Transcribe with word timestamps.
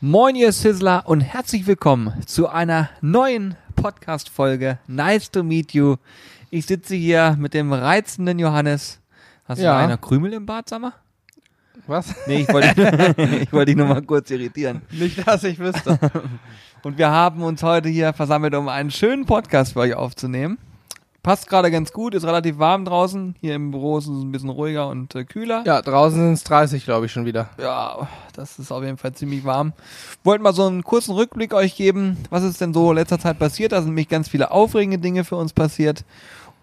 Moin, 0.00 0.34
ihr 0.34 0.52
Sizzler 0.52 1.02
und 1.06 1.20
herzlich 1.20 1.66
willkommen 1.66 2.14
zu 2.26 2.48
einer 2.48 2.88
neuen 3.00 3.56
Podcast-Folge. 3.76 4.78
Nice 4.86 5.30
to 5.30 5.42
meet 5.42 5.72
you. 5.74 5.96
Ich 6.50 6.66
sitze 6.66 6.94
hier 6.94 7.36
mit 7.38 7.54
dem 7.54 7.72
reizenden 7.72 8.38
Johannes. 8.38 8.98
Hast 9.46 9.60
Ja. 9.60 9.74
du 9.76 9.84
einer 9.84 9.98
Krümel 9.98 10.32
im 10.32 10.46
Bart, 10.46 10.68
sag 10.68 10.80
mal? 10.80 10.92
Was? 11.86 12.14
Nee, 12.26 12.42
ich 12.42 12.52
wollte, 12.52 12.68
ich 13.42 13.52
wollte 13.52 13.66
dich 13.66 13.76
nur 13.76 13.86
mal 13.86 14.02
kurz 14.02 14.30
irritieren. 14.30 14.82
Nicht, 14.90 15.26
dass 15.26 15.44
ich 15.44 15.58
wüsste. 15.58 15.98
Und 16.82 16.96
wir 16.96 17.10
haben 17.10 17.42
uns 17.42 17.62
heute 17.62 17.88
hier 17.90 18.12
versammelt, 18.14 18.54
um 18.54 18.68
einen 18.68 18.90
schönen 18.90 19.26
Podcast 19.26 19.74
für 19.74 19.80
euch 19.80 19.94
aufzunehmen. 19.94 20.56
Passt 21.22 21.48
gerade 21.48 21.70
ganz 21.70 21.92
gut, 21.92 22.14
ist 22.14 22.24
relativ 22.24 22.58
warm 22.58 22.86
draußen. 22.86 23.34
Hier 23.40 23.54
im 23.54 23.72
Büro 23.72 23.98
ist 23.98 24.06
es 24.06 24.22
ein 24.22 24.32
bisschen 24.32 24.48
ruhiger 24.48 24.88
und 24.88 25.14
äh, 25.14 25.24
kühler. 25.24 25.62
Ja, 25.66 25.82
draußen 25.82 26.18
sind 26.18 26.32
es 26.32 26.44
30, 26.44 26.84
glaube 26.84 27.06
ich, 27.06 27.12
schon 27.12 27.26
wieder. 27.26 27.50
Ja, 27.60 28.08
das 28.34 28.58
ist 28.58 28.72
auf 28.72 28.82
jeden 28.82 28.96
Fall 28.96 29.12
ziemlich 29.12 29.44
warm. 29.44 29.74
Wollten 30.24 30.42
mal 30.42 30.54
so 30.54 30.66
einen 30.66 30.82
kurzen 30.82 31.12
Rückblick 31.12 31.52
euch 31.52 31.76
geben, 31.76 32.16
was 32.30 32.42
ist 32.42 32.62
denn 32.62 32.72
so 32.72 32.90
in 32.90 32.96
letzter 32.96 33.18
Zeit 33.18 33.38
passiert. 33.38 33.72
Da 33.72 33.82
sind 33.82 33.90
nämlich 33.90 34.08
ganz 34.08 34.30
viele 34.30 34.50
aufregende 34.50 34.98
Dinge 34.98 35.24
für 35.24 35.36
uns 35.36 35.52
passiert. 35.52 36.04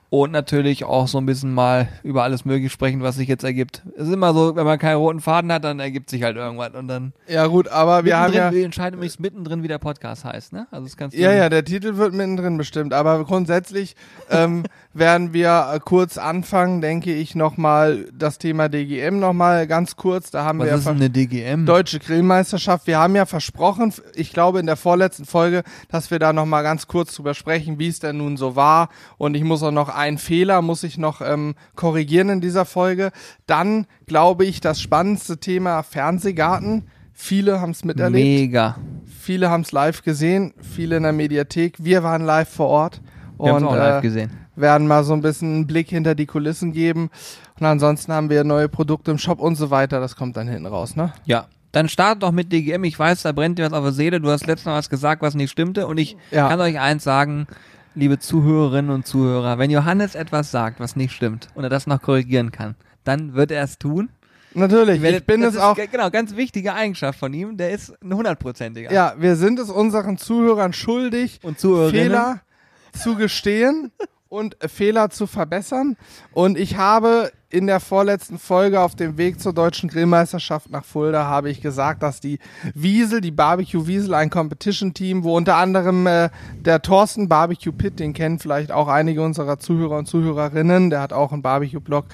Und 0.09 0.31
natürlich 0.31 0.85
auch 0.85 1.09
so 1.09 1.17
ein 1.17 1.25
bisschen 1.25 1.53
mal 1.53 1.89
über 2.01 2.23
alles 2.23 2.45
Mögliche 2.45 2.69
sprechen, 2.69 3.01
was 3.01 3.15
sich 3.15 3.27
jetzt 3.27 3.43
ergibt. 3.43 3.83
Es 3.97 4.07
ist 4.07 4.13
immer 4.13 4.33
so, 4.33 4.55
wenn 4.55 4.65
man 4.65 4.79
keinen 4.79 4.95
roten 4.95 5.19
Faden 5.19 5.51
hat, 5.51 5.65
dann 5.65 5.81
ergibt 5.81 6.09
sich 6.09 6.23
halt 6.23 6.37
irgendwas. 6.37 6.73
Und 6.75 6.87
dann 6.87 7.11
Ja, 7.27 7.45
gut, 7.47 7.67
aber 7.67 8.05
wir 8.05 8.17
haben 8.17 8.31
ja. 8.31 8.53
wir 8.53 8.63
entscheiden 8.63 8.95
übrigens 8.95 9.19
mittendrin, 9.19 9.63
wie 9.63 9.67
der 9.67 9.79
Podcast 9.79 10.23
heißt, 10.23 10.53
ne? 10.53 10.65
Also 10.71 10.85
das 10.85 10.95
kannst 10.95 11.17
du 11.17 11.21
Ja, 11.21 11.33
ja, 11.33 11.49
der 11.49 11.65
Titel 11.65 11.97
wird 11.97 12.13
mittendrin 12.13 12.57
bestimmt, 12.57 12.93
aber 12.93 13.25
grundsätzlich 13.25 13.97
ähm, 14.29 14.63
werden 14.93 15.33
wir 15.33 15.71
äh, 15.73 15.79
kurz 15.83 16.17
anfangen, 16.17 16.79
denke 16.79 17.13
ich, 17.13 17.35
nochmal 17.35 18.05
das 18.17 18.37
Thema 18.37 18.69
DGM 18.69 19.19
nochmal 19.19 19.67
ganz 19.67 19.97
kurz. 19.97 20.31
Da 20.31 20.45
haben 20.45 20.59
Was 20.59 20.65
wir 20.67 20.71
ja 20.71 20.77
ist 20.77 20.87
denn 20.87 20.95
eine 20.95 21.09
DGM? 21.09 21.65
Deutsche 21.65 21.99
Grillmeisterschaft. 21.99 22.87
Wir 22.87 22.97
haben 22.97 23.15
ja 23.15 23.25
versprochen, 23.25 23.93
ich 24.15 24.31
glaube 24.31 24.61
in 24.61 24.67
der 24.67 24.77
vorletzten 24.77 25.25
Folge, 25.25 25.63
dass 25.89 26.11
wir 26.11 26.19
da 26.19 26.31
nochmal 26.31 26.63
ganz 26.63 26.87
kurz 26.87 27.13
drüber 27.13 27.33
sprechen, 27.33 27.77
wie 27.77 27.89
es 27.89 27.99
denn 27.99 28.17
nun 28.17 28.37
so 28.37 28.55
war. 28.55 28.87
Und 29.17 29.35
ich 29.35 29.43
muss 29.43 29.61
auch 29.63 29.71
noch 29.71 29.96
einen 29.97 30.17
Fehler, 30.17 30.61
muss 30.61 30.83
ich 30.83 30.97
noch 30.97 31.21
ähm, 31.21 31.55
korrigieren 31.75 32.29
in 32.29 32.41
dieser 32.41 32.65
Folge. 32.65 33.11
Dann 33.47 33.85
glaube 34.05 34.45
ich, 34.45 34.61
das 34.61 34.79
spannendste 34.79 35.39
Thema 35.39 35.83
Fernsehgarten. 35.83 36.83
Viele 37.13 37.59
haben 37.61 37.71
es 37.71 37.83
miterlebt, 37.83 38.41
Mega. 38.41 38.75
viele 39.19 39.49
haben 39.49 39.61
es 39.61 39.71
live 39.71 40.03
gesehen, 40.03 40.53
viele 40.61 40.97
in 40.97 41.03
der 41.03 41.13
Mediathek. 41.13 41.75
Wir 41.79 42.03
waren 42.03 42.23
live 42.23 42.49
vor 42.49 42.67
Ort. 42.67 43.01
Wir 43.39 43.53
haben 43.53 43.63
und 43.63 43.69
auch 43.69 43.75
live 43.75 43.99
äh, 43.99 44.01
gesehen. 44.01 44.31
werden 44.55 44.87
mal 44.87 45.03
so 45.03 45.13
ein 45.13 45.21
bisschen 45.21 45.53
einen 45.55 45.67
Blick 45.67 45.89
hinter 45.89 46.13
die 46.15 46.27
Kulissen 46.27 46.73
geben. 46.73 47.09
Und 47.59 47.65
ansonsten 47.65 48.13
haben 48.13 48.29
wir 48.29 48.43
neue 48.43 48.69
Produkte 48.69 49.09
im 49.11 49.17
Shop 49.17 49.39
und 49.39 49.55
so 49.55 49.71
weiter. 49.71 49.99
Das 49.99 50.15
kommt 50.15 50.37
dann 50.37 50.47
hinten 50.47 50.67
raus, 50.67 50.95
ne? 50.95 51.11
Ja. 51.25 51.47
Dann 51.71 51.89
start 51.89 52.23
doch 52.23 52.31
mit 52.31 52.51
DGM. 52.51 52.83
Ich 52.85 52.97
weiß, 52.97 53.23
da 53.23 53.31
brennt 53.33 53.59
dir 53.59 53.65
was 53.65 53.73
auf 53.73 53.83
der 53.83 53.91
Seele. 53.93 54.21
Du 54.21 54.29
hast 54.29 54.47
letztes 54.47 54.65
Mal 54.65 54.77
was 54.77 54.89
gesagt, 54.89 55.21
was 55.21 55.35
nicht 55.35 55.51
stimmte. 55.51 55.85
Und 55.85 55.97
ich 55.97 56.15
Ja. 56.31 56.47
kann 56.49 56.59
euch 56.61 56.79
eins 56.79 57.03
sagen, 57.03 57.45
liebe 57.97 58.19
Zuhörerinnen 58.19 58.91
und 58.91 59.05
Zuhörer, 59.07 59.57
wenn 59.57 59.69
Johannes 59.71 60.15
etwas 60.15 60.51
sagt, 60.51 60.79
was 60.79 60.95
nicht 60.95 61.13
stimmt 61.13 61.47
und 61.55 61.63
er 61.63 61.69
das 61.69 61.87
noch 61.87 62.01
korrigieren 62.01 62.51
kann, 62.51 62.75
dann 63.03 63.33
wird 63.33 63.51
er 63.51 63.63
es 63.63 63.77
tun. 63.77 64.09
Natürlich, 64.53 65.03
ich 65.03 65.25
bin 65.25 65.41
das 65.41 65.55
es 65.55 65.59
auch. 65.61 65.75
ge- 65.75 65.87
Genau, 65.91 66.09
ganz 66.09 66.35
wichtige 66.35 66.73
Eigenschaft 66.73 67.19
von 67.19 67.33
ihm. 67.33 67.57
Der 67.57 67.71
ist 67.71 67.93
ein 68.03 68.13
hundertprozentiger. 68.13 68.91
Ja, 68.91 69.13
wir 69.17 69.35
sind 69.35 69.59
es 69.59 69.69
unseren 69.69 70.17
Zuhörern 70.17 70.73
schuldig, 70.73 71.39
Und 71.43 71.59
Zuhörerinnen. 71.59 72.03
Fehler 72.07 72.41
zu 72.93 73.15
gestehen 73.15 73.91
und 74.29 74.57
Fehler 74.67 75.09
zu 75.09 75.27
verbessern. 75.27 75.95
Und 76.31 76.57
ich 76.57 76.77
habe 76.77 77.31
in 77.49 77.65
der 77.65 77.79
vorletzten 77.79 78.39
Folge 78.39 78.81
auf 78.81 78.95
dem 78.95 79.17
Weg 79.17 79.39
zur 79.39 79.53
deutschen 79.53 79.89
Grillmeisterschaft 79.89 80.69
nach 80.69 80.83
Fulda 80.83 81.25
habe 81.25 81.49
ich 81.49 81.61
gesagt, 81.61 82.03
dass 82.03 82.19
die 82.19 82.39
Wiesel, 82.73 83.21
die 83.21 83.31
Barbecue 83.31 83.87
Wiesel, 83.87 84.13
ein 84.13 84.29
Competition-Team, 84.29 85.23
wo 85.23 85.37
unter 85.37 85.55
anderem 85.55 86.07
äh, 86.07 86.29
der 86.59 86.81
Thorsten 86.81 87.29
Barbecue 87.29 87.71
Pit, 87.71 87.99
den 87.99 88.13
kennen 88.13 88.39
vielleicht 88.39 88.71
auch 88.71 88.89
einige 88.89 89.21
unserer 89.21 89.59
Zuhörer 89.59 89.97
und 89.97 90.07
Zuhörerinnen, 90.07 90.89
der 90.89 90.99
hat 90.99 91.13
auch 91.13 91.31
einen 91.31 91.41
Barbecue-Blog 91.41 92.05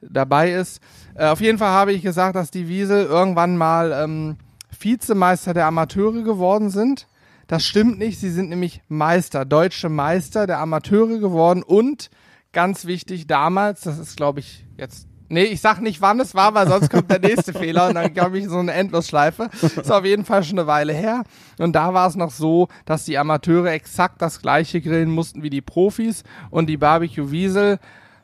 dabei 0.00 0.52
ist. 0.52 0.80
Äh, 1.14 1.26
auf 1.26 1.40
jeden 1.40 1.58
Fall 1.58 1.70
habe 1.70 1.92
ich 1.92 2.02
gesagt, 2.02 2.34
dass 2.34 2.50
die 2.50 2.66
Wiesel 2.66 3.04
irgendwann 3.04 3.56
mal 3.56 3.92
ähm, 3.92 4.38
Vizemeister 4.76 5.54
der 5.54 5.66
Amateure 5.66 6.22
geworden 6.22 6.68
sind. 6.68 7.06
Das 7.46 7.64
stimmt 7.64 7.98
nicht, 7.98 8.18
sie 8.18 8.30
sind 8.30 8.48
nämlich 8.48 8.82
Meister, 8.88 9.44
deutsche 9.44 9.88
Meister 9.88 10.48
der 10.48 10.58
Amateure 10.58 11.18
geworden 11.18 11.62
und 11.62 12.10
ganz 12.52 12.84
wichtig 12.84 13.26
damals, 13.26 13.82
das 13.82 13.98
ist 13.98 14.16
glaube 14.16 14.40
ich 14.40 14.66
jetzt 14.76 15.06
Nee, 15.32 15.44
ich 15.44 15.60
sag 15.60 15.80
nicht, 15.80 16.00
wann 16.00 16.18
es 16.18 16.34
war, 16.34 16.54
weil 16.54 16.66
sonst 16.66 16.90
kommt 16.90 17.08
der 17.08 17.20
nächste 17.20 17.52
Fehler 17.58 17.86
und 17.86 17.94
dann 17.94 18.12
komme 18.12 18.36
ich 18.36 18.48
so 18.48 18.58
eine 18.58 18.72
Endlosschleife. 18.72 19.48
Ist 19.62 19.92
auf 19.92 20.04
jeden 20.04 20.24
Fall 20.24 20.42
schon 20.42 20.58
eine 20.58 20.66
Weile 20.66 20.92
her. 20.92 21.22
Und 21.56 21.72
da 21.74 21.94
war 21.94 22.08
es 22.08 22.16
noch 22.16 22.32
so, 22.32 22.66
dass 22.84 23.04
die 23.04 23.16
Amateure 23.16 23.70
exakt 23.70 24.20
das 24.20 24.42
gleiche 24.42 24.80
grillen 24.80 25.08
mussten 25.08 25.44
wie 25.44 25.50
die 25.50 25.60
Profis 25.60 26.24
und 26.50 26.66
die 26.66 26.76
Barbecue 26.76 27.30
Wiesel 27.30 27.78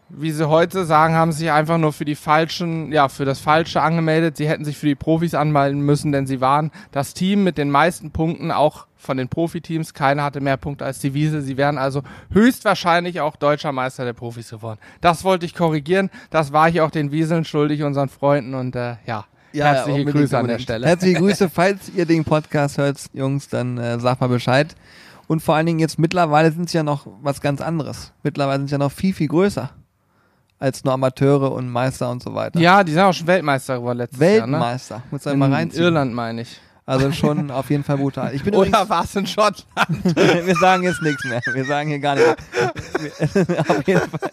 wie 0.09 0.31
sie 0.31 0.49
heute 0.49 0.85
sagen, 0.85 1.15
haben 1.15 1.33
sich 1.33 1.51
einfach 1.51 1.79
nur 1.79 1.93
für 1.93 2.05
die 2.05 2.15
falschen, 2.15 2.93
ja, 2.93 3.09
für 3.09 3.25
das 3.25 3.41
Falsche 3.41 3.83
angemeldet. 3.83 4.37
Sie 4.37 4.49
hätten 4.49 4.65
sich 4.65 4.79
für 4.79 4.87
die 4.87 4.95
Profis 4.95 5.35
anmelden 5.35 5.81
müssen, 5.81 6.13
denn 6.13 6.27
sie 6.27 6.41
waren 6.41 6.71
das 6.93 7.13
Team 7.13 7.43
mit 7.43 7.59
den 7.59 7.71
meisten 7.71 8.13
Punkten, 8.13 8.53
auch 8.53 8.87
von 8.97 9.17
den 9.17 9.29
Profiteams. 9.29 9.95
Keiner 9.95 10.23
hatte 10.23 10.41
mehr 10.41 10.57
Punkte 10.57 10.85
als 10.85 11.01
die 11.01 11.13
Wiese. 11.13 11.43
Sie 11.43 11.57
wären 11.57 11.77
also 11.77 12.03
höchstwahrscheinlich 12.31 13.21
auch 13.21 13.35
deutscher 13.37 13.73
Meister 13.73 14.05
der 14.05 14.13
Profis 14.13 14.51
geworden. 14.51 14.79
Das 15.01 15.25
wollte 15.25 15.45
ich 15.45 15.55
korrigieren. 15.55 16.11
Das 16.31 16.53
war 16.53 16.69
ich 16.69 16.81
auch 16.81 16.91
den 16.91 17.11
Wieseln 17.11 17.45
schuldig, 17.45 17.83
unseren 17.83 18.09
Freunden 18.09 18.55
und 18.55 18.77
äh, 18.77 18.97
ja. 19.07 19.25
Herzliche 19.53 20.01
unbedingt, 20.01 20.25
Grüße 20.25 20.39
an 20.39 20.49
der. 20.49 20.59
Stelle. 20.59 20.87
Herzliche 20.87 21.19
Grüße, 21.19 21.49
falls 21.53 21.89
ihr 21.95 22.05
den 22.05 22.25
Podcast 22.25 22.77
hört, 22.79 22.99
Jungs, 23.15 23.49
dann 23.49 23.79
äh, 23.79 23.99
sagt 23.99 24.21
mal 24.21 24.29
Bescheid. 24.29 24.75
Und 25.29 25.41
vor 25.41 25.57
allen 25.57 25.67
Dingen 25.67 25.79
jetzt 25.79 25.99
mittlerweile 25.99 26.53
sind 26.53 26.67
es 26.67 26.73
ja 26.75 26.83
noch 26.83 27.07
was 27.23 27.41
ganz 27.41 27.61
anderes. 27.61 28.13
Mittlerweile 28.23 28.59
sind 28.59 28.67
es 28.67 28.73
ja 28.73 28.79
noch 28.79 28.93
viel, 28.93 29.15
viel 29.15 29.29
größer. 29.29 29.71
Als 30.59 30.85
nur 30.85 30.95
Amateure 30.95 31.53
und 31.53 31.69
Meister 31.69 32.11
und 32.11 32.23
so 32.23 32.35
weiter. 32.35 32.59
Ja, 32.59 32.83
die 32.83 32.93
sind 32.93 33.03
auch 33.03 33.13
schon 33.13 33.27
Weltmeister 33.27 33.77
geworden 33.79 33.99
letztes 33.99 34.19
Jahr. 34.21 34.31
Weltmeister. 34.31 35.03
Muss 35.11 35.25
Ne? 35.25 35.31
man 35.33 35.39
mal 35.39 35.47
In 35.47 35.53
reinziehen. 35.53 35.83
Irland 35.85 36.15
meine 36.15 36.43
ich. 36.43 36.61
Also 36.87 37.13
schon 37.13 37.51
auf 37.51 37.69
jeden 37.69 37.85
Fall 37.85 37.99
brutal. 37.99 38.35
Ich 38.35 38.43
bin 38.43 38.55
Oder 38.55 38.89
war 38.89 39.05
es 39.05 39.15
in 39.17 39.27
Schottland? 39.27 39.67
wir 40.47 40.55
sagen 40.55 40.85
jetzt 40.85 41.03
nichts 41.03 41.25
mehr. 41.25 41.41
Wir 41.53 41.65
sagen 41.65 41.89
hier 41.91 41.99
gar 41.99 42.15
nichts. 42.15 42.37
auf 43.69 43.87
jeden 43.87 44.01
Fall. 44.01 44.31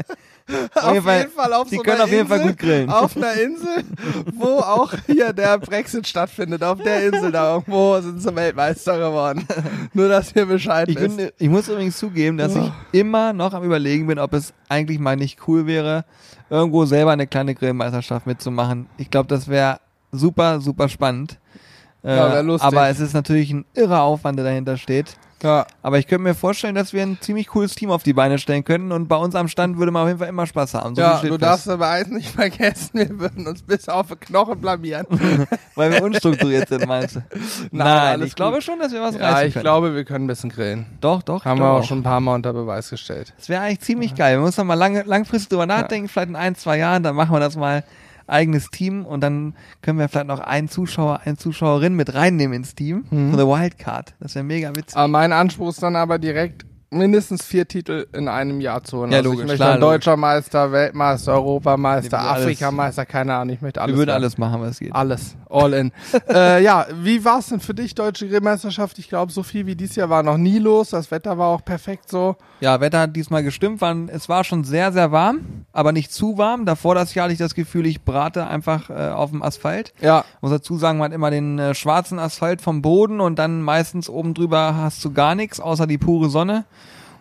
auf 0.75 0.93
jeden 0.93 1.03
Fall- 1.05 1.27
Fall 1.29 1.53
auf 1.53 1.69
Sie 1.69 1.77
so 1.77 1.81
können 1.83 2.01
auf 2.01 2.09
jeden 2.11 2.27
Fall 2.27 2.39
Insel, 2.39 2.51
gut 2.51 2.59
grillen. 2.59 2.89
Auf 2.89 3.15
einer 3.15 3.33
Insel, 3.33 3.83
wo 4.33 4.59
auch 4.59 4.93
hier 5.07 5.33
der 5.33 5.57
Brexit 5.57 6.07
stattfindet. 6.07 6.63
Auf 6.63 6.79
der 6.81 7.05
Insel 7.07 7.31
da 7.31 7.53
irgendwo 7.53 7.99
sind 8.01 8.21
sie 8.21 8.35
Weltmeister 8.35 8.97
geworden. 8.97 9.47
Nur, 9.93 10.09
dass 10.09 10.35
ihr 10.35 10.45
Bescheid 10.45 10.89
Ich, 10.89 10.99
wisst. 10.99 11.17
bin, 11.17 11.29
ich 11.37 11.49
muss 11.49 11.67
übrigens 11.69 11.97
zugeben, 11.97 12.37
dass 12.37 12.55
ich 12.55 12.71
immer 12.91 13.33
noch 13.33 13.53
am 13.53 13.63
überlegen 13.63 14.07
bin, 14.07 14.19
ob 14.19 14.33
es 14.33 14.53
eigentlich 14.69 14.99
mal 14.99 15.15
nicht 15.15 15.39
cool 15.47 15.65
wäre, 15.65 16.05
irgendwo 16.49 16.85
selber 16.85 17.11
eine 17.11 17.27
kleine 17.27 17.55
Grillmeisterschaft 17.55 18.27
mitzumachen. 18.27 18.87
Ich 18.97 19.09
glaube, 19.09 19.27
das 19.27 19.47
wäre 19.47 19.79
super, 20.11 20.59
super 20.61 20.89
spannend. 20.89 21.39
Äh, 22.03 22.15
Ja, 22.15 22.39
lustig. 22.41 22.67
aber 22.67 22.89
es 22.89 22.99
ist 22.99 23.13
natürlich 23.13 23.51
ein 23.51 23.65
irrer 23.73 24.01
Aufwand, 24.01 24.37
der 24.37 24.45
dahinter 24.45 24.77
steht. 24.77 25.15
Ja. 25.41 25.65
Aber 25.81 25.99
ich 25.99 26.07
könnte 26.07 26.23
mir 26.23 26.35
vorstellen, 26.35 26.73
dass 26.73 26.93
wir 26.93 27.01
ein 27.03 27.17
ziemlich 27.19 27.47
cooles 27.47 27.75
Team 27.75 27.91
auf 27.91 28.01
die 28.01 28.13
Beine 28.13 28.39
stellen 28.39 28.63
könnten 28.63 28.93
und 28.93 29.09
bei 29.09 29.17
uns 29.17 29.35
am 29.35 29.49
Stand 29.49 29.77
würde 29.77 29.91
man 29.91 30.03
auf 30.03 30.07
jeden 30.07 30.19
Fall 30.19 30.29
immer 30.29 30.47
Spaß 30.47 30.73
haben. 30.75 30.95
So 30.95 31.01
ja, 31.01 31.19
du 31.21 31.37
darfst 31.37 31.67
aber 31.67 31.89
eins 31.89 32.07
nicht 32.07 32.29
vergessen, 32.33 32.91
wir 32.93 33.19
würden 33.19 33.45
uns 33.45 33.61
bis 33.61 33.89
auf 33.89 34.07
den 34.07 34.21
Knochen 34.21 34.61
blamieren. 34.61 35.05
Weil 35.75 35.91
wir 35.91 36.01
unstrukturiert 36.01 36.69
sind, 36.69 36.87
meinst 36.87 37.17
du? 37.17 37.23
Nein, 37.71 37.87
alles 37.87 38.27
ich 38.27 38.35
glaube 38.35 38.55
gut. 38.55 38.63
schon, 38.63 38.79
dass 38.79 38.93
wir 38.93 39.01
was 39.01 39.15
Ja, 39.15 39.31
reißen 39.31 39.47
ich 39.47 39.53
können. 39.55 39.63
glaube, 39.63 39.93
wir 39.93 40.05
können 40.05 40.23
ein 40.23 40.27
bisschen 40.27 40.49
grillen. 40.49 40.85
doch, 41.01 41.21
doch. 41.23 41.43
Haben 41.43 41.57
ich 41.57 41.63
wir 41.63 41.69
auch 41.71 41.83
schon 41.83 41.99
ein 41.99 42.03
paar 42.03 42.21
Mal 42.21 42.35
unter 42.35 42.53
Beweis 42.53 42.89
gestellt. 42.89 43.33
Das 43.37 43.49
wäre 43.49 43.63
eigentlich 43.63 43.81
ziemlich 43.81 44.15
geil. 44.15 44.37
Wir 44.37 44.45
müssen 44.45 44.65
mal 44.65 44.75
lange, 44.75 45.03
langfristig 45.03 45.49
drüber 45.49 45.65
nachdenken, 45.65 46.07
vielleicht 46.07 46.29
in 46.29 46.37
ein, 46.37 46.55
zwei 46.55 46.77
Jahren, 46.77 47.03
dann 47.03 47.15
machen 47.17 47.33
wir 47.35 47.41
das 47.41 47.57
mal 47.57 47.83
eigenes 48.27 48.69
Team 48.69 49.05
und 49.05 49.21
dann 49.21 49.55
können 49.81 49.99
wir 49.99 50.09
vielleicht 50.09 50.27
noch 50.27 50.39
einen 50.39 50.69
Zuschauer, 50.69 51.21
eine 51.25 51.37
Zuschauerin 51.37 51.95
mit 51.95 52.13
reinnehmen 52.13 52.55
ins 52.55 52.75
Team. 52.75 53.05
Mhm. 53.11 53.33
Eine 53.33 53.47
Wildcard. 53.47 54.15
Das 54.19 54.35
wäre 54.35 54.45
mega 54.45 54.69
witzig. 54.75 54.95
Aber 54.95 55.07
mein 55.07 55.31
Anspruch 55.31 55.69
ist 55.69 55.83
dann 55.83 55.95
aber 55.95 56.19
direkt 56.19 56.65
mindestens 56.93 57.45
vier 57.45 57.67
Titel 57.67 58.07
in 58.13 58.27
einem 58.27 58.61
Jahr 58.61 58.83
zu 58.83 58.99
holen. 58.99 59.11
Ja, 59.11 59.17
also 59.17 59.29
logisch, 59.29 59.41
ich 59.43 59.47
möchte 59.47 59.57
klar, 59.57 59.71
dann 59.73 59.81
logisch. 59.81 59.93
Deutscher 60.05 60.17
Meister, 60.17 60.71
Weltmeister, 60.71 61.33
Europameister, 61.33 62.19
Afrikameister, 62.19 63.05
keine 63.05 63.35
Ahnung, 63.35 63.55
ich 63.55 63.61
möchte 63.61 63.81
alles. 63.81 63.93
wir 63.93 63.97
würden 63.97 64.07
werden. 64.07 64.23
alles 64.23 64.37
machen, 64.37 64.61
was 64.61 64.79
geht. 64.79 64.93
Alles, 64.93 65.35
all 65.49 65.73
in. 65.73 65.91
äh, 66.29 66.63
ja, 66.63 66.85
wie 67.01 67.23
war 67.25 67.39
es 67.39 67.47
denn 67.47 67.59
für 67.59 67.73
dich, 67.73 67.95
Deutsche 67.95 68.27
Grillmeisterschaft? 68.27 68.97
Ich 68.99 69.09
glaube, 69.09 69.31
so 69.31 69.43
viel 69.43 69.65
wie 69.65 69.75
dieses 69.75 69.95
Jahr 69.95 70.09
war 70.09 70.23
noch 70.23 70.37
nie 70.37 70.59
los. 70.59 70.89
Das 70.89 71.11
Wetter 71.11 71.37
war 71.37 71.47
auch 71.47 71.65
perfekt 71.65 72.09
so. 72.09 72.35
Ja, 72.59 72.79
Wetter 72.79 73.01
hat 73.01 73.15
diesmal 73.15 73.43
gestimmt. 73.43 73.81
Es 74.07 74.29
war 74.29 74.43
schon 74.43 74.63
sehr, 74.63 74.91
sehr 74.93 75.11
warm, 75.11 75.65
aber 75.73 75.91
nicht 75.91 76.13
zu 76.13 76.37
warm. 76.37 76.65
Davor 76.65 76.95
das 76.95 77.13
Jahr 77.13 77.25
hatte 77.25 77.33
ich 77.33 77.39
das 77.39 77.55
Gefühl, 77.55 77.85
ich 77.85 78.03
brate 78.03 78.47
einfach 78.47 78.89
äh, 78.89 79.09
auf 79.09 79.31
dem 79.31 79.41
Asphalt. 79.41 79.93
Ja, 79.99 80.23
muss 80.41 80.51
dazu 80.51 80.77
sagen, 80.77 80.99
man 80.99 81.11
hat 81.11 81.15
immer 81.15 81.31
den 81.31 81.59
äh, 81.59 81.75
schwarzen 81.75 82.19
Asphalt 82.19 82.61
vom 82.61 82.81
Boden 82.81 83.19
und 83.19 83.39
dann 83.39 83.61
meistens 83.61 84.09
oben 84.09 84.33
drüber 84.33 84.75
hast 84.75 85.03
du 85.03 85.11
gar 85.11 85.35
nichts, 85.35 85.59
außer 85.59 85.87
die 85.87 85.97
pure 85.97 86.29
Sonne. 86.29 86.65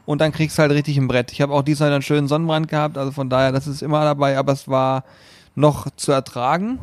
Und 0.04 0.20
dann 0.20 0.32
kriegst 0.32 0.58
du 0.58 0.62
halt 0.62 0.72
richtig 0.72 0.96
ein 0.98 1.08
Brett. 1.08 1.32
Ich 1.32 1.40
habe 1.40 1.52
auch 1.52 1.62
diesmal 1.62 1.92
einen 1.92 2.02
schönen 2.02 2.28
Sonnenbrand 2.28 2.68
gehabt, 2.68 2.98
also 2.98 3.12
von 3.12 3.30
daher, 3.30 3.52
das 3.52 3.66
ist 3.66 3.82
immer 3.82 4.02
dabei, 4.04 4.36
aber 4.36 4.52
es 4.52 4.68
war 4.68 5.04
noch 5.54 5.88
zu 5.96 6.12
ertragen. 6.12 6.78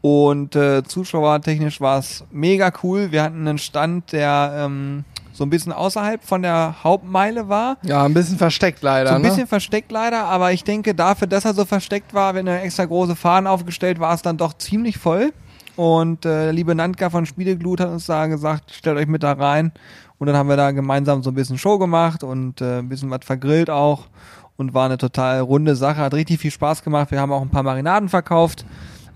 Und 0.00 0.54
äh, 0.56 0.82
zuschauertechnisch 0.84 1.80
war 1.80 1.98
es 1.98 2.24
mega 2.30 2.72
cool. 2.82 3.10
Wir 3.10 3.22
hatten 3.22 3.46
einen 3.46 3.58
Stand, 3.58 4.12
der 4.12 4.52
ähm, 4.54 5.04
so 5.32 5.44
ein 5.44 5.50
bisschen 5.50 5.72
außerhalb 5.72 6.22
von 6.24 6.42
der 6.42 6.76
Hauptmeile 6.82 7.48
war. 7.48 7.78
Ja, 7.82 8.04
ein 8.04 8.14
bisschen 8.14 8.38
versteckt 8.38 8.82
leider. 8.82 9.10
So 9.10 9.16
ein 9.16 9.22
ne? 9.22 9.28
bisschen 9.28 9.46
versteckt 9.46 9.90
leider, 9.90 10.24
aber 10.24 10.52
ich 10.52 10.64
denke, 10.64 10.94
dafür, 10.94 11.26
dass 11.26 11.44
er 11.44 11.54
so 11.54 11.64
versteckt 11.64 12.14
war, 12.14 12.34
wenn 12.34 12.46
er 12.46 12.62
extra 12.62 12.84
große 12.84 13.16
Fahnen 13.16 13.46
aufgestellt 13.46 13.98
war, 14.00 14.14
es 14.14 14.22
dann 14.22 14.36
doch 14.36 14.52
ziemlich 14.54 14.98
voll. 14.98 15.32
Und 15.76 16.26
äh, 16.26 16.46
der 16.46 16.52
liebe 16.52 16.74
Nandka 16.74 17.08
von 17.08 17.24
Spieleglut 17.24 17.80
hat 17.80 17.88
uns 17.88 18.06
da 18.06 18.26
gesagt, 18.26 18.72
stellt 18.72 18.98
euch 18.98 19.06
mit 19.06 19.22
da 19.22 19.32
rein. 19.32 19.70
Und 20.18 20.26
dann 20.26 20.36
haben 20.36 20.48
wir 20.48 20.56
da 20.56 20.70
gemeinsam 20.72 21.22
so 21.22 21.30
ein 21.30 21.34
bisschen 21.34 21.58
Show 21.58 21.78
gemacht 21.78 22.24
und 22.24 22.60
äh, 22.60 22.78
ein 22.80 22.88
bisschen 22.88 23.10
was 23.10 23.20
vergrillt 23.24 23.70
auch. 23.70 24.06
Und 24.56 24.74
war 24.74 24.86
eine 24.86 24.98
total 24.98 25.38
runde 25.40 25.76
Sache, 25.76 25.98
hat 25.98 26.14
richtig 26.14 26.40
viel 26.40 26.50
Spaß 26.50 26.82
gemacht. 26.82 27.12
Wir 27.12 27.20
haben 27.20 27.30
auch 27.30 27.42
ein 27.42 27.50
paar 27.50 27.62
Marinaden 27.62 28.08
verkauft. 28.08 28.64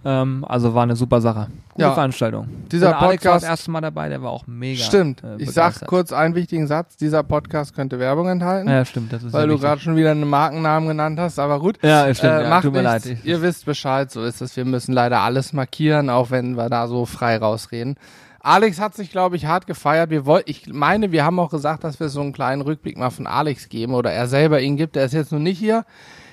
Ähm, 0.05 0.45
also 0.49 0.75
war 0.75 0.83
eine 0.85 0.95
super 0.97 1.21
Sache. 1.21 1.49
Gute 1.71 1.83
Ja. 1.83 1.93
Veranstaltung. 1.95 2.49
Dieser 2.71 2.89
und 2.89 2.95
Alex 2.95 3.25
war 3.25 3.33
Podcast- 3.33 3.43
das 3.45 3.51
erste 3.51 3.71
Mal 3.71 3.81
dabei, 3.81 4.09
der 4.09 4.21
war 4.23 4.31
auch 4.31 4.47
mega. 4.49 4.83
Stimmt. 4.83 5.23
äh, 5.25 5.37
ich 5.39 5.51
sag 5.53 5.85
kurz 5.87 6.13
einen 6.13 6.35
wichtigen 6.35 6.67
Satz. 6.67 6.97
Dieser 6.97 7.23
Podcast 7.23 7.75
könnte 7.75 7.99
Werbung 8.01 8.29
enthalten. 8.29 8.69
Ja, 8.69 8.85
stimmt. 8.85 9.13
Das 9.13 9.23
ist 9.23 9.33
weil 9.33 9.43
ja 9.43 9.47
du 9.55 9.59
gerade 9.61 9.81
schon 9.81 9.95
wieder 9.97 10.11
einen 10.13 10.29
Markennamen 10.29 10.89
genannt 10.89 11.19
hast, 11.21 11.39
aber 11.39 11.59
gut. 11.61 11.79
Ja, 11.83 12.13
stimmt. 12.15 12.33
Äh, 12.33 12.43
ja, 12.45 12.49
macht 12.49 12.63
tut 12.65 12.73
mir 12.75 12.83
nichts. 12.83 13.07
leid. 13.09 13.19
Ich, 13.23 13.25
Ihr 13.25 13.43
wisst 13.43 13.65
Bescheid, 13.65 14.11
so 14.11 14.25
ist 14.25 14.41
es. 14.43 14.57
Wir 14.57 14.65
müssen 14.65 14.93
leider 14.93 15.21
alles 15.21 15.53
markieren, 15.53 16.11
auch 16.11 16.31
wenn 16.31 16.57
wir 16.57 16.69
da 16.69 16.87
so 16.89 17.05
frei 17.07 17.37
rausreden. 17.39 17.97
Alex 18.43 18.81
hat 18.81 18.95
sich, 18.95 19.11
glaube 19.11 19.37
ich, 19.37 19.47
hart 19.47 19.67
gefeiert. 19.67 20.11
Wir 20.11 20.27
wollten, 20.27 20.51
ich 20.51 20.67
meine, 20.67 21.13
wir 21.13 21.25
haben 21.25 21.39
auch 21.39 21.51
gesagt, 21.51 21.85
dass 21.85 22.01
wir 22.01 22.09
so 22.09 22.21
einen 22.21 22.33
kleinen 22.33 22.63
Rückblick 22.63 22.97
mal 22.97 23.11
von 23.11 23.27
Alex 23.27 23.69
geben 23.69 23.95
oder 23.95 24.13
er 24.13 24.27
selber 24.27 24.61
ihn 24.61 24.77
gibt. 24.77 24.97
Er 24.97 25.05
ist 25.05 25.15
jetzt 25.15 25.33
noch 25.33 25.39
nicht 25.39 25.59
hier. 25.59 25.85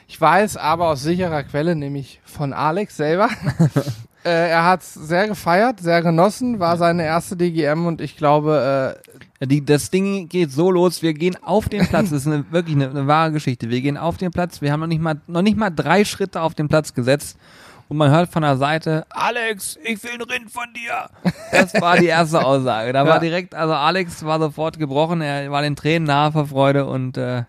Ich 0.07 0.19
weiß 0.19 0.57
aber 0.57 0.87
aus 0.87 1.03
sicherer 1.03 1.43
Quelle, 1.43 1.75
nämlich 1.75 2.19
von 2.25 2.51
Alex 2.51 2.97
selber. 2.97 3.29
äh, 4.25 4.49
er 4.49 4.65
hat 4.65 4.81
sehr 4.81 5.27
gefeiert, 5.27 5.81
sehr 5.81 6.01
genossen, 6.01 6.59
war 6.59 6.77
seine 6.77 7.03
erste 7.03 7.37
DGM 7.37 7.85
und 7.85 8.01
ich 8.01 8.17
glaube, 8.17 8.97
äh, 8.97 9.11
Ja, 9.39 9.45
Die, 9.45 9.63
das 9.63 9.91
Ding 9.91 10.27
geht 10.27 10.51
so 10.51 10.71
los, 10.71 11.03
wir 11.03 11.13
gehen 11.13 11.37
auf 11.43 11.69
den 11.69 11.85
Platz, 11.87 12.09
das 12.09 12.25
ist 12.25 12.27
eine, 12.27 12.43
wirklich 12.51 12.75
eine, 12.75 12.89
eine 12.89 13.05
wahre 13.05 13.31
Geschichte. 13.33 13.69
Wir 13.69 13.81
gehen 13.81 13.97
auf 13.97 14.17
den 14.17 14.31
Platz, 14.31 14.63
wir 14.63 14.71
haben 14.71 14.79
noch 14.79 14.87
nicht 14.87 15.01
mal, 15.01 15.21
noch 15.27 15.43
nicht 15.43 15.57
mal 15.57 15.69
drei 15.69 16.03
Schritte 16.03 16.41
auf 16.41 16.55
den 16.55 16.69
Platz 16.69 16.95
gesetzt 16.95 17.37
und 17.89 17.97
man 17.97 18.09
hört 18.11 18.29
von 18.29 18.43
der 18.43 18.55
Seite, 18.57 19.05
Alex, 19.09 19.77
ich 19.83 20.01
will 20.03 20.11
einen 20.11 20.21
Rind 20.21 20.49
von 20.51 20.63
dir. 20.73 21.09
Das 21.51 21.73
war 21.81 21.97
die 21.97 22.05
erste 22.05 22.41
Aussage. 22.45 22.93
Da 22.93 23.03
Ja. 23.03 23.09
war 23.09 23.19
direkt, 23.19 23.53
also 23.55 23.73
Alex 23.73 24.23
war 24.23 24.39
sofort 24.39 24.79
gebrochen, 24.79 25.21
er 25.21 25.51
war 25.51 25.61
den 25.61 25.75
Tränen 25.75 26.07
nahe 26.07 26.31
vor 26.31 26.47
Freude 26.47 26.85
und 26.85 27.17
äh, 27.17 27.43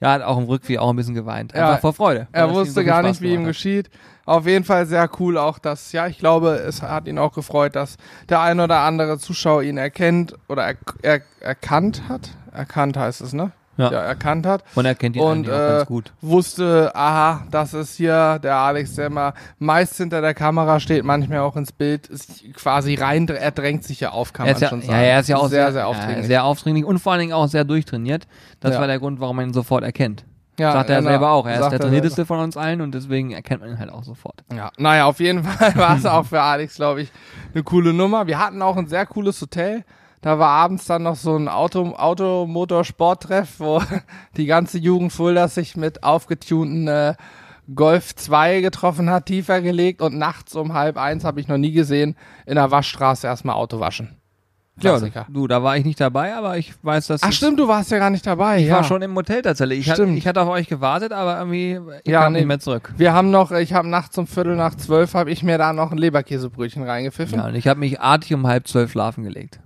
ja, 0.00 0.12
hat 0.12 0.22
auch 0.22 0.38
im 0.38 0.44
Rückweg 0.44 0.78
auch 0.78 0.90
ein 0.90 0.96
bisschen 0.96 1.14
geweint. 1.14 1.52
Ja, 1.54 1.66
Einfach 1.70 1.80
vor 1.80 1.92
Freude. 1.94 2.28
Er 2.30 2.48
wusste 2.50 2.74
so 2.74 2.84
gar 2.84 3.00
Spaß 3.00 3.08
nicht, 3.08 3.20
wie 3.22 3.34
ihm 3.34 3.44
geschieht. 3.44 3.90
Auf 4.26 4.46
jeden 4.46 4.64
Fall 4.64 4.84
sehr 4.86 5.08
cool 5.18 5.38
auch, 5.38 5.58
dass, 5.58 5.90
ja, 5.92 6.06
ich 6.06 6.18
glaube, 6.18 6.50
es 6.50 6.82
hat 6.82 7.08
ihn 7.08 7.18
auch 7.18 7.32
gefreut, 7.32 7.74
dass 7.74 7.96
der 8.28 8.40
ein 8.42 8.60
oder 8.60 8.80
andere 8.80 9.18
Zuschauer 9.18 9.62
ihn 9.62 9.78
erkennt 9.78 10.34
oder 10.48 10.64
er, 10.66 10.76
er, 11.02 11.20
erkannt 11.40 12.02
hat. 12.08 12.30
Erkannt 12.52 12.96
heißt 12.96 13.22
es, 13.22 13.32
ne? 13.32 13.52
Ja. 13.78 13.90
erkannt 13.90 14.44
hat. 14.44 14.64
Und 14.74 14.84
er 14.86 14.94
kennt 14.94 15.16
ihn 15.16 15.22
Und, 15.22 15.46
äh, 15.46 15.50
ganz 15.50 15.86
gut. 15.86 16.12
Wusste, 16.20 16.90
aha, 16.94 17.44
das 17.50 17.74
ist 17.74 17.96
hier 17.96 18.38
der 18.42 18.56
Alex, 18.56 18.94
der 18.96 19.06
immer 19.06 19.34
meist 19.58 19.96
hinter 19.96 20.20
der 20.20 20.34
Kamera 20.34 20.80
steht, 20.80 21.04
manchmal 21.04 21.38
auch 21.38 21.56
ins 21.56 21.72
Bild, 21.72 22.08
ist 22.08 22.42
quasi 22.54 22.96
rein, 22.96 23.28
er 23.28 23.50
drängt 23.52 23.84
sich 23.84 24.00
ja 24.00 24.10
auf, 24.10 24.32
kann 24.32 24.46
Er 24.46 24.52
man 24.52 24.56
ist 24.56 24.62
ja, 24.62 24.68
schon 24.68 24.80
ja, 24.80 24.86
sagen. 24.88 24.98
er 25.04 25.20
ist 25.20 25.28
ja 25.28 25.36
auch 25.36 25.48
sehr, 25.48 25.62
sehr, 25.66 25.72
sehr 25.72 25.80
ja, 25.82 25.86
aufdringlich. 25.86 26.26
sehr 26.26 26.44
aufdringlich 26.44 26.84
und 26.84 26.98
vor 26.98 27.12
allen 27.12 27.20
Dingen 27.20 27.32
auch 27.32 27.46
sehr 27.48 27.64
durchtrainiert. 27.64 28.26
Das 28.60 28.74
Ja. 28.74 28.80
war 28.80 28.86
der 28.88 28.98
Grund, 28.98 29.20
warum 29.20 29.36
man 29.36 29.46
ihn 29.48 29.54
sofort 29.54 29.84
erkennt. 29.84 30.24
ja, 30.58 30.72
sagt 30.72 30.90
er 30.90 30.96
genau, 30.98 31.10
selber 31.10 31.30
auch. 31.30 31.46
Er 31.46 31.52
ist 31.54 31.58
sagt 31.60 31.72
der 31.74 31.78
er 31.78 31.82
trainierteste 31.82 32.26
von 32.26 32.40
uns 32.40 32.56
allen 32.56 32.80
und 32.80 32.92
deswegen 32.92 33.30
erkennt 33.30 33.60
man 33.60 33.70
ihn 33.70 33.78
halt 33.78 33.92
auch 33.92 34.02
sofort. 34.02 34.42
Ja, 34.52 34.72
naja, 34.76 35.04
auf 35.04 35.20
jeden 35.20 35.44
Fall 35.44 35.76
war 35.76 35.96
es 35.96 36.04
auch 36.04 36.26
für 36.26 36.42
Alex, 36.42 36.74
glaube 36.74 37.02
ich, 37.02 37.12
eine 37.54 37.62
coole 37.62 37.92
Nummer. 37.92 38.26
Wir 38.26 38.40
hatten 38.40 38.60
auch 38.60 38.76
ein 38.76 38.88
sehr 38.88 39.06
cooles 39.06 39.40
Hotel. 39.40 39.84
Da 40.20 40.38
war 40.38 40.48
abends 40.48 40.86
dann 40.86 41.04
noch 41.04 41.16
so 41.16 41.36
ein 41.36 41.48
Auto, 41.48 41.94
Automotorsporttreff, 41.94 43.60
wo 43.60 43.82
die 44.36 44.46
ganze 44.46 44.78
Jugend 44.78 45.12
Fuldas 45.12 45.54
sich 45.54 45.76
mit 45.76 46.02
aufgetunten 46.02 46.88
äh, 46.88 47.14
Golf 47.74 48.14
2 48.16 48.60
getroffen 48.60 49.10
hat, 49.10 49.26
tiefer 49.26 49.60
gelegt 49.60 50.00
und 50.00 50.16
nachts 50.16 50.56
um 50.56 50.72
halb 50.72 50.96
eins 50.96 51.24
habe 51.24 51.40
ich 51.40 51.48
noch 51.48 51.58
nie 51.58 51.72
gesehen, 51.72 52.16
in 52.46 52.54
der 52.54 52.70
Waschstraße 52.70 53.26
erstmal 53.26 53.56
Auto 53.56 53.78
waschen. 53.78 54.16
Klassiker. 54.80 55.20
Ja, 55.20 55.26
du, 55.28 55.46
da 55.46 55.62
war 55.62 55.76
ich 55.76 55.84
nicht 55.84 56.00
dabei, 56.00 56.34
aber 56.34 56.56
ich 56.56 56.72
weiß, 56.82 57.08
dass 57.08 57.22
Ach 57.22 57.32
stimmt, 57.32 57.58
du 57.58 57.68
warst 57.68 57.90
ja 57.90 57.98
gar 57.98 58.10
nicht 58.10 58.26
dabei. 58.26 58.60
Ich 58.60 58.68
ja. 58.68 58.76
war 58.76 58.84
schon 58.84 59.02
im 59.02 59.14
Hotel 59.14 59.42
tatsächlich. 59.42 59.80
Ich, 59.80 59.90
hatte, 59.90 60.02
Stimmt. 60.02 60.18
ich 60.18 60.26
hatte 60.26 60.40
auf 60.40 60.48
euch 60.48 60.68
gewartet, 60.68 61.12
aber 61.12 61.38
irgendwie 61.38 61.80
ich 62.04 62.12
Ja, 62.12 62.22
kam 62.22 62.32
nee. 62.32 62.40
nicht 62.40 62.48
mehr 62.48 62.60
zurück. 62.60 62.92
Wir 62.96 63.12
haben 63.12 63.30
noch, 63.30 63.50
ich 63.50 63.72
habe 63.72 63.88
nachts 63.88 64.16
um 64.18 64.26
Viertel 64.26 64.56
nach 64.56 64.76
zwölf, 64.76 65.14
habe 65.14 65.30
ich 65.30 65.42
mir 65.42 65.58
da 65.58 65.72
noch 65.72 65.90
ein 65.90 65.98
Leberkäsebrötchen 65.98 66.84
reingepfiffen. 66.84 67.38
Ja, 67.38 67.46
und 67.46 67.54
ich 67.56 67.66
habe 67.66 67.80
mich 67.80 68.00
artig 68.00 68.34
um 68.34 68.46
halb 68.46 68.68
zwölf 68.68 68.92
schlafen 68.92 69.24
gelegt. 69.24 69.58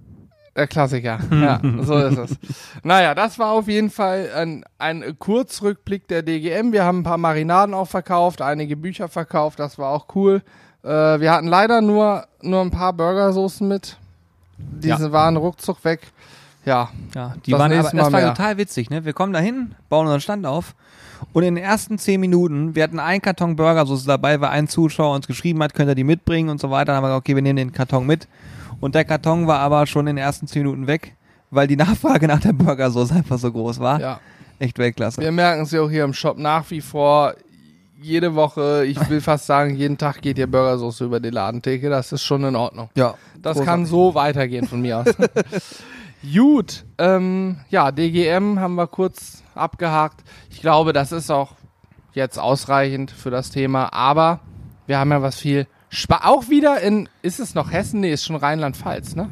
Der 0.55 0.67
Klassiker. 0.67 1.19
Ja, 1.31 1.61
so 1.81 1.97
ist 1.99 2.19
es. 2.19 2.37
Naja, 2.83 3.15
das 3.15 3.39
war 3.39 3.53
auf 3.53 3.69
jeden 3.69 3.91
Fall 3.91 4.31
ein, 4.35 4.65
ein 4.79 5.19
Kurzrückblick 5.19 6.09
der 6.09 6.23
DGM. 6.23 6.73
Wir 6.73 6.85
haben 6.85 7.01
ein 7.01 7.05
paar 7.05 7.19
Marinaden 7.19 7.75
auch 7.75 7.89
verkauft, 7.89 8.43
einige 8.43 8.77
Bücher 8.77 9.09
verkauft, 9.09 9.59
das 9.59 9.79
war 9.79 9.91
auch 9.91 10.07
cool. 10.15 10.43
Äh, 10.85 10.89
wir 11.21 11.33
hatten 11.33 11.47
leider 11.47 11.81
nur, 11.81 12.27
nur 12.43 12.61
ein 12.61 12.71
paar 12.71 12.93
Burgersoßen 12.93 13.67
mit. 13.67 13.97
Diese 14.59 15.11
waren 15.13 15.37
ruckzuck 15.37 15.85
weg. 15.85 16.01
Ja, 16.65 16.91
Ja, 17.15 17.35
die 17.45 17.53
waren 17.53 17.73
aber, 17.73 17.91
das 17.91 18.13
war 18.13 18.21
mehr. 18.21 18.35
total 18.35 18.57
witzig, 18.57 18.91
ne? 18.91 19.05
Wir 19.05 19.13
kommen 19.13 19.33
dahin, 19.33 19.75
bauen 19.89 20.07
unseren 20.07 20.21
Stand 20.21 20.47
auf 20.47 20.75
und 21.33 21.43
in 21.43 21.55
den 21.57 21.65
ersten 21.65 21.99
zehn 21.99 22.21
Minuten, 22.21 22.75
wir 22.75 22.83
hatten 22.85 23.01
einen 23.01 23.21
Karton 23.23 23.57
Burgersoße 23.57 24.07
dabei, 24.07 24.41
weil 24.41 24.51
ein 24.51 24.69
Zuschauer 24.69 25.15
uns 25.15 25.27
geschrieben 25.27 25.63
hat, 25.63 25.75
könnt 25.75 25.89
ihr 25.89 25.95
die 25.95 26.05
mitbringen 26.05 26.51
und 26.51 26.61
so 26.61 26.71
weiter. 26.71 26.87
Dann 26.87 26.97
haben 26.97 27.05
wir 27.05 27.09
gesagt, 27.09 27.25
okay, 27.25 27.35
wir 27.35 27.43
nehmen 27.43 27.57
den 27.57 27.73
Karton 27.73 28.07
mit. 28.07 28.29
Und 28.83 28.95
der 28.95 29.05
Karton 29.07 29.47
war 29.47 29.61
aber 29.61 29.87
schon 29.87 30.07
in 30.09 30.17
den 30.17 30.23
ersten 30.25 30.47
zehn 30.47 30.63
Minuten 30.65 30.87
weg, 30.87 31.15
weil 31.51 31.67
die 31.69 31.77
Nachfrage 31.77 32.27
nach 32.27 32.41
der 32.41 32.53
Burgersoße 32.53 33.15
einfach 33.15 33.39
so 33.39 33.51
groß 33.51 33.81
war. 33.81 34.01
ja. 34.01 34.21
Echt 34.59 34.79
Weltklasse. 34.79 35.21
Wir 35.21 35.33
merken 35.33 35.63
es 35.63 35.73
ja 35.73 35.81
auch 35.81 35.91
hier 35.91 36.05
im 36.05 36.13
Shop 36.15 36.37
nach 36.39 36.71
wie 36.71 36.81
vor. 36.81 37.35
Jede 38.01 38.35
Woche, 38.37 38.85
ich 38.87 39.09
will 39.11 39.21
fast 39.31 39.47
sagen, 39.47 39.75
jeden 39.75 39.99
Tag 39.99 40.21
geht 40.23 40.37
hier 40.37 40.47
Burgersoße 40.49 41.05
über 41.05 41.19
die 41.21 41.31
Ladentheke. 41.31 41.89
Das 41.91 42.13
ist 42.13 42.23
schon 42.23 42.45
in 42.45 42.55
Ordnung. 42.55 42.89
Ja, 42.95 43.15
Das 43.41 43.57
großartig. 43.57 43.65
kann 43.67 43.87
so 43.87 44.15
weitergehen 44.15 44.67
von 44.69 44.81
mir 44.83 44.99
aus. 44.99 45.07
Gut, 46.35 46.85
ähm, 46.99 47.57
ja, 47.71 47.91
DGM 47.91 48.61
haben 48.61 48.75
wir 48.77 48.87
kurz 48.87 49.43
abgehakt. 49.57 50.23
Ich 50.51 50.61
glaube, 50.61 50.93
das 50.93 51.11
ist 51.11 51.31
auch 51.31 51.53
jetzt 52.15 52.39
ausreichend 52.39 53.11
für 53.11 53.31
das 53.31 53.51
Thema, 53.51 53.93
aber 53.93 54.41
wir 54.87 54.99
haben 54.99 55.11
ja 55.11 55.21
was 55.23 55.37
viel 55.37 55.67
Spa 55.95 56.23
auch 56.25 56.49
wieder 56.49 56.81
in, 56.81 57.07
ist 57.21 57.39
es 57.39 57.55
noch 57.55 57.71
Hessen? 57.71 58.01
Nee, 58.01 58.15
ist 58.15 58.25
schon 58.25 58.37
Rheinland-Pfalz, 58.37 59.15
ne? 59.15 59.29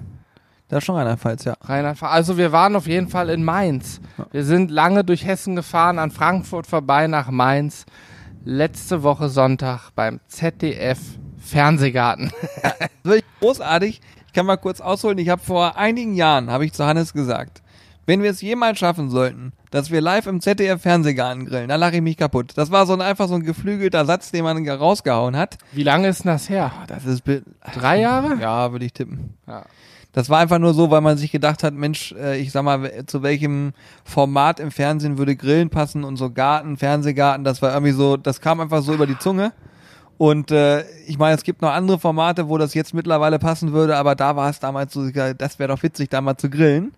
Das 0.69 0.81
ist 0.81 0.85
schon 0.85 0.95
Rheinland-Pfalz, 0.95 1.45
ja. 1.45 1.55
Rheinland-Pfalz. 1.59 2.13
Also 2.13 2.37
wir 2.37 2.53
waren 2.53 2.77
auf 2.77 2.87
jeden 2.87 3.09
Fall 3.09 3.31
in 3.31 3.43
Mainz. 3.43 3.99
Wir 4.31 4.45
sind 4.45 4.71
lange 4.71 5.03
durch 5.03 5.25
Hessen 5.25 5.57
gefahren, 5.57 5.99
an 5.99 6.11
Frankfurt 6.11 6.67
vorbei 6.67 7.07
nach 7.07 7.31
Mainz. 7.31 7.87
Letzte 8.45 9.03
Woche 9.03 9.31
Sonntag 9.31 9.91
beim 9.95 10.21
ZDF 10.29 10.99
Fernsehgarten. 11.39 12.31
Großartig. 13.41 14.03
Ich 14.27 14.33
kann 14.35 14.45
mal 14.45 14.59
kurz 14.59 14.83
ausholen. 14.83 15.17
Ich 15.17 15.31
habe 15.31 15.41
vor 15.41 15.79
einigen 15.79 16.15
Jahren, 16.15 16.51
habe 16.51 16.67
ich 16.67 16.75
zu 16.75 16.85
Hannes 16.85 17.15
gesagt, 17.15 17.63
wenn 18.07 18.23
wir 18.23 18.31
es 18.31 18.41
jemals 18.41 18.79
schaffen 18.79 19.11
sollten, 19.11 19.53
dass 19.71 19.91
wir 19.91 20.01
live 20.01 20.27
im 20.27 20.41
ZDF 20.41 20.83
Fernsehgarten 20.83 21.47
grillen, 21.47 21.69
dann 21.69 21.81
lache 21.81 21.97
ich 21.97 22.03
mich 22.03 22.17
kaputt. 22.17 22.53
Das 22.57 22.71
war 22.71 22.87
so 22.87 22.93
ein, 22.93 23.01
einfach 23.01 23.29
so 23.29 23.35
ein 23.35 23.45
geflügelter 23.45 24.05
Satz, 24.05 24.31
den 24.31 24.45
man 24.45 24.69
rausgehauen 24.69 25.37
hat. 25.37 25.59
Wie 25.73 25.83
lange 25.83 26.09
ist 26.09 26.25
denn 26.25 26.33
das 26.33 26.49
her? 26.49 26.73
Das 26.89 27.05
ist 27.05 27.23
Drei 27.75 28.01
Jahre? 28.01 28.41
ja, 28.41 28.73
würde 28.73 28.85
ich 28.85 28.93
tippen. 28.93 29.35
Ja. 29.47 29.65
Das 30.13 30.29
war 30.29 30.41
einfach 30.41 30.59
nur 30.59 30.75
so, 30.75 30.91
weil 30.91 31.03
man 31.03 31.17
sich 31.17 31.31
gedacht 31.31 31.63
hat, 31.63 31.73
Mensch, 31.73 32.13
äh, 32.19 32.37
ich 32.39 32.51
sag 32.51 32.65
mal, 32.65 33.07
zu 33.07 33.23
welchem 33.23 33.73
Format 34.05 34.59
im 34.59 34.73
Fernsehen 34.73 35.19
würde 35.19 35.37
Grillen 35.37 35.71
passen 35.71 36.03
und 36.03 36.17
so 36.17 36.31
Garten, 36.31 36.77
Fernsehgarten, 36.77 37.45
das 37.45 37.63
war 37.63 37.73
irgendwie 37.73 37.93
so, 37.93 38.17
das 38.17 38.41
kam 38.41 38.61
einfach 38.61 38.83
so 38.83 38.93
über 38.93 39.07
die 39.07 39.19
Zunge. 39.19 39.53
Und 40.19 40.51
äh, 40.51 40.85
ich 41.07 41.17
meine, 41.17 41.37
es 41.37 41.45
gibt 41.45 41.63
noch 41.63 41.71
andere 41.71 41.99
Formate, 41.99 42.49
wo 42.49 42.59
das 42.59 42.75
jetzt 42.75 42.93
mittlerweile 42.93 43.39
passen 43.39 43.73
würde, 43.73 43.97
aber 43.97 44.15
da 44.15 44.37
war 44.37 44.51
es 44.51 44.59
damals 44.59 44.93
so, 44.93 45.09
das 45.11 45.59
wäre 45.59 45.69
doch 45.69 45.83
witzig, 45.83 46.11
da 46.11 46.21
mal 46.21 46.37
zu 46.37 46.51
grillen. 46.51 46.93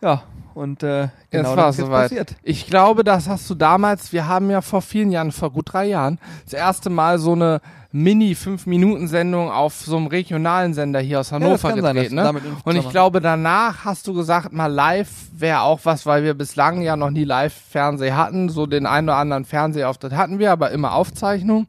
Ja, 0.00 0.22
und 0.54 0.82
äh, 0.82 1.08
genau 1.30 1.48
Jetzt 1.48 1.56
war 1.56 1.66
das 1.66 1.78
es 1.78 1.84
soweit. 1.86 2.02
passiert. 2.02 2.36
Ich 2.42 2.66
glaube, 2.66 3.04
das 3.04 3.28
hast 3.28 3.48
du 3.48 3.54
damals, 3.54 4.12
wir 4.12 4.28
haben 4.28 4.50
ja 4.50 4.60
vor 4.60 4.82
vielen 4.82 5.10
Jahren, 5.10 5.32
vor 5.32 5.50
gut 5.50 5.72
drei 5.72 5.86
Jahren, 5.86 6.18
das 6.44 6.54
erste 6.54 6.90
Mal 6.90 7.18
so 7.18 7.32
eine 7.32 7.60
Mini-5-Minuten-Sendung 7.92 9.50
auf 9.50 9.74
so 9.74 9.96
einem 9.96 10.06
regionalen 10.06 10.72
Sender 10.72 11.00
hier 11.00 11.20
aus 11.20 11.30
Hannover 11.30 11.58
sein, 11.58 11.76
gedreht. 11.76 12.12
dass 12.16 12.32
ne? 12.32 12.40
Und 12.64 12.76
ich 12.76 12.88
glaube, 12.88 13.20
danach 13.20 13.84
hast 13.84 14.06
du 14.06 14.14
gesagt, 14.14 14.52
mal 14.52 14.66
live 14.66 15.10
wäre 15.36 15.60
auch 15.60 15.80
was, 15.84 16.06
weil 16.06 16.24
wir 16.24 16.34
bislang 16.34 16.80
ja 16.80 16.96
noch 16.96 17.10
nie 17.10 17.24
Live-Fernseh 17.24 18.12
hatten. 18.12 18.48
So 18.48 18.66
den 18.66 18.86
einen 18.86 19.08
oder 19.08 19.18
anderen 19.18 19.44
Fernsehauftritt 19.44 20.12
hatten 20.14 20.38
wir, 20.38 20.52
aber 20.52 20.70
immer 20.70 20.94
Aufzeichnung. 20.94 21.66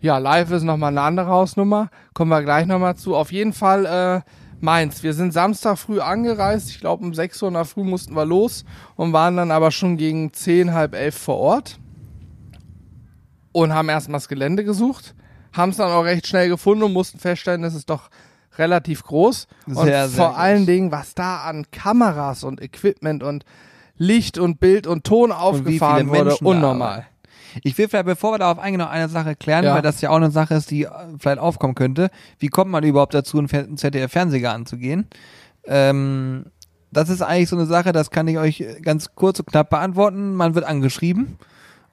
Ja, 0.00 0.18
live 0.18 0.50
ist 0.50 0.64
nochmal 0.64 0.90
eine 0.90 1.02
andere 1.02 1.28
Hausnummer. 1.28 1.88
Kommen 2.12 2.30
wir 2.30 2.42
gleich 2.42 2.66
nochmal 2.66 2.96
zu. 2.96 3.14
Auf 3.14 3.32
jeden 3.32 3.52
Fall 3.52 3.86
äh, 3.86 4.30
Mainz. 4.64 5.02
Wir 5.02 5.12
sind 5.12 5.32
Samstag 5.32 5.78
früh 5.78 6.00
angereist. 6.00 6.70
Ich 6.70 6.80
glaube, 6.80 7.04
um 7.04 7.14
6 7.14 7.42
Uhr 7.42 7.48
in 7.48 7.54
der 7.54 7.64
Früh 7.64 7.84
mussten 7.84 8.14
wir 8.16 8.24
los 8.24 8.64
und 8.96 9.12
waren 9.12 9.36
dann 9.36 9.50
aber 9.50 9.70
schon 9.70 9.96
gegen 9.96 10.32
10, 10.32 10.72
halb 10.72 10.94
elf 10.94 11.16
vor 11.16 11.36
Ort. 11.36 11.78
Und 13.52 13.72
haben 13.72 13.88
erstmal 13.88 14.18
das 14.18 14.28
Gelände 14.28 14.64
gesucht. 14.64 15.14
haben 15.52 15.70
es 15.70 15.76
dann 15.76 15.92
auch 15.92 16.04
recht 16.04 16.26
schnell 16.26 16.48
gefunden 16.48 16.82
und 16.82 16.92
mussten 16.92 17.20
feststellen, 17.20 17.62
das 17.62 17.74
ist 17.74 17.88
doch 17.88 18.10
relativ 18.58 19.04
groß. 19.04 19.46
Sehr, 19.66 19.76
und 19.76 19.86
sehr 19.86 20.08
vor 20.08 20.28
groß. 20.30 20.36
allen 20.36 20.66
Dingen, 20.66 20.90
was 20.90 21.14
da 21.14 21.42
an 21.42 21.66
Kameras 21.70 22.42
und 22.42 22.60
Equipment 22.60 23.22
und 23.22 23.44
Licht 23.96 24.38
und 24.38 24.58
Bild 24.58 24.86
und 24.88 25.04
Ton 25.04 25.30
aufgefahren 25.30 26.08
viele 26.10 26.24
wurde, 26.24 26.36
unnormal. 26.38 27.06
Ich 27.62 27.76
will 27.78 27.88
vielleicht, 27.88 28.06
bevor 28.06 28.32
wir 28.34 28.38
darauf 28.38 28.58
eingehen, 28.58 28.80
noch 28.80 28.90
eine 28.90 29.08
Sache 29.08 29.36
klären, 29.36 29.64
Ja. 29.64 29.74
weil 29.74 29.82
das 29.82 30.00
ja 30.00 30.10
auch 30.10 30.16
eine 30.16 30.30
Sache 30.30 30.54
ist, 30.54 30.70
die 30.70 30.84
äh, 30.84 30.88
vielleicht 31.18 31.38
aufkommen 31.38 31.74
könnte. 31.74 32.10
Wie 32.38 32.48
kommt 32.48 32.70
man 32.70 32.82
überhaupt 32.84 33.14
dazu, 33.14 33.38
einen 33.38 33.48
Fer- 33.48 33.64
einen 33.64 33.76
ZDF-Fernseher 33.76 34.52
anzugehen? 34.52 35.06
Ähm, 35.66 36.46
das 36.90 37.08
ist 37.08 37.22
eigentlich 37.22 37.48
so 37.48 37.56
eine 37.56 37.66
Sache, 37.66 37.92
das 37.92 38.10
kann 38.10 38.28
ich 38.28 38.38
euch 38.38 38.64
ganz 38.82 39.14
kurz 39.14 39.40
und 39.40 39.46
knapp 39.46 39.70
beantworten. 39.70 40.34
Man 40.34 40.54
wird 40.54 40.64
angeschrieben. 40.64 41.38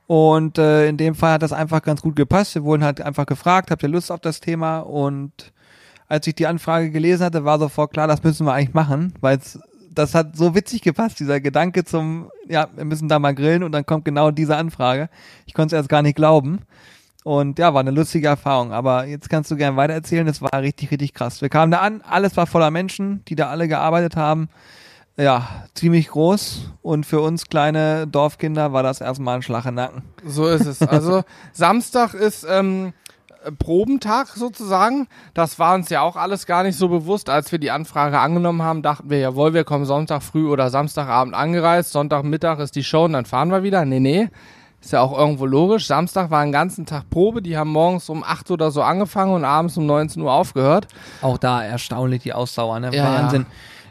Und 0.07 0.57
äh, 0.57 0.87
in 0.87 0.97
dem 0.97 1.15
Fall 1.15 1.33
hat 1.33 1.41
das 1.41 1.53
einfach 1.53 1.81
ganz 1.81 2.01
gut 2.01 2.15
gepasst. 2.15 2.53
Wir 2.55 2.63
wurden 2.63 2.83
halt 2.83 2.99
einfach 3.01 3.25
gefragt, 3.25 3.71
habt 3.71 3.81
ihr 3.81 3.89
Lust 3.89 4.11
auf 4.11 4.19
das 4.19 4.41
Thema? 4.41 4.79
Und 4.79 5.53
als 6.07 6.27
ich 6.27 6.35
die 6.35 6.47
Anfrage 6.47 6.91
gelesen 6.91 7.23
hatte, 7.23 7.45
war 7.45 7.57
sofort 7.59 7.93
klar, 7.93 8.07
das 8.07 8.21
müssen 8.21 8.45
wir 8.45 8.53
eigentlich 8.53 8.73
machen, 8.73 9.13
weil 9.21 9.39
das 9.93 10.15
hat 10.15 10.35
so 10.35 10.55
witzig 10.55 10.81
gepasst, 10.81 11.19
dieser 11.19 11.41
Gedanke 11.41 11.83
zum, 11.83 12.31
ja, 12.47 12.69
wir 12.75 12.85
müssen 12.85 13.09
da 13.09 13.19
mal 13.19 13.35
grillen 13.35 13.63
und 13.63 13.71
dann 13.73 13.85
kommt 13.85 14.05
genau 14.05 14.31
diese 14.31 14.55
Anfrage. 14.55 15.09
Ich 15.45 15.53
konnte 15.53 15.75
es 15.75 15.79
erst 15.79 15.89
gar 15.89 16.01
nicht 16.01 16.15
glauben. 16.15 16.59
Und 17.23 17.59
ja, 17.59 17.73
war 17.73 17.81
eine 17.81 17.91
lustige 17.91 18.27
Erfahrung. 18.27 18.71
Aber 18.71 19.05
jetzt 19.05 19.29
kannst 19.29 19.51
du 19.51 19.55
gerne 19.55 19.77
weitererzählen, 19.77 20.25
das 20.25 20.41
war 20.41 20.61
richtig, 20.61 20.89
richtig 20.91 21.13
krass. 21.13 21.41
Wir 21.41 21.49
kamen 21.49 21.71
da 21.71 21.79
an, 21.79 22.01
alles 22.01 22.35
war 22.35 22.47
voller 22.47 22.71
Menschen, 22.71 23.23
die 23.27 23.35
da 23.35 23.49
alle 23.49 23.67
gearbeitet 23.67 24.15
haben. 24.15 24.49
Ja, 25.17 25.65
ziemlich 25.75 26.07
groß. 26.07 26.71
Und 26.81 27.05
für 27.05 27.19
uns 27.21 27.45
kleine 27.45 28.07
Dorfkinder 28.07 28.73
war 28.73 28.81
das 28.81 29.01
erstmal 29.01 29.35
ein 29.35 29.41
Schlag 29.43 29.65
im 29.65 29.75
Nacken. 29.75 30.03
So 30.25 30.47
ist 30.47 30.65
es. 30.65 30.81
Also 30.81 31.23
Samstag 31.51 32.13
ist 32.13 32.45
ähm, 32.49 32.93
Probentag 33.59 34.29
sozusagen. 34.29 35.07
Das 35.33 35.59
war 35.59 35.75
uns 35.75 35.89
ja 35.89 36.01
auch 36.01 36.15
alles 36.15 36.45
gar 36.45 36.63
nicht 36.63 36.77
so 36.77 36.89
bewusst. 36.89 37.29
Als 37.29 37.51
wir 37.51 37.59
die 37.59 37.71
Anfrage 37.71 38.19
angenommen 38.19 38.61
haben, 38.61 38.81
dachten 38.81 39.09
wir, 39.09 39.19
jawohl, 39.19 39.53
wir 39.53 39.63
kommen 39.63 39.85
Sonntag 39.85 40.23
früh 40.23 40.47
oder 40.47 40.69
Samstagabend 40.69 41.33
angereist. 41.33 41.91
Sonntagmittag 41.91 42.59
ist 42.59 42.75
die 42.75 42.83
Show 42.83 43.05
und 43.05 43.13
dann 43.13 43.25
fahren 43.25 43.51
wir 43.51 43.63
wieder. 43.63 43.85
Nee, 43.85 43.99
nee. 43.99 44.29
Ist 44.81 44.93
ja 44.93 45.01
auch 45.01 45.15
irgendwo 45.15 45.45
logisch. 45.45 45.85
Samstag 45.85 46.31
war 46.31 46.41
einen 46.41 46.51
ganzen 46.51 46.85
Tag 46.85 47.09
Probe. 47.09 47.41
Die 47.41 47.55
haben 47.55 47.71
morgens 47.71 48.09
um 48.09 48.23
8 48.23 48.49
Uhr 48.49 48.53
oder 48.55 48.71
so 48.71 48.81
angefangen 48.81 49.33
und 49.33 49.45
abends 49.45 49.77
um 49.77 49.85
19 49.85 50.21
Uhr 50.21 50.31
aufgehört. 50.31 50.87
Auch 51.21 51.37
da 51.37 51.63
erstaunlich 51.63 52.23
die 52.23 52.33
Ausdauer, 52.33 52.79
ne? 52.79 52.89
Ja, 52.91 53.05
Wahnsinn. 53.05 53.45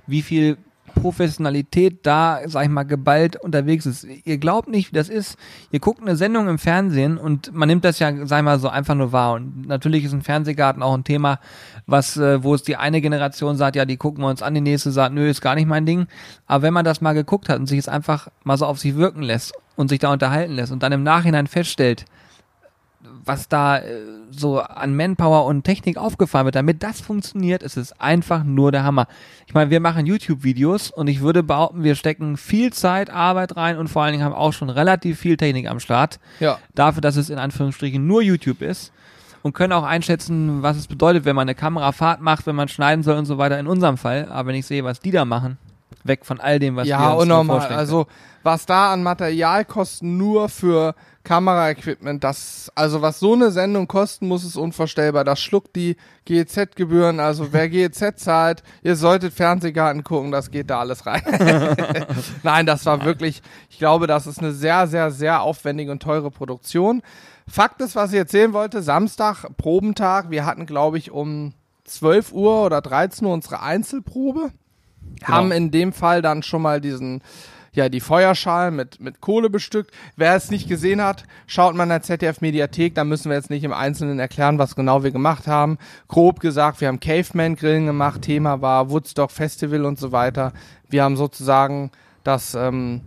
Wie 0.07 0.23
viel 0.23 0.59
Professionalität 0.94 2.06
da, 2.06 2.40
sag 2.47 2.64
ich 2.64 2.68
mal, 2.68 2.85
geballt 2.85 3.37
unterwegs 3.37 3.87
ist. 3.87 4.06
Ihr 4.25 4.38
glaubt 4.38 4.68
nicht, 4.68 4.90
wie 4.90 4.97
das 4.97 5.09
ist. 5.09 5.38
Ihr 5.70 5.80
guckt 5.80 6.00
eine 6.00 6.16
Sendung 6.16 6.49
im 6.49 6.59
Fernsehen 6.59 7.18
und 7.18 7.54
man 7.54 7.68
nimmt 7.68 7.85
das 7.85 7.99
ja, 7.99 8.26
sag 8.26 8.38
ich 8.38 8.44
mal, 8.44 8.59
so 8.59 8.68
einfach 8.68 8.94
nur 8.94 9.12
wahr. 9.12 9.35
Und 9.35 9.66
natürlich 9.66 10.04
ist 10.04 10.12
ein 10.12 10.23
Fernsehgarten 10.23 10.82
auch 10.82 10.94
ein 10.94 11.04
Thema, 11.04 11.40
was, 11.87 12.16
äh, 12.16 12.42
wo 12.42 12.54
es 12.54 12.62
die 12.62 12.76
eine 12.76 13.00
Generation 13.00 13.56
sagt, 13.56 13.76
ja, 13.76 13.85
die 13.85 13.97
gucken 13.97 14.23
wir 14.23 14.28
uns 14.28 14.42
an, 14.42 14.54
die 14.54 14.61
nächste 14.61 14.90
sagt, 14.90 15.14
nö, 15.14 15.28
ist 15.28 15.40
gar 15.40 15.54
nicht 15.54 15.68
mein 15.68 15.87
Ding. 15.87 16.06
Aber 16.47 16.62
wenn 16.62 16.75
man 16.75 16.85
das 16.85 17.00
mal 17.00 17.12
geguckt 17.12 17.49
hat 17.49 17.59
und 17.59 17.66
sich 17.66 17.78
es 17.78 17.88
einfach 17.88 18.28
mal 18.44 18.56
so 18.56 18.66
auf 18.66 18.78
sich 18.78 18.97
wirken 18.97 19.23
lässt 19.23 19.52
und 19.76 19.88
sich 19.88 19.99
da 19.99 20.12
unterhalten 20.12 20.54
lässt 20.54 20.73
und 20.73 20.82
dann 20.82 20.92
im 20.92 21.02
Nachhinein 21.02 21.47
feststellt, 21.47 22.04
was 23.30 23.46
da 23.49 23.78
äh, 23.78 23.82
so 24.32 24.58
an 24.60 24.96
Manpower 24.96 25.44
und 25.44 25.62
Technik 25.62 25.96
aufgefahren 25.96 26.46
wird, 26.46 26.56
damit 26.56 26.82
das 26.82 27.00
funktioniert, 27.00 27.62
ist 27.62 27.76
es 27.76 27.92
einfach 28.00 28.42
nur 28.42 28.72
der 28.72 28.82
Hammer. 28.82 29.06
Ich 29.46 29.54
meine, 29.54 29.70
wir 29.70 29.78
machen 29.78 30.04
YouTube-Videos 30.04 30.90
und 30.90 31.06
ich 31.06 31.20
würde 31.20 31.44
behaupten, 31.44 31.84
wir 31.84 31.94
stecken 31.94 32.37
viel 32.37 32.72
Zeit, 32.72 33.08
Arbeit 33.08 33.56
rein 33.56 33.78
und 33.78 33.87
vor 33.87 34.02
allen 34.02 34.12
Dingen 34.12 34.25
haben 34.25 34.34
auch 34.34 34.52
schon 34.52 34.68
relativ 34.68 35.20
viel 35.20 35.37
Technik 35.37 35.68
am 35.68 35.78
Start. 35.78 36.18
Ja. 36.40 36.58
Dafür, 36.75 37.02
dass 37.02 37.14
es 37.14 37.30
in 37.30 37.38
Anführungsstrichen 37.38 38.04
nur 38.04 38.20
YouTube 38.20 38.62
ist 38.62 38.92
und 39.42 39.52
können 39.52 39.75
auch 39.75 39.84
einschätzen, 39.84 40.64
was 40.64 40.76
es 40.76 40.88
bedeutet, 40.88 41.25
wenn 41.25 41.37
man 41.37 41.42
eine 41.42 41.54
Kamerafahrt 41.54 42.20
macht, 42.20 42.49
wenn 42.49 42.56
man 42.56 42.66
schneiden 42.66 43.04
soll 43.04 43.16
und 43.16 43.26
so 43.26 43.38
weiter 43.38 43.60
in 43.60 43.68
unserem 43.68 43.96
Fall. 43.96 44.26
Aber 44.28 44.49
wenn 44.49 44.56
ich 44.56 44.66
sehe, 44.66 44.82
was 44.82 44.99
die 44.99 45.12
da 45.12 45.25
machen, 45.25 45.56
weg 46.02 46.25
von 46.25 46.40
all 46.40 46.58
dem, 46.58 46.75
was 46.75 46.87
wir 46.87 46.90
Ja, 46.90 47.12
uns 47.12 47.26
nur 47.26 47.40
unnormal. 47.40 47.68
Also 47.68 48.06
was 48.42 48.66
da 48.66 48.92
an 48.92 49.02
Materialkosten 49.04 50.16
nur 50.16 50.49
für 50.49 50.94
Kameraequipment, 51.30 52.25
das, 52.25 52.72
also 52.75 53.02
was 53.02 53.20
so 53.20 53.34
eine 53.34 53.52
Sendung 53.52 53.87
kosten 53.87 54.26
muss, 54.26 54.42
ist 54.44 54.56
unvorstellbar. 54.56 55.22
Das 55.22 55.40
schluckt 55.40 55.76
die 55.76 55.96
GEZ-Gebühren. 56.25 57.20
Also 57.20 57.52
wer 57.52 57.68
GEZ 57.68 58.16
zahlt, 58.16 58.64
ihr 58.82 58.96
solltet 58.96 59.32
Fernsehgarten 59.32 60.02
gucken, 60.02 60.32
das 60.32 60.50
geht 60.50 60.70
da 60.70 60.80
alles 60.80 61.06
rein. 61.06 61.22
Nein, 62.42 62.66
das 62.66 62.84
war 62.84 63.04
wirklich, 63.04 63.42
ich 63.68 63.78
glaube, 63.78 64.08
das 64.08 64.26
ist 64.26 64.40
eine 64.40 64.50
sehr, 64.50 64.88
sehr, 64.88 65.12
sehr 65.12 65.42
aufwendige 65.42 65.92
und 65.92 66.02
teure 66.02 66.32
Produktion. 66.32 67.00
Fakt 67.46 67.80
ist, 67.80 67.94
was 67.94 68.10
ich 68.10 68.18
erzählen 68.18 68.52
wollte, 68.52 68.82
Samstag, 68.82 69.44
Probentag, 69.56 70.30
wir 70.30 70.44
hatten, 70.44 70.66
glaube 70.66 70.99
ich, 70.99 71.12
um 71.12 71.54
12 71.84 72.32
Uhr 72.32 72.64
oder 72.64 72.80
13 72.80 73.25
Uhr 73.25 73.34
unsere 73.34 73.62
Einzelprobe. 73.62 74.50
Genau. 75.20 75.28
Haben 75.28 75.52
in 75.52 75.70
dem 75.70 75.92
Fall 75.92 76.22
dann 76.22 76.42
schon 76.42 76.62
mal 76.62 76.80
diesen, 76.80 77.22
ja, 77.72 77.88
die 77.88 78.00
Feuerschalen 78.00 78.74
mit, 78.74 79.00
mit 79.00 79.20
Kohle 79.20 79.50
bestückt. 79.50 79.92
Wer 80.16 80.34
es 80.34 80.50
nicht 80.50 80.68
gesehen 80.68 81.02
hat, 81.02 81.24
schaut 81.46 81.74
mal 81.74 81.84
in 81.84 81.90
der 81.90 82.02
ZDF-Mediathek, 82.02 82.94
da 82.94 83.04
müssen 83.04 83.30
wir 83.30 83.36
jetzt 83.36 83.50
nicht 83.50 83.64
im 83.64 83.72
Einzelnen 83.72 84.18
erklären, 84.18 84.58
was 84.58 84.74
genau 84.74 85.02
wir 85.04 85.10
gemacht 85.10 85.46
haben. 85.46 85.78
Grob 86.08 86.40
gesagt, 86.40 86.80
wir 86.80 86.88
haben 86.88 87.00
Caveman-Grillen 87.00 87.86
gemacht, 87.86 88.22
Thema 88.22 88.60
war 88.60 88.90
Woodstock 88.90 89.30
Festival 89.30 89.84
und 89.84 89.98
so 89.98 90.12
weiter. 90.12 90.52
Wir 90.88 91.04
haben 91.04 91.16
sozusagen 91.16 91.90
das 92.24 92.54
ähm, 92.54 93.02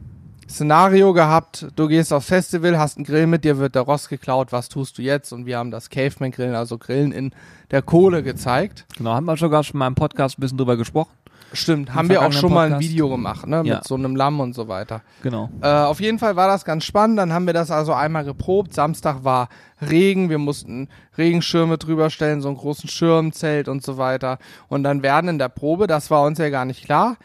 Szenario 0.49 1.13
gehabt, 1.13 1.67
du 1.75 1.87
gehst 1.87 2.13
aufs 2.13 2.27
Festival, 2.27 2.77
hast 2.77 2.97
einen 2.97 3.05
Grill 3.05 3.27
mit 3.27 3.43
dir, 3.43 3.57
wird 3.57 3.75
der 3.75 3.83
Rost 3.83 4.09
geklaut, 4.09 4.51
was 4.51 4.69
tust 4.69 4.97
du 4.97 5.01
jetzt? 5.01 5.31
Und 5.31 5.45
wir 5.45 5.57
haben 5.57 5.71
das 5.71 5.89
Caveman-Grillen, 5.89 6.55
also 6.55 6.77
Grillen 6.77 7.11
in 7.11 7.31
der 7.71 7.81
Kohle 7.81 8.23
gezeigt. 8.23 8.85
Genau, 8.97 9.13
haben 9.13 9.25
wir 9.25 9.35
sogar 9.37 9.63
schon 9.63 9.79
mal 9.79 9.87
im 9.87 9.95
Podcast 9.95 10.37
ein 10.37 10.41
bisschen 10.41 10.57
drüber 10.57 10.77
gesprochen. 10.77 11.11
Stimmt, 11.53 11.93
haben 11.93 12.09
wir 12.09 12.23
auch 12.23 12.33
schon 12.33 12.51
mal 12.51 12.65
ein 12.65 12.71
Podcast. 12.73 12.89
Video 12.89 13.09
gemacht, 13.09 13.47
ne? 13.47 13.61
Ja. 13.63 13.75
Mit 13.75 13.83
so 13.87 13.95
einem 13.95 14.15
Lamm 14.15 14.39
und 14.39 14.53
so 14.53 14.67
weiter. 14.67 15.01
Genau. 15.21 15.49
Äh, 15.61 15.67
auf 15.67 16.01
jeden 16.01 16.17
Fall 16.17 16.35
war 16.35 16.47
das 16.47 16.65
ganz 16.65 16.83
spannend. 16.83 17.19
Dann 17.19 17.31
haben 17.31 17.45
wir 17.45 17.53
das 17.53 17.69
also 17.69 17.93
einmal 17.93 18.25
geprobt. 18.25 18.73
Samstag 18.73 19.23
war 19.23 19.49
Regen. 19.81 20.29
Wir 20.29 20.39
mussten 20.39 20.89
Regenschirme 21.17 21.77
drüber 21.77 22.09
stellen, 22.09 22.41
so 22.41 22.47
einen 22.47 22.57
großen 22.57 22.89
Schirmzelt 22.89 23.67
und 23.67 23.83
so 23.83 23.97
weiter. 23.97 24.39
Und 24.67 24.83
dann 24.83 25.03
werden 25.03 25.29
in 25.29 25.39
der 25.39 25.49
Probe, 25.49 25.85
das 25.85 26.09
war 26.09 26.23
uns 26.23 26.39
ja 26.39 26.49
gar 26.49 26.65
nicht 26.65 26.85
klar. 26.85 27.17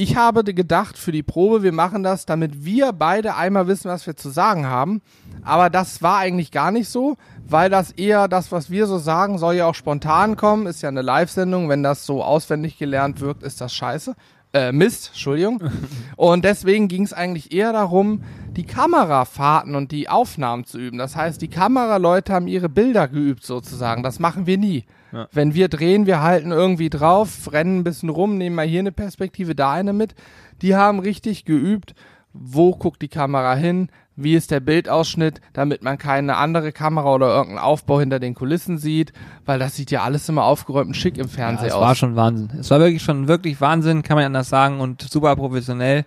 Ich 0.00 0.14
habe 0.14 0.44
gedacht 0.44 0.96
für 0.96 1.10
die 1.10 1.24
Probe, 1.24 1.64
wir 1.64 1.72
machen 1.72 2.04
das, 2.04 2.24
damit 2.24 2.64
wir 2.64 2.92
beide 2.92 3.34
einmal 3.34 3.66
wissen, 3.66 3.90
was 3.90 4.06
wir 4.06 4.14
zu 4.14 4.28
sagen 4.30 4.64
haben. 4.64 5.02
Aber 5.42 5.70
das 5.70 6.02
war 6.02 6.18
eigentlich 6.18 6.52
gar 6.52 6.70
nicht 6.70 6.88
so, 6.88 7.16
weil 7.44 7.68
das 7.68 7.90
eher 7.90 8.28
das, 8.28 8.52
was 8.52 8.70
wir 8.70 8.86
so 8.86 8.98
sagen, 8.98 9.38
soll 9.38 9.56
ja 9.56 9.66
auch 9.66 9.74
spontan 9.74 10.36
kommen. 10.36 10.68
Ist 10.68 10.82
ja 10.82 10.88
eine 10.88 11.02
Live-Sendung. 11.02 11.68
Wenn 11.68 11.82
das 11.82 12.06
so 12.06 12.22
auswendig 12.22 12.78
gelernt 12.78 13.20
wirkt, 13.20 13.42
ist 13.42 13.60
das 13.60 13.74
scheiße. 13.74 14.14
Äh, 14.52 14.70
Mist, 14.70 15.08
Entschuldigung. 15.08 15.64
Und 16.16 16.44
deswegen 16.44 16.86
ging 16.86 17.02
es 17.02 17.12
eigentlich 17.12 17.52
eher 17.52 17.72
darum, 17.72 18.22
die 18.56 18.66
Kamerafahrten 18.66 19.74
und 19.74 19.90
die 19.90 20.08
Aufnahmen 20.08 20.64
zu 20.64 20.78
üben. 20.78 20.98
Das 20.98 21.16
heißt, 21.16 21.42
die 21.42 21.48
Kameraleute 21.48 22.32
haben 22.32 22.46
ihre 22.46 22.68
Bilder 22.68 23.08
geübt 23.08 23.44
sozusagen. 23.44 24.04
Das 24.04 24.20
machen 24.20 24.46
wir 24.46 24.58
nie. 24.58 24.84
Ja. 25.12 25.28
Wenn 25.32 25.54
wir 25.54 25.68
drehen, 25.68 26.06
wir 26.06 26.22
halten 26.22 26.50
irgendwie 26.52 26.90
drauf, 26.90 27.50
rennen 27.52 27.78
ein 27.78 27.84
bisschen 27.84 28.08
rum, 28.08 28.36
nehmen 28.36 28.56
mal 28.56 28.66
hier 28.66 28.80
eine 28.80 28.92
Perspektive, 28.92 29.54
da 29.54 29.72
eine 29.72 29.92
mit. 29.92 30.14
Die 30.62 30.74
haben 30.76 30.98
richtig 30.98 31.44
geübt, 31.44 31.94
wo 32.32 32.72
guckt 32.74 33.00
die 33.02 33.08
Kamera 33.08 33.54
hin, 33.54 33.88
wie 34.16 34.34
ist 34.34 34.50
der 34.50 34.60
Bildausschnitt, 34.60 35.40
damit 35.52 35.82
man 35.82 35.96
keine 35.96 36.36
andere 36.36 36.72
Kamera 36.72 37.14
oder 37.14 37.28
irgendeinen 37.28 37.58
Aufbau 37.64 38.00
hinter 38.00 38.18
den 38.18 38.34
Kulissen 38.34 38.76
sieht, 38.76 39.12
weil 39.46 39.58
das 39.60 39.76
sieht 39.76 39.90
ja 39.92 40.02
alles 40.02 40.28
immer 40.28 40.44
aufgeräumt 40.44 40.88
und 40.88 40.94
schick 40.94 41.16
im 41.18 41.26
Ja, 41.26 41.32
Fernsehen 41.32 41.68
es 41.68 41.74
aus. 41.74 41.80
war 41.80 41.94
schon 41.94 42.16
Wahnsinn. 42.16 42.50
Es 42.58 42.70
war 42.70 42.80
wirklich 42.80 43.02
schon 43.02 43.28
wirklich 43.28 43.60
Wahnsinn, 43.60 44.02
kann 44.02 44.16
man 44.16 44.22
nicht 44.22 44.26
anders 44.26 44.48
sagen 44.48 44.80
und 44.80 45.02
super 45.02 45.36
professionell. 45.36 46.04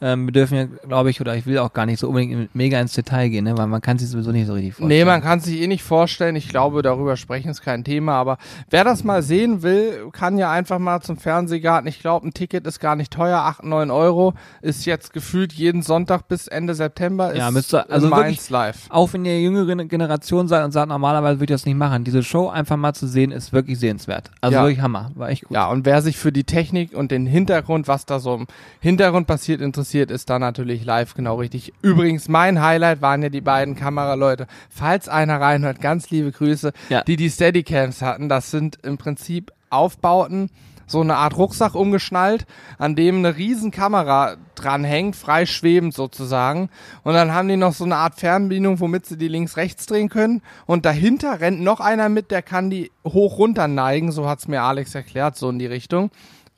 Ähm, 0.00 0.26
wir 0.26 0.32
dürfen 0.32 0.56
ja, 0.56 0.64
glaube 0.86 1.10
ich, 1.10 1.20
oder 1.20 1.36
ich 1.36 1.46
will 1.46 1.58
auch 1.58 1.72
gar 1.72 1.86
nicht 1.86 1.98
so 2.00 2.08
unbedingt 2.08 2.54
mega 2.54 2.80
ins 2.80 2.92
Detail 2.92 3.28
gehen, 3.28 3.44
ne? 3.44 3.56
weil 3.56 3.68
man 3.68 3.80
kann 3.80 3.96
sich 3.98 4.08
sowieso 4.08 4.32
nicht 4.32 4.46
so 4.46 4.52
richtig 4.52 4.74
vorstellen. 4.74 4.88
Nee, 4.88 5.04
man 5.04 5.22
kann 5.22 5.40
sich 5.40 5.60
eh 5.60 5.66
nicht 5.66 5.82
vorstellen. 5.84 6.36
Ich 6.36 6.48
glaube, 6.48 6.82
darüber 6.82 7.16
sprechen 7.16 7.48
ist 7.48 7.62
kein 7.62 7.84
Thema. 7.84 8.14
Aber 8.14 8.38
wer 8.70 8.84
das 8.84 9.04
mal 9.04 9.22
sehen 9.22 9.62
will, 9.62 10.10
kann 10.12 10.36
ja 10.36 10.50
einfach 10.50 10.78
mal 10.78 11.00
zum 11.00 11.16
Fernsehgarten. 11.16 11.86
Ich 11.88 12.00
glaube, 12.00 12.26
ein 12.26 12.34
Ticket 12.34 12.66
ist 12.66 12.80
gar 12.80 12.96
nicht 12.96 13.12
teuer. 13.12 13.38
8, 13.38 13.64
9 13.64 13.90
Euro. 13.90 14.34
Ist 14.62 14.84
jetzt 14.84 15.12
gefühlt 15.12 15.52
jeden 15.52 15.82
Sonntag 15.82 16.28
bis 16.28 16.48
Ende 16.48 16.74
September. 16.74 17.30
Ist 17.32 17.38
Ja, 17.38 17.50
müsste- 17.50 17.88
also 17.88 18.08
Mainz 18.08 18.50
live. 18.50 18.86
Auch 18.90 19.12
wenn 19.12 19.24
ihr 19.24 19.40
jüngere 19.40 19.84
Generation 19.84 20.48
seid 20.48 20.64
und 20.64 20.72
sagt, 20.72 20.88
normalerweise 20.88 21.40
würde 21.40 21.54
ich 21.54 21.60
das 21.60 21.66
nicht 21.66 21.76
machen. 21.78 22.04
Diese 22.04 22.22
Show 22.22 22.48
einfach 22.48 22.76
mal 22.76 22.94
zu 22.94 23.06
sehen, 23.06 23.30
ist 23.30 23.52
wirklich 23.52 23.78
sehenswert. 23.78 24.30
Also 24.40 24.56
Ja. 24.56 24.62
wirklich 24.64 24.80
Hammer. 24.80 25.12
War 25.14 25.30
echt 25.30 25.42
gut. 25.44 25.52
Ja, 25.52 25.68
und 25.70 25.86
wer 25.86 26.02
sich 26.02 26.16
für 26.18 26.32
die 26.32 26.44
Technik 26.44 26.94
und 26.94 27.10
den 27.10 27.26
Hintergrund, 27.26 27.86
was 27.88 28.06
da 28.06 28.18
so 28.18 28.34
im 28.34 28.46
Hintergrund 28.80 29.26
passiert, 29.28 29.60
interessiert, 29.60 29.83
ist 30.10 30.30
da 30.30 30.38
natürlich 30.38 30.84
live 30.84 31.14
genau 31.14 31.36
richtig. 31.36 31.72
Übrigens, 31.82 32.28
mein 32.28 32.62
Highlight 32.62 33.02
waren 33.02 33.22
ja 33.22 33.28
die 33.28 33.40
beiden 33.40 33.74
Kameraleute. 33.76 34.46
Falls 34.70 35.08
einer 35.08 35.40
reinhört, 35.40 35.80
ganz 35.80 36.10
liebe 36.10 36.32
Grüße, 36.32 36.72
Ja. 36.88 37.02
die 37.02 37.16
die 37.16 37.30
Steadycams 37.30 38.00
hatten. 38.02 38.28
Das 38.28 38.50
sind 38.50 38.78
im 38.82 38.96
Prinzip 38.98 39.52
Aufbauten 39.70 40.50
so 40.86 41.00
eine 41.00 41.16
Art 41.16 41.38
Rucksack 41.38 41.74
umgeschnallt, 41.74 42.44
an 42.76 42.94
dem 42.94 43.16
eine 43.16 43.36
riesen 43.38 43.70
Kamera 43.70 44.36
dranhängt, 44.54 45.16
frei 45.16 45.46
schwebend 45.46 45.94
sozusagen. 45.94 46.68
Und 47.04 47.14
dann 47.14 47.32
haben 47.32 47.48
die 47.48 47.56
noch 47.56 47.72
so 47.72 47.84
eine 47.84 47.96
Art 47.96 48.16
Fernbedienung, 48.20 48.80
womit 48.80 49.06
sie 49.06 49.16
die 49.16 49.28
links-rechts 49.28 49.86
drehen 49.86 50.10
können. 50.10 50.42
Und 50.66 50.84
dahinter 50.84 51.40
rennt 51.40 51.62
noch 51.62 51.80
einer 51.80 52.10
mit, 52.10 52.30
der 52.30 52.42
kann 52.42 52.68
die 52.68 52.90
hoch 53.02 53.38
runter 53.38 53.66
neigen, 53.66 54.12
so 54.12 54.28
hat's 54.28 54.46
mir 54.46 54.62
Alex 54.62 54.94
erklärt, 54.94 55.36
so 55.36 55.48
in 55.48 55.58
die 55.58 55.66
Richtung. 55.66 56.10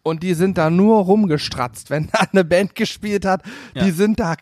Und 0.07 0.23
die 0.23 0.35
sind 0.35 0.57
da 0.57 0.71
nur 0.71 0.99
rumgestratzt, 1.05 1.91
wenn 1.91 2.09
da 2.13 2.21
eine 2.33 2.45
Band 2.45 2.75
gespielt 2.75 3.25
hat. 3.25 3.43
Ja. 3.75 3.85
Die 3.85 3.91
sind 3.91 4.21
da 4.21 4.35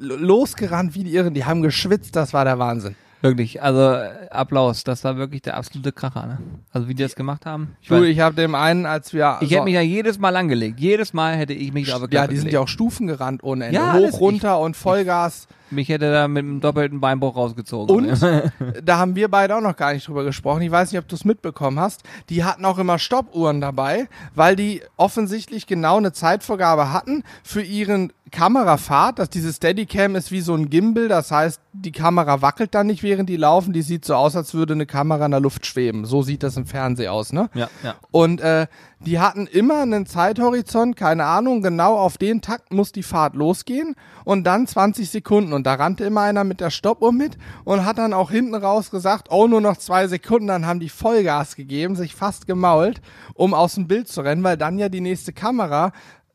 losgerannt 0.00 0.94
wie 0.94 1.04
die 1.04 1.14
Irren, 1.14 1.34
die 1.34 1.44
haben 1.44 1.62
geschwitzt, 1.62 2.14
das 2.16 2.32
war 2.32 2.44
der 2.44 2.58
Wahnsinn. 2.58 2.94
Wirklich, 3.22 3.62
also 3.62 3.80
äh, 3.94 4.28
Applaus, 4.30 4.84
das 4.84 5.02
war 5.02 5.16
wirklich 5.16 5.40
der 5.40 5.56
absolute 5.56 5.92
Kracher, 5.92 6.26
ne? 6.26 6.38
Also 6.72 6.88
wie 6.88 6.94
die 6.94 7.02
das 7.02 7.14
gemacht 7.16 7.46
haben. 7.46 7.74
Ich, 7.80 7.88
Du, 7.88 7.94
weiß- 7.94 8.02
ich 8.04 8.20
habe 8.20 8.34
dem 8.36 8.54
einen, 8.54 8.84
als 8.84 9.14
wir 9.14 9.38
ich 9.40 9.48
so- 9.48 9.54
hätte 9.54 9.64
mich 9.64 9.72
ja 9.74 9.80
jedes 9.80 10.18
Mal 10.18 10.36
angelegt. 10.36 10.78
Jedes 10.78 11.14
Mal 11.14 11.34
hätte 11.34 11.54
ich 11.54 11.72
mich 11.72 11.94
aber 11.94 12.06
ja, 12.10 12.26
die 12.26 12.36
sind 12.36 12.52
ja 12.52 12.60
auch 12.60 12.68
Stufen 12.68 13.06
gerannt 13.06 13.42
ohne 13.42 13.64
Ende. 13.66 13.76
Ja, 13.78 13.94
Hoch, 13.94 14.20
runter 14.20 14.60
und 14.60 14.76
Vollgas. 14.76 15.48
Mich 15.74 15.88
hätte 15.88 16.10
da 16.10 16.28
mit 16.28 16.44
einem 16.44 16.60
doppelten 16.60 17.00
Beinbruch 17.00 17.36
rausgezogen. 17.36 17.94
Und 17.94 18.20
da 18.84 18.98
haben 18.98 19.14
wir 19.14 19.28
beide 19.28 19.56
auch 19.56 19.60
noch 19.60 19.76
gar 19.76 19.92
nicht 19.92 20.06
drüber 20.06 20.24
gesprochen. 20.24 20.62
Ich 20.62 20.70
weiß 20.70 20.92
nicht, 20.92 21.00
ob 21.00 21.08
du 21.08 21.14
es 21.14 21.24
mitbekommen 21.24 21.78
hast. 21.78 22.02
Die 22.28 22.44
hatten 22.44 22.64
auch 22.64 22.78
immer 22.78 22.98
Stoppuhren 22.98 23.60
dabei, 23.60 24.08
weil 24.34 24.56
die 24.56 24.82
offensichtlich 24.96 25.66
genau 25.66 25.96
eine 25.96 26.12
Zeitvorgabe 26.12 26.92
hatten 26.92 27.24
für 27.42 27.62
ihren 27.62 28.12
Kamerafahrt. 28.30 29.18
Dass 29.18 29.30
diese 29.30 29.52
Steadicam 29.52 30.16
ist 30.16 30.30
wie 30.32 30.40
so 30.40 30.54
ein 30.54 30.70
Gimbal. 30.70 31.08
Das 31.08 31.30
heißt, 31.30 31.60
die 31.72 31.92
Kamera 31.92 32.40
wackelt 32.40 32.74
dann 32.74 32.86
nicht, 32.86 33.02
während 33.02 33.28
die 33.28 33.36
laufen. 33.36 33.72
Die 33.72 33.82
sieht 33.82 34.04
so 34.04 34.14
aus, 34.14 34.36
als 34.36 34.54
würde 34.54 34.74
eine 34.74 34.86
Kamera 34.86 35.24
in 35.24 35.32
der 35.32 35.40
Luft 35.40 35.66
schweben. 35.66 36.04
So 36.04 36.22
sieht 36.22 36.42
das 36.42 36.56
im 36.56 36.66
Fernsehen 36.66 37.10
aus, 37.10 37.32
ne? 37.32 37.50
Ja, 37.54 37.68
ja. 37.82 37.94
Und 38.10 38.40
äh, 38.40 38.66
die 39.04 39.18
hatten 39.18 39.46
immer 39.46 39.82
einen 39.82 40.06
Zeithorizont, 40.06 40.96
keine 40.96 41.24
Ahnung, 41.24 41.62
genau 41.62 41.96
auf 41.96 42.18
den 42.18 42.40
Takt 42.40 42.72
muss 42.72 42.92
die 42.92 43.02
Fahrt 43.02 43.34
losgehen 43.34 43.94
und 44.24 44.44
dann 44.44 44.66
20 44.66 45.08
Sekunden. 45.08 45.52
Und 45.52 45.66
da 45.66 45.74
rannte 45.74 46.04
immer 46.04 46.22
einer 46.22 46.44
mit 46.44 46.60
der 46.60 46.70
Stoppuhr 46.70 47.12
mit 47.12 47.36
und 47.64 47.84
hat 47.84 47.98
dann 47.98 48.12
auch 48.12 48.30
hinten 48.30 48.54
raus 48.54 48.90
gesagt, 48.90 49.28
oh, 49.30 49.46
nur 49.46 49.60
noch 49.60 49.76
zwei 49.76 50.06
Sekunden, 50.08 50.48
dann 50.48 50.66
haben 50.66 50.80
die 50.80 50.88
Vollgas 50.88 51.56
gegeben, 51.56 51.96
sich 51.96 52.14
fast 52.14 52.46
gemault, 52.46 53.00
um 53.34 53.54
aus 53.54 53.74
dem 53.74 53.86
Bild 53.86 54.08
zu 54.08 54.22
rennen, 54.22 54.42
weil 54.42 54.56
dann 54.56 54.78
ja 54.78 54.88
die 54.88 55.00
nächste 55.00 55.32
Kamera 55.32 55.92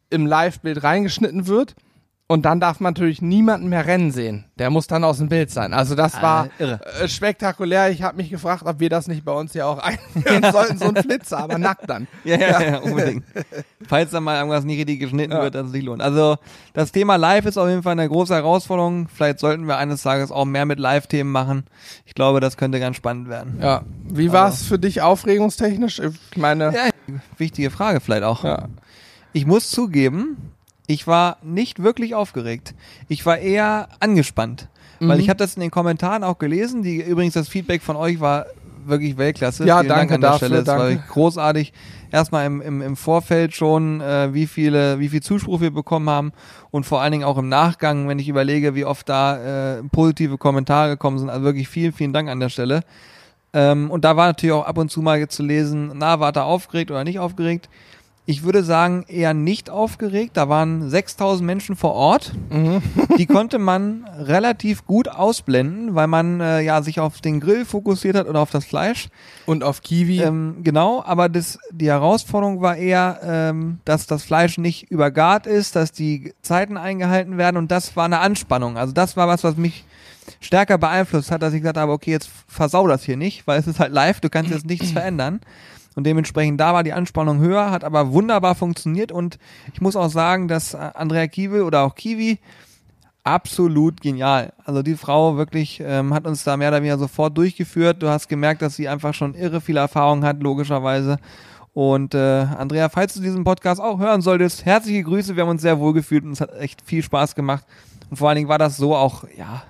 im 0.10 0.26
Live-Bild 0.26 0.84
reingeschnitten 0.84 1.48
wird. 1.48 1.76
Und 2.32 2.44
dann 2.46 2.60
darf 2.60 2.80
man 2.80 2.94
natürlich 2.94 3.24
niemanden 3.24 3.70
mehr 3.70 3.88
rennen 3.88 4.12
sehen. 4.12 4.46
Der 4.60 4.70
muss 4.70 4.86
dann 4.86 5.04
aus 5.04 5.18
dem 5.18 5.30
Bild 5.30 5.50
sein. 5.50 5.74
Also 5.74 5.96
das 5.96 6.14
war 6.22 6.44
Ah, 6.46 6.50
irre. 6.60 6.80
äh, 7.02 7.08
spektakulär. 7.08 7.90
Ich 7.90 8.04
habe 8.04 8.18
mich 8.18 8.30
gefragt, 8.30 8.62
ob 8.68 8.80
wir 8.80 8.88
das 8.92 9.08
nicht 9.08 9.26
bei 9.26 9.32
uns 9.32 9.54
ja 9.56 9.66
auch 9.66 9.80
einführen 9.80 10.52
sollten, 10.52 10.78
so 10.78 10.86
ein 10.94 10.96
Flitzer, 10.98 11.40
aber 11.40 11.58
nackt 11.58 11.90
dann. 11.90 12.08
Ja, 12.24 12.38
ja, 12.38 12.62
ja, 12.62 12.78
unbedingt. 12.82 13.24
Falls 13.88 14.12
da 14.12 14.20
mal 14.22 14.38
irgendwas 14.38 14.64
nicht 14.64 14.78
richtig 14.78 15.00
geschnitten 15.00 15.32
Ja. 15.34 15.42
wird, 15.42 15.56
dass 15.56 15.66
es 15.66 15.72
sich 15.72 15.84
lohnt. 15.84 16.04
Also 16.04 16.38
das 16.74 16.92
Thema 16.92 17.16
Live 17.16 17.48
ist 17.48 17.58
auf 17.58 17.68
jeden 17.68 17.82
Fall 17.82 17.94
eine 17.94 18.08
große 18.08 18.36
Herausforderung. 18.36 19.08
Vielleicht 19.12 19.40
sollten 19.40 19.66
wir 19.68 19.78
eines 19.78 20.04
Tages 20.04 20.32
auch 20.32 20.46
mehr 20.46 20.68
mit 20.68 20.78
Live-Themen 20.80 21.32
machen. 21.32 21.64
Ich 22.06 22.14
glaube, 22.14 22.42
das 22.42 22.58
könnte 22.58 22.80
ganz 22.80 22.96
spannend 22.96 23.28
werden. 23.30 23.58
Ja. 23.60 23.82
Wie 24.08 24.32
war 24.32 24.50
es 24.50 24.62
für 24.62 24.78
dich 24.78 25.02
aufregungstechnisch? 25.02 26.00
Ich 26.00 26.38
meine, 26.38 26.66
Ja, 26.76 26.90
wichtige 27.40 27.72
Frage 27.72 28.02
vielleicht 28.02 28.24
auch. 28.24 28.44
ja. 28.44 28.68
Ich 29.34 29.48
muss 29.48 29.72
zugeben, 29.72 30.38
ich 30.90 31.06
war 31.06 31.38
nicht 31.44 31.84
wirklich 31.84 32.16
aufgeregt. 32.16 32.74
Ich 33.10 33.24
war 33.24 33.38
eher 33.38 33.90
angespannt. 34.00 34.70
Weil 35.00 35.18
Mhm. 35.18 35.24
ich 35.24 35.30
habe 35.30 35.38
das 35.38 35.54
in 35.54 35.62
den 35.62 35.70
Kommentaren 35.70 36.24
auch 36.24 36.40
gelesen. 36.40 36.82
Die, 36.82 37.00
übrigens, 37.00 37.36
das 37.36 37.48
Feedback 37.48 37.84
von 37.84 37.96
euch 37.96 38.20
war 38.20 38.48
wirklich 38.86 39.16
Weltklasse. 39.18 39.66
Ja, 39.66 39.78
Vielen 39.78 39.90
danke 39.90 40.00
Dank 40.00 40.12
an 40.14 40.22
der 40.22 40.30
dafür, 40.32 40.48
Stelle. 40.48 40.64
Das 40.64 40.78
war 40.80 40.96
großartig. 40.96 41.74
Erstmal 42.12 42.48
im, 42.48 42.60
im, 42.62 42.82
im 42.82 42.96
Vorfeld 42.96 43.54
schon, 43.54 44.02
äh, 44.02 44.34
wie 44.34 44.48
viele, 44.48 44.98
wie 45.00 45.10
viel 45.10 45.22
Zuspruch 45.22 45.62
wir 45.62 45.70
bekommen 45.70 46.10
haben 46.10 46.32
und 46.72 46.88
vor 46.88 47.02
allen 47.02 47.12
Dingen 47.12 47.24
auch 47.24 47.38
im 47.38 47.50
Nachgang, 47.50 48.08
wenn 48.08 48.18
ich 48.18 48.28
überlege, 48.28 48.74
wie 48.74 48.84
oft 48.84 49.08
da 49.08 49.78
äh, 49.78 49.84
positive 49.92 50.40
Kommentare 50.40 50.90
gekommen 50.90 51.20
sind. 51.20 51.30
Also 51.30 51.44
wirklich 51.44 51.68
vielen, 51.68 51.94
vielen 51.94 52.14
Dank 52.14 52.30
an 52.30 52.40
der 52.40 52.50
Stelle. 52.50 52.82
Ähm, 53.54 53.92
und 53.92 54.06
da 54.06 54.18
war 54.18 54.26
natürlich 54.26 54.54
auch 54.54 54.66
ab 54.66 54.80
und 54.80 54.90
zu 54.90 55.04
mal 55.04 55.28
zu 55.28 55.44
lesen, 55.44 55.92
na, 55.94 56.20
war 56.20 56.32
da 56.32 56.44
aufgeregt 56.46 56.90
oder 56.90 57.04
nicht 57.04 57.20
aufgeregt. 57.20 57.70
Ich 58.30 58.44
würde 58.44 58.64
sagen, 58.64 59.06
eher 59.08 59.34
nicht 59.34 59.72
aufgeregt. 59.72 60.38
Da 60.38 60.50
waren 60.50 60.88
6000 60.88 61.44
Menschen 61.44 61.76
vor 61.76 61.94
Ort. 61.94 62.32
Mhm. 62.52 62.84
Die 63.18 63.26
konnte 63.26 63.58
man 63.58 64.06
relativ 64.20 64.86
gut 64.86 65.08
ausblenden, 65.08 65.96
weil 65.96 66.06
man 66.06 66.40
äh, 66.40 66.62
ja 66.62 66.84
sich 66.84 67.00
auf 67.00 67.22
den 67.22 67.40
Grill 67.40 67.66
fokussiert 67.66 68.16
hat 68.16 68.28
oder 68.28 68.40
auf 68.40 68.52
das 68.52 68.66
Fleisch. 68.66 69.08
Und 69.48 69.64
auf 69.64 69.82
Kiwi. 69.82 70.22
Ähm, 70.22 70.58
genau, 70.64 71.04
aber 71.04 71.28
das, 71.28 71.58
die 71.72 71.88
Herausforderung 71.88 72.62
war 72.62 72.76
eher, 72.76 73.20
ähm, 73.24 73.80
dass 73.84 74.06
das 74.06 74.26
Fleisch 74.26 74.60
nicht 74.60 74.92
übergart 74.92 75.48
ist, 75.48 75.76
dass 75.76 75.92
die 75.92 76.36
Zeiten 76.44 76.78
eingehalten 76.78 77.40
werden 77.40 77.58
und 77.58 77.72
das 77.72 77.96
war 77.96 78.06
eine 78.06 78.20
Anspannung. 78.20 78.78
Also 78.78 78.94
das 78.94 79.18
war 79.18 79.28
was, 79.28 79.44
was 79.44 79.58
mich 79.58 79.86
stärker 80.40 80.78
beeinflusst 80.78 81.32
hat, 81.32 81.42
dass 81.42 81.54
ich 81.54 81.62
gesagt 81.62 81.80
habe, 81.80 81.94
okay, 81.94 82.12
jetzt 82.12 82.30
versau 82.48 82.88
das 82.88 83.04
hier 83.04 83.18
nicht, 83.18 83.48
weil 83.48 83.60
es 83.60 83.66
ist 83.66 83.80
halt 83.80 83.92
live, 83.92 84.20
du 84.20 84.30
kannst 84.30 84.52
jetzt 84.52 84.68
nichts 84.68 84.92
verändern. 84.92 85.40
Und 86.00 86.06
dementsprechend 86.06 86.62
da 86.62 86.74
war 86.74 86.84
die 86.84 86.94
Anspannung 86.94 87.40
höher, 87.40 87.72
hat 87.72 87.84
aber 87.84 88.14
wunderbar 88.14 88.56
funktioniert 88.56 89.12
und 89.12 89.38
ich 89.74 89.82
muss 89.82 89.98
auch 89.98 90.08
sagen, 90.08 90.48
dass 90.48 90.74
äh, 90.74 90.78
Andrea 90.94 91.28
Kiewel 91.28 91.64
oder 91.64 91.82
auch 91.82 91.94
Kiwi 91.94 92.40
absolut 93.26 94.00
genial. 94.00 94.54
Also 94.64 94.82
die 94.82 94.96
Frau 94.96 95.36
wirklich 95.36 95.84
ähm, 95.84 96.14
hat 96.14 96.26
uns 96.26 96.46
da 96.46 96.56
mehr 96.56 96.70
oder 96.70 96.78
weniger 96.78 96.98
sofort 96.98 97.38
durchgeführt. 97.38 98.02
Du 98.02 98.08
hast 98.08 98.30
gemerkt, 98.30 98.62
dass 98.62 98.78
sie 98.78 98.88
einfach 98.88 99.14
schon 99.14 99.34
irre 99.34 99.60
viel 99.60 99.76
Erfahrung 99.76 100.24
hat, 100.24 100.42
logischerweise. 100.42 101.18
Und 101.74 102.16
äh, 102.16 102.46
Andrea, 102.58 102.88
falls 102.88 103.16
du 103.16 103.20
diesen 103.20 103.44
Podcast 103.44 103.82
auch 103.82 104.00
hören 104.00 104.22
solltest, 104.22 104.64
herzliche 104.64 105.04
Grüße. 105.04 105.36
Wir 105.36 105.44
haben 105.44 105.50
uns 105.50 105.62
sehr 105.62 105.80
wohl 105.80 105.92
gefühlt 105.92 106.24
und 106.24 106.32
es 106.32 106.40
hat 106.40 106.58
echt 106.62 106.82
viel 106.82 107.04
Spaß 107.04 107.36
gemacht. 107.36 107.66
Und 108.10 108.16
vor 108.16 108.30
allen 108.30 108.38
Dingen 108.38 108.48
war 108.48 108.58
das 108.58 108.78
so 108.78 108.96
auch, 108.96 109.26
ja, 109.38 109.64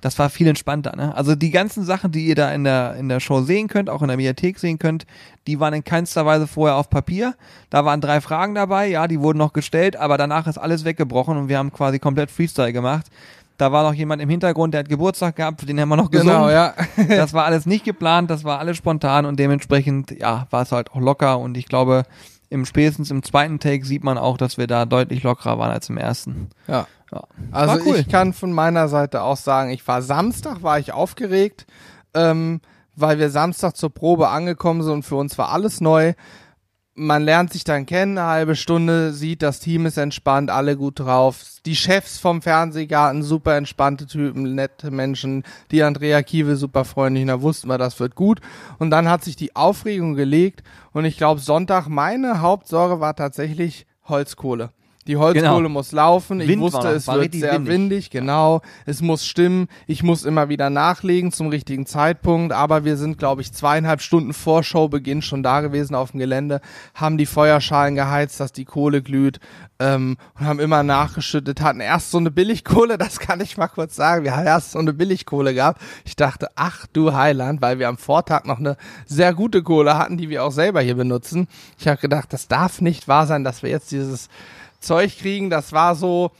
das 0.00 0.18
war 0.18 0.30
viel 0.30 0.46
entspannter. 0.46 0.94
Ne? 0.96 1.14
Also 1.14 1.34
die 1.34 1.50
ganzen 1.50 1.84
Sachen, 1.84 2.12
die 2.12 2.26
ihr 2.26 2.34
da 2.34 2.52
in 2.52 2.64
der, 2.64 2.94
in 2.96 3.08
der 3.08 3.20
Show 3.20 3.42
sehen 3.42 3.68
könnt, 3.68 3.90
auch 3.90 4.02
in 4.02 4.08
der 4.08 4.16
Mediathek 4.16 4.58
sehen 4.58 4.78
könnt, 4.78 5.06
die 5.46 5.58
waren 5.58 5.74
in 5.74 5.84
keinster 5.84 6.24
Weise 6.24 6.46
vorher 6.46 6.76
auf 6.76 6.88
Papier. 6.88 7.34
Da 7.70 7.84
waren 7.84 8.00
drei 8.00 8.20
Fragen 8.20 8.54
dabei, 8.54 8.86
ja, 8.88 9.08
die 9.08 9.20
wurden 9.20 9.38
noch 9.38 9.52
gestellt, 9.52 9.96
aber 9.96 10.16
danach 10.16 10.46
ist 10.46 10.58
alles 10.58 10.84
weggebrochen 10.84 11.36
und 11.36 11.48
wir 11.48 11.58
haben 11.58 11.72
quasi 11.72 11.98
komplett 11.98 12.30
Freestyle 12.30 12.72
gemacht. 12.72 13.06
Da 13.56 13.72
war 13.72 13.82
noch 13.82 13.94
jemand 13.94 14.22
im 14.22 14.28
Hintergrund, 14.28 14.72
der 14.72 14.80
hat 14.80 14.88
Geburtstag 14.88 15.34
gehabt, 15.34 15.60
für 15.60 15.66
den 15.66 15.80
haben 15.80 15.88
wir 15.88 15.96
noch 15.96 16.12
gesungen. 16.12 16.32
genau, 16.32 16.48
ja. 16.48 16.74
Das 17.08 17.32
war 17.32 17.44
alles 17.44 17.66
nicht 17.66 17.84
geplant, 17.84 18.30
das 18.30 18.44
war 18.44 18.60
alles 18.60 18.76
spontan 18.76 19.26
und 19.26 19.40
dementsprechend, 19.40 20.12
ja, 20.12 20.46
war 20.50 20.62
es 20.62 20.70
halt 20.70 20.92
auch 20.92 21.00
locker 21.00 21.40
und 21.40 21.56
ich 21.56 21.66
glaube, 21.66 22.04
im 22.50 22.64
spätestens 22.64 23.10
im 23.10 23.22
zweiten 23.22 23.58
Take 23.58 23.84
sieht 23.84 24.04
man 24.04 24.18
auch, 24.18 24.36
dass 24.36 24.58
wir 24.58 24.66
da 24.66 24.86
deutlich 24.86 25.22
lockerer 25.22 25.58
waren 25.58 25.70
als 25.70 25.88
im 25.88 25.98
ersten. 25.98 26.48
ja. 26.66 26.86
Ja. 27.12 27.22
Also 27.52 27.84
cool. 27.86 27.96
ich 27.96 28.08
kann 28.08 28.32
von 28.32 28.52
meiner 28.52 28.88
Seite 28.88 29.22
auch 29.22 29.36
sagen, 29.36 29.70
ich 29.70 29.86
war 29.88 30.02
Samstag, 30.02 30.62
war 30.62 30.78
ich 30.78 30.92
aufgeregt, 30.92 31.66
ähm, 32.14 32.60
weil 32.96 33.18
wir 33.18 33.30
Samstag 33.30 33.76
zur 33.76 33.90
Probe 33.90 34.28
angekommen 34.28 34.82
sind 34.82 34.92
und 34.92 35.02
für 35.04 35.16
uns 35.16 35.38
war 35.38 35.50
alles 35.50 35.80
neu. 35.80 36.14
Man 37.00 37.22
lernt 37.22 37.52
sich 37.52 37.62
dann 37.62 37.86
kennen, 37.86 38.18
eine 38.18 38.26
halbe 38.26 38.56
Stunde, 38.56 39.12
sieht, 39.12 39.42
das 39.42 39.60
Team 39.60 39.86
ist 39.86 39.98
entspannt, 39.98 40.50
alle 40.50 40.76
gut 40.76 40.98
drauf. 40.98 41.44
Die 41.64 41.76
Chefs 41.76 42.18
vom 42.18 42.42
Fernsehgarten, 42.42 43.22
super 43.22 43.56
entspannte 43.56 44.06
Typen, 44.06 44.56
nette 44.56 44.90
Menschen. 44.90 45.44
Die 45.70 45.84
Andrea 45.84 46.22
Kiewe, 46.22 46.56
super 46.56 46.84
freundlich, 46.84 47.22
und 47.22 47.28
da 47.28 47.40
wussten 47.40 47.68
wir, 47.68 47.78
das 47.78 48.00
wird 48.00 48.16
gut. 48.16 48.40
Und 48.80 48.90
dann 48.90 49.08
hat 49.08 49.22
sich 49.22 49.36
die 49.36 49.54
Aufregung 49.54 50.14
gelegt 50.14 50.64
und 50.92 51.04
ich 51.04 51.16
glaube, 51.16 51.40
Sonntag, 51.40 51.86
meine 51.86 52.40
Hauptsorge 52.40 52.98
war 52.98 53.14
tatsächlich 53.14 53.86
Holzkohle. 54.08 54.70
Die 55.08 55.16
Holzkohle 55.16 55.56
Genau. 55.56 55.68
muss 55.70 55.90
laufen. 55.92 56.40
Ich 56.40 56.48
Wind 56.48 56.62
war 56.62 56.72
wusste, 56.72 56.88
es 56.90 57.08
wird 57.08 57.32
sehr 57.34 57.54
windig. 57.54 57.68
windig, 57.72 58.10
genau. 58.10 58.60
Es 58.86 59.00
muss 59.00 59.24
stimmen. 59.24 59.68
Ich 59.86 60.02
muss 60.02 60.24
immer 60.24 60.48
wieder 60.50 60.68
nachlegen 60.70 61.32
zum 61.32 61.48
richtigen 61.48 61.86
Zeitpunkt. 61.86 62.52
Aber 62.52 62.84
wir 62.84 62.96
sind, 62.98 63.18
glaube 63.18 63.40
ich, 63.40 63.52
zweieinhalb 63.52 64.02
Stunden 64.02 64.34
vor 64.34 64.62
Showbeginn 64.62 65.22
schon 65.22 65.42
da 65.42 65.62
gewesen 65.62 65.94
auf 65.94 66.10
dem 66.12 66.20
Gelände, 66.20 66.60
haben 66.94 67.16
die 67.18 67.26
Feuerschalen 67.26 67.94
geheizt, 67.94 68.38
dass 68.38 68.52
die 68.52 68.66
Kohle 68.66 69.00
glüht 69.02 69.40
ähm, 69.78 70.18
und 70.38 70.46
haben 70.46 70.60
immer 70.60 70.82
nachgeschüttet. 70.82 71.62
Hatten 71.62 71.80
erst 71.80 72.10
so 72.10 72.18
eine 72.18 72.30
Billigkohle, 72.30 72.98
das 72.98 73.18
kann 73.18 73.40
ich 73.40 73.56
mal 73.56 73.68
kurz 73.68 73.96
sagen. 73.96 74.24
Wir 74.24 74.36
haben 74.36 74.46
erst 74.46 74.72
so 74.72 74.78
eine 74.78 74.92
Billigkohle 74.92 75.54
gehabt. 75.54 75.80
Ich 76.04 76.16
dachte, 76.16 76.48
ach 76.54 76.86
du 76.92 77.14
Heiland, 77.14 77.62
weil 77.62 77.78
wir 77.78 77.88
am 77.88 77.96
Vortag 77.96 78.44
noch 78.44 78.58
eine 78.58 78.76
sehr 79.06 79.32
gute 79.32 79.62
Kohle 79.62 79.96
hatten, 79.96 80.18
die 80.18 80.28
wir 80.28 80.44
auch 80.44 80.52
selber 80.52 80.82
hier 80.82 80.96
benutzen. 80.96 81.48
Ich 81.78 81.88
habe 81.88 81.98
gedacht, 81.98 82.30
das 82.34 82.46
darf 82.46 82.82
nicht 82.82 83.08
wahr 83.08 83.26
sein, 83.26 83.42
dass 83.42 83.62
wir 83.62 83.70
jetzt 83.70 83.90
dieses 83.90 84.28
Zeug 84.80 85.18
kriegen. 85.18 85.50
Das 85.50 85.72
war 85.72 85.94
so, 85.94 86.30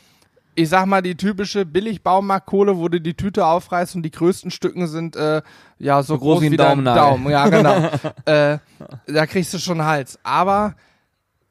ich 0.55 0.68
sag 0.68 0.87
mal, 0.87 1.03
die 1.03 1.16
typische 1.16 1.64
Billigbaumarktkohle, 1.64 2.77
wo 2.77 2.88
du 2.88 3.01
die 3.01 3.14
Tüte 3.14 3.46
aufreißt 3.46 3.96
und 3.96 4.03
die 4.03 4.11
größten 4.11 4.51
Stücken 4.51 4.87
sind 4.87 5.16
äh, 5.16 5.42
ja 5.79 6.03
so, 6.03 6.18
groß 6.18 6.40
groß, 6.40 6.42
wie 6.42 6.46
ein 6.46 6.53
wie 6.53 6.57
dein 6.57 6.85
Daumennagel. 6.85 7.03
Daumen. 7.03 7.31
Ja, 7.31 7.48
genau. 7.48 7.90
äh, 8.24 8.59
da 9.07 9.27
kriegst 9.27 9.55
du 9.55 9.59
schon 9.59 9.85
Hals. 9.85 10.18
Aber 10.22 10.74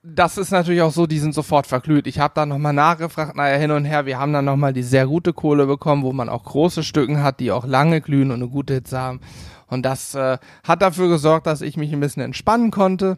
das 0.03 0.37
ist 0.37 0.51
natürlich 0.51 0.81
auch 0.81 0.91
so, 0.91 1.05
die 1.05 1.19
sind 1.19 1.33
sofort 1.33 1.67
verglüht. 1.67 2.07
Ich 2.07 2.19
habe 2.19 2.33
da 2.33 2.45
nochmal 2.45 2.73
nachgefragt, 2.73 3.35
naja, 3.35 3.57
hin 3.57 3.71
und 3.71 3.85
her. 3.85 4.05
Wir 4.05 4.19
haben 4.19 4.31
dann 4.33 4.45
nochmal 4.45 4.73
die 4.73 4.83
sehr 4.83 5.05
gute 5.07 5.33
Kohle 5.33 5.65
bekommen, 5.65 6.03
wo 6.03 6.13
man 6.13 6.29
auch 6.29 6.43
große 6.43 6.83
Stücken 6.83 7.23
hat, 7.23 7.39
die 7.39 7.51
auch 7.51 7.65
lange 7.65 8.01
glühen 8.01 8.31
und 8.31 8.41
eine 8.41 8.47
gute 8.47 8.75
Hitze 8.75 8.99
haben. 8.99 9.19
Und 9.67 9.83
das 9.83 10.15
äh, 10.15 10.37
hat 10.63 10.81
dafür 10.81 11.09
gesorgt, 11.09 11.45
dass 11.45 11.61
ich 11.61 11.75
mich 11.75 11.91
ein 11.91 11.99
bisschen 11.99 12.23
entspannen 12.23 12.71
konnte. 12.71 13.17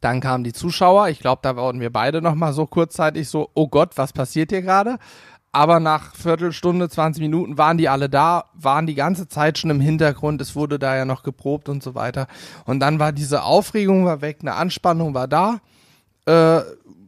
Dann 0.00 0.20
kamen 0.20 0.44
die 0.44 0.52
Zuschauer. 0.52 1.08
Ich 1.08 1.20
glaube, 1.20 1.40
da 1.42 1.56
wurden 1.56 1.80
wir 1.80 1.92
beide 1.92 2.22
noch 2.22 2.34
mal 2.34 2.52
so 2.52 2.66
kurzzeitig 2.66 3.28
so, 3.28 3.50
oh 3.54 3.68
Gott, 3.68 3.96
was 3.96 4.12
passiert 4.12 4.50
hier 4.50 4.62
gerade? 4.62 4.98
Aber 5.50 5.80
nach 5.80 6.14
Viertelstunde, 6.14 6.88
20 6.88 7.22
Minuten 7.22 7.56
waren 7.56 7.78
die 7.78 7.88
alle 7.88 8.08
da, 8.08 8.44
waren 8.54 8.86
die 8.86 8.94
ganze 8.94 9.28
Zeit 9.28 9.58
schon 9.58 9.70
im 9.70 9.80
Hintergrund. 9.80 10.40
Es 10.40 10.54
wurde 10.54 10.78
da 10.78 10.94
ja 10.94 11.04
noch 11.04 11.22
geprobt 11.22 11.68
und 11.68 11.82
so 11.82 11.94
weiter. 11.94 12.26
Und 12.66 12.80
dann 12.80 12.98
war 12.98 13.12
diese 13.12 13.42
Aufregung 13.42 14.04
war 14.04 14.20
weg, 14.20 14.38
eine 14.42 14.54
Anspannung 14.54 15.14
war 15.14 15.26
da. 15.26 15.60
Äh, 16.26 16.62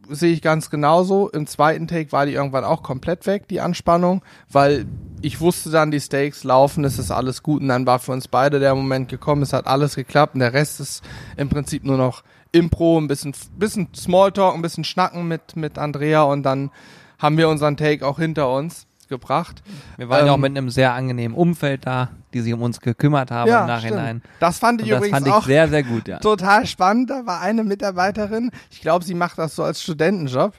sehe 0.08 0.32
ich 0.32 0.42
ganz 0.42 0.70
genauso. 0.70 1.28
Im 1.28 1.46
zweiten 1.46 1.86
Take 1.86 2.12
war 2.12 2.26
die 2.26 2.32
irgendwann 2.32 2.64
auch 2.64 2.82
komplett 2.82 3.26
weg, 3.26 3.48
die 3.48 3.60
Anspannung, 3.60 4.22
weil 4.50 4.86
ich 5.22 5.40
wusste 5.40 5.70
dann, 5.70 5.90
die 5.90 6.00
Stakes 6.00 6.44
laufen, 6.44 6.84
es 6.84 6.98
ist 6.98 7.10
alles 7.10 7.42
gut 7.42 7.62
und 7.62 7.68
dann 7.68 7.86
war 7.86 7.98
für 7.98 8.12
uns 8.12 8.28
beide 8.28 8.58
der 8.58 8.74
Moment 8.74 9.08
gekommen, 9.08 9.42
es 9.42 9.52
hat 9.52 9.66
alles 9.66 9.94
geklappt 9.94 10.34
und 10.34 10.40
der 10.40 10.52
Rest 10.52 10.80
ist 10.80 11.04
im 11.36 11.48
Prinzip 11.48 11.84
nur 11.84 11.98
noch 11.98 12.22
Impro, 12.52 12.98
ein 12.98 13.08
bisschen, 13.08 13.34
bisschen 13.58 13.88
Smalltalk, 13.94 14.54
ein 14.54 14.62
bisschen 14.62 14.84
Schnacken 14.84 15.28
mit, 15.28 15.56
mit 15.56 15.78
Andrea 15.78 16.22
und 16.22 16.42
dann 16.42 16.70
haben 17.18 17.36
wir 17.36 17.48
unseren 17.48 17.76
Take 17.76 18.06
auch 18.06 18.18
hinter 18.18 18.52
uns 18.52 18.86
gebracht. 19.08 19.62
Wir 19.96 20.08
waren 20.08 20.24
ja 20.26 20.32
auch 20.32 20.36
Ähm, 20.36 20.40
mit 20.42 20.56
einem 20.56 20.70
sehr 20.70 20.94
angenehmen 20.94 21.36
Umfeld 21.36 21.84
da, 21.86 22.10
die 22.32 22.40
sich 22.40 22.52
um 22.54 22.62
uns 22.62 22.80
gekümmert 22.80 23.30
haben 23.30 23.48
Ja, 23.48 23.62
im 23.62 23.66
Nachhinein. 23.66 24.18
stimmt. 24.20 24.36
Das 24.40 24.58
fand 24.58 24.80
ich 24.82 24.88
das 24.88 24.98
übrigens 24.98 25.16
fand 25.16 25.26
ich 25.26 25.32
auch 25.32 25.44
sehr, 25.44 25.68
sehr 25.68 25.82
gut, 25.82 26.06
ja. 26.08 26.18
total 26.20 26.64
spannend. 26.66 27.10
Da 27.10 27.26
war 27.26 27.40
eine 27.40 27.64
Mitarbeiterin, 27.64 28.50
ich 28.70 28.80
glaube, 28.80 29.04
sie 29.04 29.14
macht 29.14 29.38
das 29.38 29.56
so 29.56 29.64
als 29.64 29.82
Studentenjob, 29.82 30.54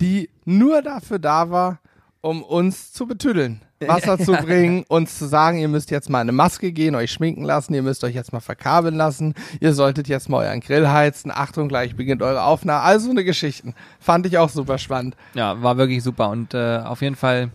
die 0.00 0.30
nur 0.44 0.82
dafür 0.82 1.18
da 1.18 1.50
war, 1.50 1.78
um 2.20 2.42
uns 2.42 2.92
zu 2.92 3.06
betüddeln. 3.06 3.60
Wasser 3.80 4.18
zu 4.18 4.32
bringen, 4.44 4.84
uns 4.88 5.18
zu 5.18 5.26
sagen, 5.26 5.58
ihr 5.58 5.68
müsst 5.68 5.90
jetzt 5.90 6.10
mal 6.10 6.20
eine 6.20 6.32
Maske 6.32 6.72
gehen, 6.72 6.94
euch 6.94 7.10
schminken 7.10 7.44
lassen, 7.44 7.74
ihr 7.74 7.82
müsst 7.82 8.04
euch 8.04 8.14
jetzt 8.14 8.32
mal 8.32 8.40
verkabeln 8.40 8.94
lassen, 8.94 9.34
ihr 9.60 9.74
solltet 9.74 10.08
jetzt 10.08 10.28
mal 10.28 10.46
euren 10.46 10.60
Grill 10.60 10.88
heizen, 10.88 11.30
Achtung, 11.30 11.68
gleich 11.68 11.96
beginnt 11.96 12.22
eure 12.22 12.44
Aufnahme. 12.44 12.82
Also 12.82 13.10
eine 13.10 13.24
Geschichten. 13.24 13.74
Fand 14.00 14.26
ich 14.26 14.38
auch 14.38 14.48
super 14.48 14.78
spannend. 14.78 15.16
Ja, 15.34 15.62
war 15.62 15.76
wirklich 15.76 16.02
super 16.02 16.30
und 16.30 16.54
äh, 16.54 16.78
auf 16.78 17.02
jeden 17.02 17.16
Fall 17.16 17.50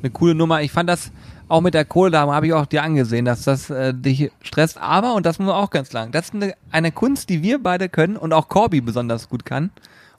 eine 0.00 0.10
coole 0.10 0.34
Nummer. 0.34 0.62
Ich 0.62 0.72
fand 0.72 0.88
das 0.88 1.10
auch 1.48 1.62
mit 1.62 1.74
der 1.74 1.84
Kohledame 1.84 2.32
habe 2.32 2.46
ich 2.46 2.52
auch 2.52 2.66
dir 2.66 2.82
angesehen, 2.82 3.24
dass 3.24 3.42
das 3.42 3.70
äh, 3.70 3.94
dich 3.94 4.30
stresst. 4.42 4.78
Aber, 4.78 5.14
und 5.14 5.24
das 5.24 5.38
muss 5.38 5.46
man 5.46 5.56
auch 5.56 5.70
ganz 5.70 5.90
sagen, 5.90 6.12
das 6.12 6.26
ist 6.26 6.34
eine, 6.34 6.54
eine 6.70 6.92
Kunst, 6.92 7.30
die 7.30 7.42
wir 7.42 7.62
beide 7.62 7.88
können 7.88 8.16
und 8.16 8.32
auch 8.32 8.48
Corby 8.48 8.82
besonders 8.82 9.28
gut 9.28 9.46
kann. 9.46 9.70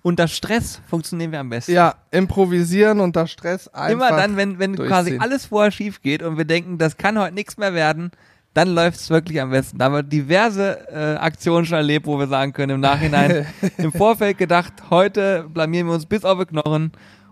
Unter 0.01 0.27
Stress 0.27 0.81
funktionieren 0.87 1.31
wir 1.31 1.39
am 1.39 1.49
besten. 1.49 1.73
Ja, 1.73 1.95
improvisieren 2.11 2.99
unter 3.01 3.27
Stress 3.27 3.67
einfach. 3.67 3.91
Immer 3.91 4.09
dann, 4.17 4.37
wenn, 4.37 4.57
wenn 4.59 4.75
quasi 4.75 5.17
alles 5.19 5.47
vorher 5.47 5.71
schief 5.71 6.01
geht 6.01 6.23
und 6.23 6.37
wir 6.37 6.45
denken, 6.45 6.77
das 6.77 6.95
kann 6.97 7.19
heute 7.19 7.33
nichts 7.35 7.57
mehr 7.57 7.73
werden, 7.73 8.11
dann 8.53 8.69
läuft's 8.69 9.09
wirklich 9.09 9.41
am 9.41 9.51
besten. 9.51 9.77
Da 9.77 9.85
haben 9.85 9.93
wir 9.95 10.03
diverse 10.03 10.87
äh, 10.89 11.15
Aktionen 11.17 11.65
schon 11.65 11.77
erlebt, 11.77 12.07
wo 12.07 12.17
wir 12.17 12.27
sagen 12.27 12.53
können, 12.53 12.75
im 12.75 12.79
Nachhinein, 12.81 13.45
im 13.77 13.91
Vorfeld 13.91 14.37
gedacht, 14.37 14.73
heute 14.89 15.45
blamieren 15.53 15.87
wir 15.87 15.93
uns 15.93 16.05
bis 16.05 16.23
auf 16.23 16.39
die 16.39 16.45
Knochen 16.45 16.91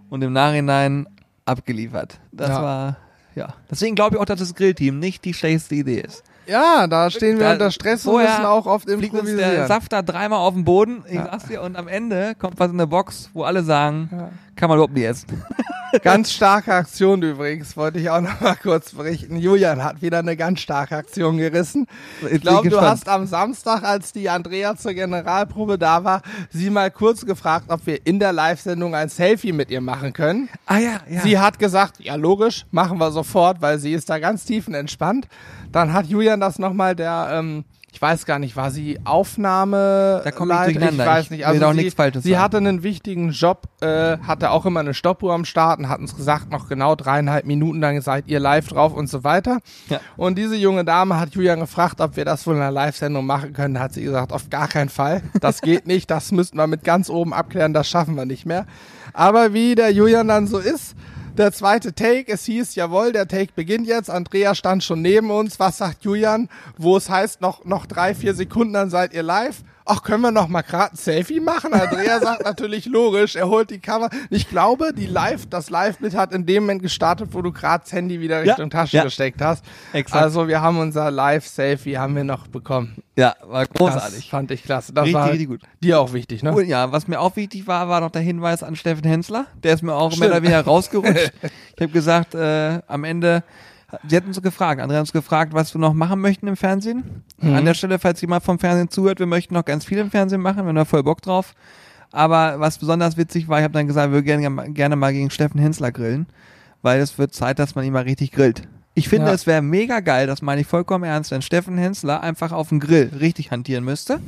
und 0.10 0.21
im 0.21 0.34
Nachhinein 0.34 1.08
abgeliefert. 1.45 2.19
Das 2.32 2.49
Ja. 2.49 2.62
war, 2.62 2.97
ja. 3.36 3.53
Deswegen 3.71 3.95
glaube 3.95 4.15
ich 4.15 4.21
auch, 4.21 4.25
dass 4.25 4.39
das 4.39 4.53
Grillteam 4.56 4.99
nicht 4.99 5.23
die 5.25 5.34
schlechteste 5.34 5.75
Idee 5.75 6.01
ist. 6.01 6.23
Ja, 6.47 6.88
da 6.88 7.10
stehen 7.10 7.38
wir 7.39 7.45
Da- 7.47 7.53
unter 7.53 7.71
Stress 7.71 8.05
und 8.05 8.21
müssen 8.21 8.45
auch 8.45 8.65
oft 8.65 8.89
Fliegt 8.89 9.13
uns 9.13 9.23
der 9.25 9.31
improvisieren. 9.31 9.67
Saft 9.67 9.91
da 9.93 10.01
dreimal 10.01 10.39
auf 10.39 10.53
den 10.53 10.63
Boden, 10.63 11.03
ich 11.07 11.15
Ja. 11.15 11.25
sag's 11.25 11.45
dir, 11.47 11.62
und 11.62 11.75
am 11.75 11.88
Ende 11.88 12.36
kommt 12.39 12.60
was 12.60 12.69
in 12.71 12.75
eine 12.77 12.88
Box, 12.88 13.29
wo 13.33 13.43
alle 13.43 13.63
sagen. 13.63 14.10
Kann 14.57 14.69
man 14.69 14.77
überhaupt 14.77 14.93
nicht 14.93 15.05
essen. 15.05 15.43
Ganz 16.03 16.33
starke 16.33 16.73
Aktion 16.73 17.21
übrigens, 17.21 17.77
wollte 17.77 17.99
ich 17.99 18.09
auch 18.09 18.19
noch 18.19 18.41
mal 18.41 18.55
kurz 18.55 18.93
berichten. 18.93 19.37
Julian 19.37 19.83
hat 19.83 20.01
wieder 20.01 20.19
eine 20.19 20.35
ganz 20.35 20.59
starke 20.59 20.97
Aktion 20.97 21.37
gerissen. 21.37 21.87
Ich 22.29 22.41
glaube, 22.41 22.69
du 22.69 22.81
hast 22.81 23.07
am 23.07 23.25
Samstag, 23.25 23.83
als 23.83 24.11
die 24.11 24.29
Andrea 24.29 24.75
zur 24.75 24.93
Generalprobe 24.93 25.77
da 25.77 26.03
war, 26.03 26.21
sie 26.49 26.69
mal 26.69 26.91
kurz 26.91 27.25
gefragt, 27.25 27.67
ob 27.69 27.85
wir 27.85 28.05
in 28.05 28.19
der 28.19 28.33
Live-Sendung 28.33 28.95
ein 28.95 29.07
Selfie 29.07 29.53
mit 29.53 29.71
ihr 29.71 29.81
machen 29.81 30.11
können. 30.11 30.49
Ah 30.65 30.77
ja, 30.77 30.99
ja. 31.09 31.21
Sie 31.21 31.39
hat 31.39 31.57
gesagt, 31.57 31.99
ja 31.99 32.15
logisch, 32.15 32.65
machen 32.71 32.97
wir 32.97 33.11
sofort, 33.11 33.61
weil 33.61 33.79
sie 33.79 33.93
ist 33.93 34.09
da 34.09 34.19
ganz 34.19 34.43
tiefenentspannt. 34.43 35.27
Dann 35.71 35.93
hat 35.93 36.07
Julian 36.07 36.39
das 36.39 36.59
nochmal 36.59 36.95
der, 36.95 37.29
ähm, 37.31 37.63
ich 37.97 38.01
weiß 38.03 38.27
gar 38.27 38.38
nicht, 38.38 38.55
war 38.55 38.69
sie 38.69 38.99
Aufnahme? 39.05 40.21
Da 40.23 40.29
komme 40.29 40.53
ich 40.53 40.73
durcheinander. 40.73 41.03
Ich 41.03 41.10
weiß 41.10 41.23
Ich 41.25 41.31
nicht. 41.31 41.47
Also 41.47 41.65
auch 41.65 41.71
sie, 41.71 41.77
nichts 41.77 41.95
Falsches 41.95 42.21
sie 42.21 42.29
sagen. 42.29 42.43
hatte 42.43 42.57
einen 42.57 42.83
wichtigen 42.83 43.31
Job, 43.31 43.63
äh, 43.81 44.19
hatte 44.19 44.51
auch 44.51 44.67
immer 44.67 44.81
eine 44.81 44.93
Stoppuhr 44.93 45.33
am 45.33 45.45
Start 45.45 45.79
und 45.79 45.89
hat 45.89 45.99
uns 45.99 46.15
gesagt, 46.15 46.51
noch 46.51 46.69
genau 46.69 46.95
dreieinhalb 46.95 47.47
Minuten, 47.47 47.81
dann 47.81 47.99
seid 48.01 48.27
ihr 48.27 48.39
live 48.39 48.67
drauf 48.67 48.93
und 48.93 49.10
so 49.10 49.23
weiter. 49.23 49.57
Ja. 49.89 49.99
Und 50.15 50.38
diese 50.38 50.55
junge 50.55 50.86
Dame 50.86 51.19
hat 51.19 51.33
Julian 51.33 51.60
gefragt, 51.60 51.99
ob 51.99 52.17
wir 52.17 52.23
das 52.23 52.45
wohl 52.45 52.53
in 52.53 52.62
einer 52.62 52.69
Live-Sendung 52.69 53.25
machen 53.25 53.53
können. 53.53 53.73
Da 53.73 53.79
hat 53.79 53.93
sie 53.93 54.03
gesagt, 54.03 54.31
auf 54.31 54.51
gar 54.51 54.67
keinen 54.67 54.89
Fall. 54.89 55.23
Das 55.41 55.62
geht 55.62 55.88
nicht, 55.88 56.12
das 56.12 56.31
müssten 56.31 56.57
wir 56.57 56.67
mit 56.67 56.83
ganz 56.83 57.10
oben 57.10 57.33
abklären, 57.33 57.73
das 57.73 57.89
schaffen 57.89 58.13
wir 58.13 58.25
nicht 58.25 58.45
mehr. 58.45 58.67
Aber 59.13 59.53
wie 59.53 59.73
der 59.73 59.91
Julian 59.91 60.27
dann 60.27 60.45
so 60.45 60.60
ist, 60.60 60.95
der 61.38 61.52
zweite 61.52 61.93
Take, 61.93 62.32
es 62.32 62.45
hieß, 62.45 62.76
jawohl, 62.76 63.12
der 63.12 63.28
Take 63.28 63.54
beginnt 63.56 63.88
jetzt. 63.88 64.10
Andrea 64.10 64.56
stand 64.56 64.84
schon 64.84 65.02
neben 65.02 65.32
uns. 65.32 65.60
Was 65.60 65.78
sagt 65.78 66.04
Julian? 66.04 66.50
Wo 66.78 66.97
es 66.97 67.10
heißt, 67.10 67.41
noch, 67.41 67.65
noch 67.65 67.86
drei, 67.86 68.15
vier 68.15 68.34
Sekunden, 68.34 68.73
dann 68.73 68.89
seid 68.89 69.13
ihr 69.13 69.23
live. 69.23 69.63
Ach, 69.89 70.04
können 70.04 70.21
wir 70.21 70.32
noch 70.32 70.47
mal 70.47 70.62
gerade 70.62 70.93
ein 70.93 70.97
Selfie 70.97 71.39
machen? 71.39 71.73
Andrea 71.73 72.19
sagt 72.21 72.43
natürlich 72.43 72.86
logisch. 72.86 73.36
Er 73.36 73.47
holt 73.47 73.69
die 73.69 73.80
Kamera. 73.80 74.10
Ich 74.30 74.50
glaube, 74.50 74.91
die 74.93 75.06
Live, 75.06 75.45
das 75.50 75.69
Live-Bild 75.69 76.15
hat 76.15 76.34
in 76.34 76.45
dem 76.45 76.63
Moment 76.63 76.82
gestartet, 76.82 77.30
wo 77.32 77.41
du 77.41 77.52
gerade 77.52 77.84
das 77.84 77.93
Handy 77.93 78.19
wieder 78.19 78.43
Ja, 78.43 78.54
Richtung 78.54 78.69
Tasche 78.69 78.97
ja. 78.97 79.04
gesteckt 79.04 79.41
hast. 79.41 79.63
Exakt. 79.93 80.21
Also 80.23 80.47
wir 80.47 80.62
haben 80.62 80.78
unser 80.80 81.10
Live-Selfie 81.10 81.97
haben 81.97 82.15
wir 82.15 82.23
noch 82.23 82.47
bekommen. 82.47 82.95
Ja, 83.15 83.36
war 83.43 83.65
Das 83.65 83.73
großartig. 83.76 84.30
fand 84.30 84.52
ich 84.52 84.63
klasse. 84.63 84.93
Das 84.93 85.06
Richtig, 85.06 85.15
war 85.19 85.30
richtig 85.32 85.47
gut. 85.47 85.62
dir 85.82 86.00
auch 86.00 86.13
wichtig, 86.13 86.43
ne? 86.43 86.54
Und 86.54 86.67
ja, 86.67 86.91
was 86.91 87.08
mir 87.08 87.19
auch 87.19 87.36
wichtig 87.36 87.65
war, 87.65 87.89
war 87.89 88.02
noch 88.02 88.12
der 88.12 88.21
Hinweis 88.21 88.62
an 88.63 88.76
Steffen 88.76 89.06
Hensler. 89.06 89.47
Der 89.63 89.73
ist 89.73 89.82
mir 89.84 89.93
auch 89.95 90.12
Stimmt. 90.12 90.19
mehr 90.21 90.30
oder 90.32 90.41
weniger 90.43 90.62
rausgerutscht. 90.62 91.32
ich 91.76 91.82
habe 91.82 91.91
gesagt, 91.91 92.36
äh, 92.36 92.80
am 92.88 93.04
Ende, 93.04 93.43
sie 94.08 94.15
hatten 94.17 94.28
uns 94.28 94.41
gefragt, 94.41 94.82
Andrea 94.82 94.97
hat 95.00 95.04
uns 95.04 95.13
gefragt, 95.13 95.54
was 95.54 95.73
wir 95.73 95.80
noch 95.80 95.93
machen 95.93 96.19
möchten 96.19 96.47
im 96.47 96.58
Fernsehen. 96.58 97.23
Mhm. 97.39 97.54
An 97.56 97.65
der 97.65 97.73
Stelle, 97.73 98.00
falls 98.00 98.19
jemand 98.21 98.43
vom 98.43 98.60
Fernsehen 98.60 98.89
zuhört, 98.89 99.19
wir 99.19 99.26
möchten 99.26 99.54
noch 99.54 99.65
ganz 99.65 99.86
viel 99.86 99.97
im 100.00 100.12
Fernsehen 100.12 100.41
machen, 100.41 100.58
wir 100.63 100.67
haben 100.69 100.76
da 100.76 100.86
voll 100.86 101.04
Bock 101.04 101.21
drauf. 101.21 101.54
Aber 102.12 102.60
was 102.60 102.78
besonders 102.78 103.17
witzig 103.17 103.47
war, 103.47 103.60
ich 103.60 103.63
habe 103.63 103.73
dann 103.73 103.88
gesagt, 103.88 104.12
wir 104.12 104.23
würden 104.26 104.41
gerne, 104.41 104.71
gerne 104.73 104.95
mal 104.95 105.12
gegen 105.13 105.30
Steffen 105.30 105.60
Hensler 105.60 105.91
grillen, 105.91 106.26
weil 106.82 107.00
es 107.00 107.17
wird 107.17 107.34
Zeit, 107.34 107.60
dass 107.60 107.76
man 107.76 107.86
ihn 107.86 107.93
mal 107.93 108.04
richtig 108.04 108.32
grillt. 108.32 108.67
Ich 108.93 109.10
finde, 109.10 109.28
Ja. 109.28 109.34
es 109.34 109.45
wäre 109.45 109.62
mega 109.62 110.00
geil, 110.00 110.26
das 110.26 110.41
meine 110.41 110.62
ich 110.62 110.67
vollkommen 110.67 111.04
ernst, 111.04 111.32
wenn 111.32 111.41
Steffen 111.41 111.78
Hensler 111.78 112.21
einfach 112.21 112.52
auf 112.52 112.69
dem 112.69 112.80
Grill 112.80 113.12
richtig 113.19 113.52
hantieren 113.52 113.84
müsste. 113.84 114.19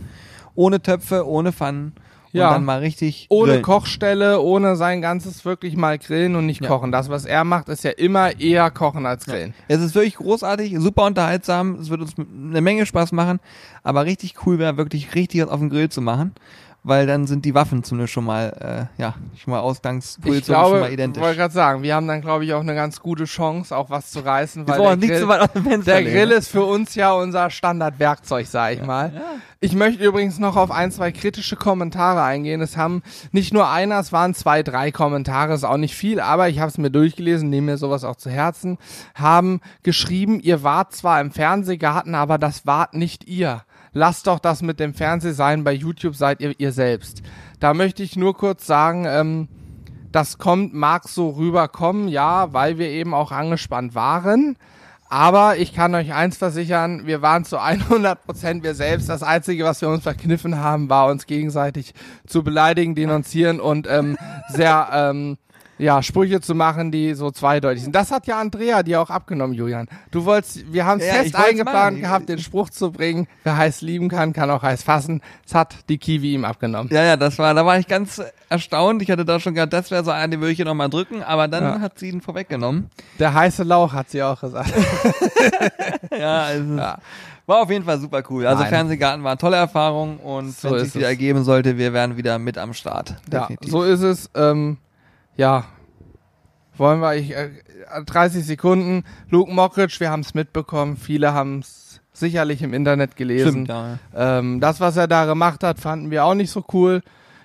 Ohne 0.55 0.81
Töpfe, 0.81 1.27
ohne 1.27 1.51
Pfannen. 1.51 1.93
Und 2.31 2.39
Ja. 2.39 2.51
dann 2.51 2.63
mal 2.63 2.79
richtig 2.79 3.25
Ohne 3.29 3.51
grillen. 3.53 3.63
Kochstelle, 3.63 4.39
ohne 4.41 4.75
sein 4.75 5.01
ganzes 5.01 5.43
wirklich 5.45 5.75
mal 5.75 5.97
grillen 5.97 6.35
und 6.35 6.45
nicht 6.45 6.61
Ja. 6.61 6.67
kochen. 6.67 6.91
Das, 6.91 7.09
was 7.09 7.25
er 7.25 7.43
macht, 7.43 7.69
ist 7.69 7.83
ja 7.83 7.89
immer 7.91 8.39
eher 8.39 8.69
kochen 8.69 9.05
als 9.07 9.25
grillen. 9.25 9.53
Es 9.67 9.81
ist 9.81 9.95
wirklich 9.95 10.15
großartig, 10.17 10.75
super 10.77 11.05
unterhaltsam. 11.05 11.75
Es 11.75 11.89
wird 11.89 12.01
uns 12.01 12.13
eine 12.17 12.61
Menge 12.61 12.85
Spaß 12.85 13.11
machen. 13.13 13.39
Aber 13.83 14.05
richtig 14.05 14.35
cool 14.45 14.59
wäre 14.59 14.77
wirklich 14.77 15.15
richtig 15.15 15.41
was 15.43 15.49
auf 15.49 15.59
dem 15.59 15.69
Grill 15.69 15.89
zu 15.89 16.01
machen. 16.01 16.33
Weil 16.83 17.05
dann 17.05 17.27
sind 17.27 17.43
die 17.43 17.53
Waffen 17.53 17.83
zumindest 17.83 18.13
schon 18.13 18.23
mal, 18.23 18.89
äh, 18.97 19.01
ja, 19.01 19.15
schon 19.37 19.51
mal 19.51 19.59
Ich 19.69 20.45
glaube, 20.45 20.69
schon 20.69 20.79
mal 20.79 20.87
ich 20.87 20.93
identisch. 20.93 21.21
wollte 21.21 21.37
gerade 21.37 21.53
sagen, 21.53 21.83
wir 21.83 21.93
haben 21.93 22.07
dann, 22.07 22.21
glaube 22.21 22.45
ich, 22.45 22.53
auch 22.53 22.61
eine 22.61 22.73
ganz 22.73 23.01
gute 23.01 23.25
Chance, 23.25 23.75
auch 23.75 23.89
was 23.89 24.11
zu 24.11 24.21
reißen, 24.21 24.65
weil 24.67 24.79
der 24.79 24.95
nicht 24.95 25.09
Grill, 25.09 25.19
zu 25.19 25.27
weit 25.27 25.41
aus 25.41 25.51
dem 25.51 25.63
Fenster 25.63 25.91
der 25.91 26.03
Grill 26.03 26.27
ne? 26.27 26.33
ist 26.35 26.47
für 26.47 26.63
uns 26.63 26.95
ja 26.95 27.11
unser 27.11 27.49
Standardwerkzeug, 27.49 28.47
sag 28.47 28.73
ich 28.73 28.85
mal. 28.85 29.11
Ich 29.59 29.75
möchte 29.75 30.05
übrigens 30.05 30.39
noch 30.39 30.55
auf 30.55 30.71
ein, 30.71 30.89
zwei 30.89 31.11
kritische 31.11 31.57
Kommentare 31.57 32.23
eingehen. 32.23 32.61
Es 32.61 32.77
haben 32.77 33.03
nicht 33.33 33.53
nur 33.53 33.69
einer, 33.69 33.99
es 33.99 34.13
waren 34.13 34.33
zwei, 34.33 34.63
drei 34.63 34.89
Kommentare, 34.91 35.53
ist 35.53 35.65
auch 35.65 35.75
nicht 35.75 35.95
viel, 35.95 36.21
aber 36.21 36.47
ich 36.47 36.59
habe 36.59 36.69
es 36.69 36.77
mir 36.77 36.89
durchgelesen, 36.89 37.49
nehme 37.49 37.73
mir 37.73 37.77
sowas 37.77 38.05
auch 38.05 38.15
zu 38.15 38.29
Herzen, 38.29 38.77
haben 39.15 39.59
geschrieben, 39.83 40.39
ihr 40.39 40.63
wart 40.63 40.95
zwar 40.95 41.19
im 41.19 41.31
Fernsehgarten, 41.31 42.15
aber 42.15 42.37
das 42.37 42.65
wart 42.65 42.93
nicht 42.93 43.27
ihr. 43.27 43.63
Lasst 43.93 44.27
doch 44.27 44.39
das 44.39 44.61
mit 44.61 44.79
dem 44.79 44.93
Fernseh 44.93 45.31
sein, 45.33 45.63
bei 45.63 45.73
YouTube 45.73 46.15
seid 46.15 46.41
ihr 46.41 46.53
ihr 46.59 46.71
selbst. 46.71 47.21
Da 47.59 47.73
möchte 47.73 48.03
ich 48.03 48.15
nur 48.15 48.35
kurz 48.35 48.65
sagen, 48.65 49.05
ähm, 49.07 49.47
das 50.11 50.37
kommt, 50.37 50.73
mag 50.73 51.07
so 51.07 51.29
rüberkommen, 51.29 52.07
ja, 52.07 52.53
weil 52.53 52.77
wir 52.77 52.89
eben 52.89 53.13
auch 53.13 53.31
angespannt 53.31 53.95
waren. 53.95 54.57
Aber 55.11 55.57
ich 55.57 55.73
kann 55.73 55.95
euch 55.95 56.13
eins 56.13 56.37
versichern, 56.37 57.07
wir 57.07 57.23
waren 57.23 57.43
zu 57.43 57.59
100 57.59 58.25
Prozent 58.25 58.63
wir 58.63 58.75
selbst. 58.75 59.09
Das 59.09 59.23
Einzige, 59.23 59.63
was 59.63 59.81
wir 59.81 59.89
uns 59.89 60.03
verkniffen 60.03 60.57
haben, 60.57 60.89
war 60.89 61.07
uns 61.07 61.25
gegenseitig 61.25 61.95
zu 62.27 62.43
beleidigen, 62.43 62.93
denunzieren 62.93 63.59
und 63.59 63.87
ähm, 63.89 64.17
sehr 64.49 64.89
ähm, 64.93 65.37
ja, 65.79 66.03
Sprüche 66.03 66.41
zu 66.41 66.53
machen, 66.53 66.91
die 66.91 67.13
so 67.15 67.31
zweideutig 67.31 67.83
sind. 67.83 67.95
Das 67.95 68.11
hat 68.11 68.27
ja 68.27 68.39
Andrea 68.39 68.83
dir 68.83 69.01
auch 69.01 69.09
abgenommen, 69.09 69.53
Julian. 69.55 69.87
Du 70.11 70.25
wolltest, 70.25 70.71
wir 70.71 70.85
haben 70.85 70.99
es 70.99 71.07
Ja, 71.07 71.13
fest 71.13 71.35
eingeplant 71.35 71.93
machen. 71.93 72.01
gehabt, 72.01 72.29
den 72.29 72.37
Spruch 72.39 72.69
zu 72.69 72.91
bringen, 72.91 73.27
wer 73.43 73.57
heiß 73.57 73.81
lieben 73.81 74.09
kann, 74.09 74.33
kann 74.33 74.51
auch 74.51 74.61
heiß 74.61 74.83
fassen. 74.83 75.21
Das 75.45 75.55
hat 75.55 75.75
die 75.89 75.97
Kiwi 75.97 76.33
ihm 76.33 76.45
abgenommen. 76.45 76.89
Ja, 76.93 77.03
ja, 77.03 77.17
das 77.17 77.39
war, 77.39 77.53
da 77.53 77.65
war 77.65 77.79
ich 77.79 77.87
ganz 77.87 78.21
erstaunt. 78.49 79.01
Ich 79.01 79.09
hatte 79.09 79.25
da 79.25 79.39
schon 79.39 79.53
gedacht, 79.55 79.73
das 79.73 79.89
wäre 79.89 80.03
so 80.03 80.11
einer, 80.11 80.27
den 80.27 80.41
würde 80.41 80.51
ich 80.51 80.57
hier 80.57 80.65
nochmal 80.65 80.89
drücken, 80.89 81.23
aber 81.23 81.47
dann 81.47 81.63
Ja. 81.63 81.79
hat 81.79 81.97
sie 81.97 82.09
ihn 82.09 82.21
vorweggenommen. 82.21 82.89
Der 83.17 83.33
heiße 83.33 83.63
Lauch 83.63 83.93
hat 83.93 84.09
sie 84.09 84.21
auch 84.21 84.39
gesagt. 84.39 84.71
Ja, 86.11 86.43
also 86.43 86.75
Ja. 86.75 86.97
war 87.45 87.61
auf 87.61 87.69
jeden 87.69 87.85
Fall 87.85 87.99
super 87.99 88.21
cool. 88.29 88.45
Also 88.45 88.61
Nein. 88.63 88.69
Fernsehgarten 88.69 89.23
war 89.23 89.31
eine 89.31 89.37
tolle 89.37 89.57
Erfahrung 89.57 90.17
und 90.17 90.51
So 90.51 90.71
wenn 90.71 90.83
sich 90.85 90.95
wieder 90.95 91.07
ergeben 91.07 91.43
sollte, 91.43 91.77
wir 91.77 91.93
wären 91.93 92.17
wieder 92.17 92.37
mit 92.39 92.57
am 92.57 92.73
Start. 92.73 93.15
Ja, 93.31 93.41
Definitiv. 93.41 93.71
so 93.71 93.83
ist 93.83 94.01
es. 94.01 94.29
Ähm, 94.35 94.77
ja, 95.39 95.63
wollen 96.75 96.99
wir, 96.99 97.15
ich, 97.15 97.33
äh, 97.33 97.49
30 98.05 98.45
Sekunden. 98.45 99.05
Luke 99.29 99.51
Mockridge, 99.51 99.95
wir 99.99 100.11
haben 100.11 100.19
es 100.19 100.33
mitbekommen. 100.33 100.97
Viele 100.97 101.33
haben 101.33 101.59
es 101.59 102.01
sicherlich 102.11 102.61
im 102.61 102.73
Internet 102.73 103.15
gelesen. 103.15 103.65
Stimmt, 103.65 103.69
ja. 103.69 103.99
Ähm, 104.13 104.59
das, 104.59 104.81
was 104.81 104.97
er 104.97 105.07
da 105.07 105.23
gemacht 105.23 105.63
hat, 105.63 105.79
fanden 105.79 106.11
wir 106.11 106.25
auch 106.25 106.35
nicht 106.35 106.51
so 106.51 106.65
cool. 106.73 107.01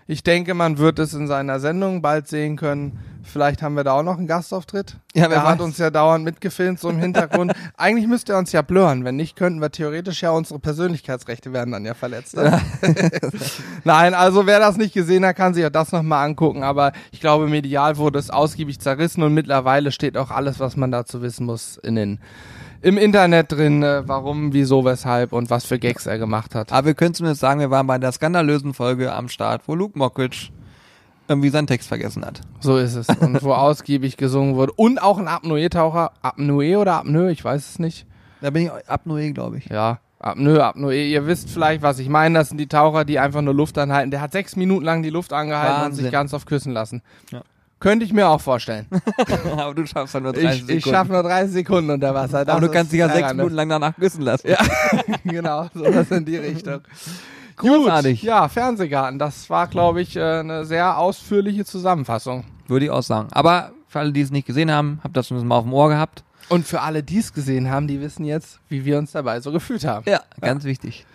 Ich 0.09 0.25
denke, 0.25 0.55
man 0.55 0.79
wird 0.79 0.99
es 0.99 1.15
in 1.15 1.29
seiner 1.29 1.61
Sendung 1.61 2.03
bald 2.03 2.27
sehen 2.27 2.57
können. 2.57 2.99
Vielleicht 3.25 3.63
haben 3.63 3.75
wir 3.75 3.85
da 3.85 3.93
auch 3.93 4.03
noch 4.03 4.19
einen 4.19 4.27
Gastauftritt. 4.27 4.97
Ja, 5.15 5.31
wer 5.31 5.39
er 5.39 5.43
hat 5.45 5.59
weiß. 5.59 5.65
uns 5.65 5.79
ja 5.79 5.91
dauernd 5.91 6.25
mitgefilmt, 6.25 6.79
so 6.79 6.91
im 6.91 6.99
Hintergrund. 6.99 7.53
Eigentlich 7.77 8.07
müsste 8.07 8.35
er 8.35 8.39
uns 8.39 8.53
ja 8.53 8.63
blurren. 8.63 9.05
Wenn 9.05 9.17
nicht, 9.17 9.35
könnten 9.37 9.61
wir 9.61 9.71
theoretisch 9.71 10.23
ja 10.23 10.31
unsere 10.31 10.59
Persönlichkeitsrechte 10.61 11.53
werden 11.53 11.73
dann 11.73 11.85
ja 11.85 11.95
verletzt. 11.95 12.37
ne? 12.37 12.61
Nein, 13.85 14.15
also 14.15 14.47
wer 14.47 14.61
das 14.61 14.77
nicht 14.77 14.95
gesehen 14.95 15.25
hat, 15.25 15.37
kann 15.37 15.55
sich 15.55 15.65
auch 15.65 15.71
das 15.71 15.91
nochmal 15.93 16.27
angucken. 16.27 16.63
Aber 16.63 16.93
ich 17.13 17.21
glaube, 17.21 17.49
medial 17.49 17.97
wurde 17.97 18.19
es 18.19 18.31
ausgiebig 18.31 18.79
zerrissen 18.81 19.23
und 19.23 19.35
mittlerweile 19.35 19.91
steht 19.91 20.17
auch 20.17 20.31
alles, 20.31 20.61
was 20.61 20.77
man 20.77 20.91
dazu 20.91 21.23
wissen 21.23 21.47
muss, 21.47 21.79
in 21.79 21.95
den, 21.95 22.19
im 22.83 22.99
Internet 22.99 23.53
drin, 23.53 23.83
äh, 23.83 24.07
warum, 24.07 24.53
wieso, 24.53 24.85
weshalb 24.85 25.33
und 25.33 25.51
was 25.51 25.65
für 25.65 25.79
Gags 25.79 26.07
er 26.07 26.19
gemacht 26.19 26.55
hat. 26.55 26.73
Aber 26.73 26.89
wir 26.89 26.95
können 26.95 27.15
zumindest 27.15 27.41
sagen, 27.41 27.61
wir 27.61 27.71
waren 27.71 27.87
bei 27.87 27.99
der 27.99 28.13
skandalösen 28.13 28.75
Folge 28.75 29.13
am 29.13 29.29
Start, 29.29 29.63
wo 29.67 29.75
Luke 29.75 29.99
Mockridge 29.99 30.51
irgendwie 31.29 31.49
seinen 31.51 31.67
Text 31.67 31.89
vergessen 31.89 32.25
hat. 32.25 32.41
So 32.61 32.77
ist 32.77 32.95
es. 32.95 33.09
Und 33.09 33.43
wo 33.43 33.53
ausgiebig 33.55 34.17
gesungen 34.17 34.57
wurde. 34.57 34.73
Und 34.77 35.01
auch 35.03 35.19
ein 35.19 35.29
Apnoe-Taucher. 35.29 36.13
Apnoe 36.23 36.77
oder 36.79 36.95
Apnoe, 36.97 37.31
ich 37.31 37.45
weiß 37.45 37.71
es 37.71 37.79
nicht. 37.79 38.07
Da 38.41 38.51
bin 38.51 38.65
ich 38.65 38.71
Apnoe, 38.89 39.33
glaube 39.33 39.57
ich. 39.59 39.67
Ja, 39.67 40.01
Apnoe, 40.19 40.63
Apnoe. 40.63 40.95
Ihr 40.95 41.27
wisst 41.27 41.49
vielleicht, 41.51 41.83
was 41.83 41.99
ich 41.99 42.09
meine. 42.09 42.39
Das 42.39 42.49
sind 42.49 42.59
die 42.59 42.67
Taucher, 42.69 43.05
die 43.05 43.19
einfach 43.19 43.41
nur 43.43 43.55
Luft 43.55 43.79
anhalten. 43.79 44.11
Der 44.11 44.21
hat 44.21 44.33
sechs 44.33 44.57
Minuten 44.57 44.85
lang 44.85 45.03
die 45.03 45.11
Luft 45.11 45.33
angehalten 45.33 45.77
und 45.77 45.83
Wahnsinn. 45.83 46.05
sich 46.05 46.13
ganz 46.13 46.35
oft 46.35 46.47
küssen 46.47 46.73
lassen. 46.73 47.03
Ja. 47.31 47.43
Könnte 47.81 48.05
ich 48.07 48.13
mir 48.15 48.29
auch 48.29 48.41
vorstellen. 48.41 48.87
Aber 49.59 49.75
du 49.75 49.85
schaffst 49.87 50.15
ja 50.15 50.21
nur 50.21 50.33
30 50.33 50.49
Ich, 50.49 50.57
Sekunden. 50.61 50.79
ich 50.79 50.85
schaffe 50.87 51.13
nur 51.13 51.23
30 51.23 51.53
Sekunden 51.53 51.91
unter 51.91 52.15
Wasser. 52.15 52.45
Das 52.45 52.55
Aber 52.57 52.67
du 52.67 52.73
kannst 52.73 52.93
dich 52.93 53.01
ja 53.01 53.09
sechs. 53.11 53.35
Minuten 53.35 53.55
lang 53.55 53.69
danach 53.69 53.95
küssen 53.97 54.23
lassen. 54.23 54.49
Ja, 54.49 54.57
genau, 55.25 55.69
so 55.75 55.85
was 55.95 56.11
in 56.11 56.25
die 56.25 56.37
Richtung. 56.37 56.81
Großartig. 57.57 58.21
Gut, 58.21 58.29
ja, 58.29 58.49
Fernsehgarten. 58.49 59.19
Das 59.19 59.49
war, 59.51 59.67
glaube 59.69 60.03
ich, 60.03 60.17
äh, 60.17 60.41
eine 60.41 60.65
sehr 60.65 60.99
ausführliche 60.99 61.65
Zusammenfassung. 61.65 62.45
Würde 62.67 62.87
ich 62.87 62.91
auch 62.91 63.03
sagen. 63.03 63.29
Aber 63.33 63.73
für 63.89 64.01
alle, 64.01 64.13
die 64.13 64.23
es 64.23 64.31
nicht 64.31 64.47
gesehen 64.47 64.71
haben, 64.71 65.01
habt 65.05 65.17
das 65.17 65.29
zumindest 65.29 65.49
mal 65.49 65.57
auf 65.57 65.65
dem 65.65 65.73
Ohr 65.73 65.89
gehabt. 65.89 66.25
Und 66.49 66.67
für 66.67 66.83
alle, 66.83 67.03
die 67.03 67.19
es 67.19 67.33
gesehen 67.33 67.71
haben, 67.71 67.87
die 67.87 68.01
wissen 68.01 68.25
jetzt, 68.25 68.61
wie 68.69 68.85
wir 68.85 68.99
uns 68.99 69.13
dabei 69.13 69.41
so 69.41 69.51
gefühlt 69.51 69.85
haben. 69.85 70.05
Ja, 70.07 70.21
ganz 70.41 70.65
wichtig. 70.65 71.07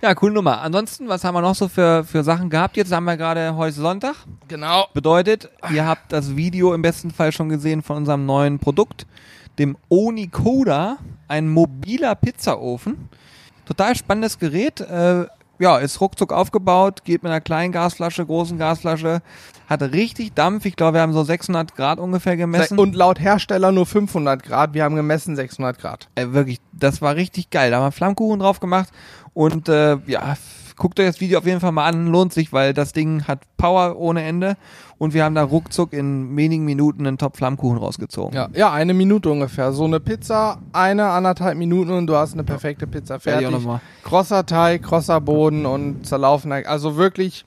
Ja, 0.00 0.14
coole 0.14 0.32
Nummer. 0.32 0.60
Ansonsten, 0.60 1.08
was 1.08 1.22
haben 1.22 1.34
wir 1.34 1.40
noch 1.40 1.54
so 1.54 1.68
für, 1.68 2.04
für 2.04 2.24
Sachen 2.24 2.50
gehabt? 2.50 2.76
Jetzt 2.76 2.92
haben 2.92 3.04
wir 3.04 3.16
gerade 3.16 3.54
heute 3.54 3.76
Sonntag. 3.76 4.16
Genau. 4.48 4.88
Bedeutet, 4.92 5.50
ihr 5.70 5.86
habt 5.86 6.12
das 6.12 6.34
Video 6.34 6.74
im 6.74 6.82
besten 6.82 7.12
Fall 7.12 7.30
schon 7.30 7.48
gesehen 7.48 7.82
von 7.82 7.98
unserem 7.98 8.26
neuen 8.26 8.58
Produkt, 8.58 9.06
dem 9.58 9.76
Onikoda, 9.88 10.98
ein 11.28 11.48
mobiler 11.48 12.16
Pizzaofen. 12.16 13.08
Total 13.66 13.94
spannendes 13.94 14.38
Gerät. 14.38 14.80
Äh, 14.80 15.26
ja, 15.62 15.78
ist 15.78 16.00
ruckzuck 16.00 16.32
aufgebaut, 16.32 17.04
geht 17.04 17.22
mit 17.22 17.30
einer 17.30 17.40
kleinen 17.40 17.72
Gasflasche, 17.72 18.26
großen 18.26 18.58
Gasflasche, 18.58 19.22
hat 19.68 19.80
richtig 19.80 20.34
Dampf. 20.34 20.64
Ich 20.66 20.74
glaube, 20.74 20.94
wir 20.94 21.02
haben 21.02 21.12
so 21.12 21.22
600 21.22 21.76
Grad 21.76 22.00
ungefähr 22.00 22.36
gemessen. 22.36 22.80
Und 22.80 22.96
laut 22.96 23.20
Hersteller 23.20 23.70
nur 23.70 23.86
500 23.86 24.42
Grad. 24.42 24.74
Wir 24.74 24.82
haben 24.82 24.96
gemessen 24.96 25.36
600 25.36 25.78
Grad. 25.78 26.08
Äh, 26.16 26.32
wirklich, 26.32 26.60
das 26.72 27.00
war 27.00 27.14
richtig 27.14 27.50
geil. 27.50 27.70
Da 27.70 27.76
haben 27.76 27.84
wir 27.84 27.92
Flammkuchen 27.92 28.40
drauf 28.40 28.58
gemacht 28.58 28.88
und 29.34 29.68
äh, 29.68 29.98
ja, 30.06 30.36
guckt 30.82 30.98
euch 30.98 31.06
das 31.06 31.20
Video 31.20 31.38
auf 31.38 31.46
jeden 31.46 31.60
Fall 31.60 31.70
mal 31.70 31.86
an, 31.86 32.08
lohnt 32.08 32.32
sich, 32.32 32.52
weil 32.52 32.74
das 32.74 32.92
Ding 32.92 33.28
hat 33.28 33.38
Power 33.56 33.96
ohne 33.96 34.24
Ende 34.24 34.56
und 34.98 35.14
wir 35.14 35.22
haben 35.22 35.36
da 35.36 35.44
ruckzuck 35.44 35.92
in 35.92 36.36
wenigen 36.36 36.64
Minuten 36.64 37.06
einen 37.06 37.18
Top 37.18 37.36
Flammkuchen 37.36 37.78
rausgezogen. 37.78 38.34
Ja, 38.34 38.48
ja, 38.52 38.72
eine 38.72 38.92
Minute 38.92 39.30
ungefähr. 39.30 39.70
So 39.70 39.84
eine 39.84 40.00
Pizza, 40.00 40.58
eine, 40.72 41.10
anderthalb 41.10 41.56
Minuten 41.56 41.92
und 41.92 42.08
du 42.08 42.16
hast 42.16 42.32
eine 42.32 42.42
perfekte 42.42 42.88
Pizza 42.88 43.20
fertig. 43.20 43.48
mal. 43.64 43.80
Krosser 44.02 44.44
Teig, 44.44 44.82
krosser 44.82 45.20
Boden 45.20 45.66
und 45.66 46.04
zerlaufener, 46.04 46.62
also 46.66 46.96
wirklich, 46.96 47.44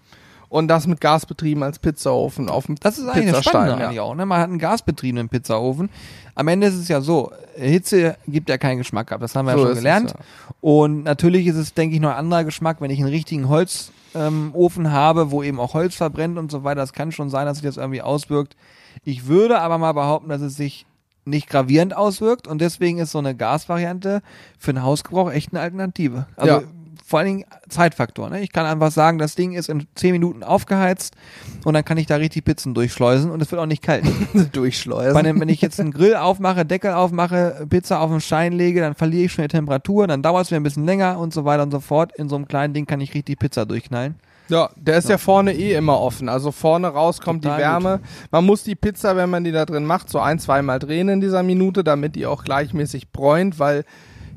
und 0.49 0.67
das 0.67 0.88
mit 0.88 1.01
Gas 1.01 1.25
betrieben 1.25 1.63
als 1.63 1.79
Pizzaofen 1.79 2.49
auf 2.49 2.65
dem 2.67 2.75
Das 2.75 2.97
ist 2.97 3.08
eigentlich 3.08 3.31
das 3.31 3.39
Pizzastein, 3.39 3.51
Spannende 3.51 3.81
ja. 3.81 3.88
eigentlich 3.88 3.99
auch. 3.99 4.15
Ne? 4.15 4.25
Man 4.25 4.39
hat 4.39 4.49
einen 4.49 4.60
gasbetriebenen 4.60 5.29
Pizzaofen. 5.29 5.89
Am 6.36 6.47
Ende 6.47 6.67
ist 6.67 6.75
es 6.75 6.88
ja 6.88 7.01
so, 7.01 7.31
Hitze 7.55 8.17
gibt 8.27 8.49
ja 8.49 8.58
keinen 8.58 8.77
Geschmack 8.77 9.12
ab. 9.12 9.21
Das 9.21 9.36
haben 9.36 9.45
wir 9.45 9.53
So 9.53 9.60
ja 9.60 9.63
schon 9.65 9.71
es, 9.73 9.77
gelernt. 9.79 10.12
ja. 10.12 10.19
Und 10.62 11.03
natürlich 11.03 11.47
ist 11.47 11.55
es, 11.55 11.73
denke 11.73 11.95
ich, 11.95 12.01
noch 12.01 12.10
ein 12.12 12.17
anderer 12.17 12.43
Geschmack, 12.43 12.81
wenn 12.81 12.91
ich 12.91 12.99
einen 12.99 13.10
richtigen 13.10 13.47
Holzofen 13.49 14.86
ähm, 14.86 14.91
habe, 14.91 15.31
wo 15.31 15.43
eben 15.43 15.60
auch 15.60 15.73
Holz 15.73 15.95
verbrennt 15.95 16.38
und 16.38 16.51
so 16.51 16.63
weiter. 16.63 16.81
Das 16.81 16.93
kann 16.93 17.12
schon 17.12 17.29
sein, 17.29 17.45
dass 17.45 17.58
sich 17.58 17.65
das 17.65 17.77
irgendwie 17.77 18.01
auswirkt. 18.01 18.55
Ich 19.03 19.27
würde 19.27 19.60
aber 19.60 19.77
mal 19.77 19.93
behaupten, 19.93 20.29
dass 20.29 20.41
es 20.41 20.55
sich 20.55 20.86
nicht 21.25 21.49
gravierend 21.49 21.95
auswirkt 21.97 22.47
und 22.47 22.62
deswegen 22.62 22.99
ist 22.99 23.12
so 23.12 23.17
eine 23.17 23.36
Gasvariante 23.36 24.21
für 24.60 24.73
den 24.73 24.84
Hausgebrauch 24.84 25.31
echt 25.31 25.51
eine 25.53 25.62
Alternative. 25.62 26.27
Also 26.38 26.53
Ja. 26.53 26.63
Vor 27.06 27.20
allen 27.20 27.28
Dingen 27.28 27.46
Zeitfaktor. 27.70 28.32
Ne? 28.32 28.41
Ich 28.41 28.52
kann 28.52 28.65
einfach 28.65 28.89
sagen, 28.89 29.20
das 29.20 29.36
Ding 29.36 29.54
ist 29.54 29.70
in 29.70 29.86
10 29.94 30.12
Minuten 30.12 30.44
aufgeheizt 30.44 31.15
und 31.63 31.76
dann 31.76 31.86
kann 31.86 32.00
ich 32.00 32.08
da 32.08 32.15
richtig 32.15 32.46
Pizzen 32.46 32.74
durchschleusen 32.74 33.30
und 33.30 33.41
es 33.44 33.52
wird 33.52 33.62
auch 33.62 33.68
nicht 33.68 33.84
kalt. 33.84 34.06
Durchschleusen. 34.54 35.13
Bei 35.13 35.20
einem, 35.20 35.39
wenn 35.39 35.50
ich 35.50 35.62
jetzt 35.62 35.80
einen 35.80 35.91
Grill 35.91 36.15
aufmache, 36.15 36.65
Deckel 36.65 36.94
aufmache, 36.94 37.68
Pizza 37.70 38.00
auf 38.00 38.10
den 38.10 38.22
Stein 38.22 38.54
lege, 38.54 38.82
dann 38.82 38.96
verliere 38.96 39.26
ich 39.26 39.34
schon 39.34 39.44
die 39.44 39.50
Temperatur, 39.50 40.08
dann 40.08 40.24
dauert 40.24 40.46
es 40.46 40.52
mir 40.52 40.58
ein 40.58 40.63
bisschen 40.63 40.86
länger 40.86 41.20
und 41.20 41.32
so 41.32 41.46
weiter 41.46 41.62
und 41.62 41.72
so 41.72 41.80
fort. 41.80 42.12
In 42.15 42.28
so 42.28 42.36
einem 42.36 42.48
kleinen 42.48 42.74
Ding 42.74 42.88
kann 42.88 43.00
ich 43.02 43.13
richtig 43.13 43.38
Pizza 43.38 43.68
durchknallen. 43.68 44.15
Ja, 44.48 44.72
der 44.76 44.98
ist 44.98 45.10
ja. 45.10 45.20
vorne 45.20 45.54
eh 45.54 45.76
immer 45.76 46.00
offen. 46.00 46.28
Also 46.28 46.52
vorne 46.52 46.88
raus 46.88 47.22
kommt 47.22 47.44
Total 47.44 47.58
die 47.58 47.63
Wärme. 47.63 48.00
Man 48.32 48.46
muss 48.46 48.63
die 48.63 48.76
Pizza, 48.76 49.15
wenn 49.15 49.30
man 49.30 49.44
die 49.44 49.52
da 49.52 49.65
drin 49.65 49.86
macht, 49.86 50.10
so 50.10 50.20
ein, 50.20 50.39
zweimal 50.39 50.80
drehen 50.80 51.10
in 51.10 51.22
dieser 51.22 51.44
Minute, 51.44 51.84
damit 51.84 52.15
die 52.15 52.26
auch 52.26 52.44
gleichmäßig 52.44 53.12
bräunt, 53.12 53.60
weil 53.60 53.86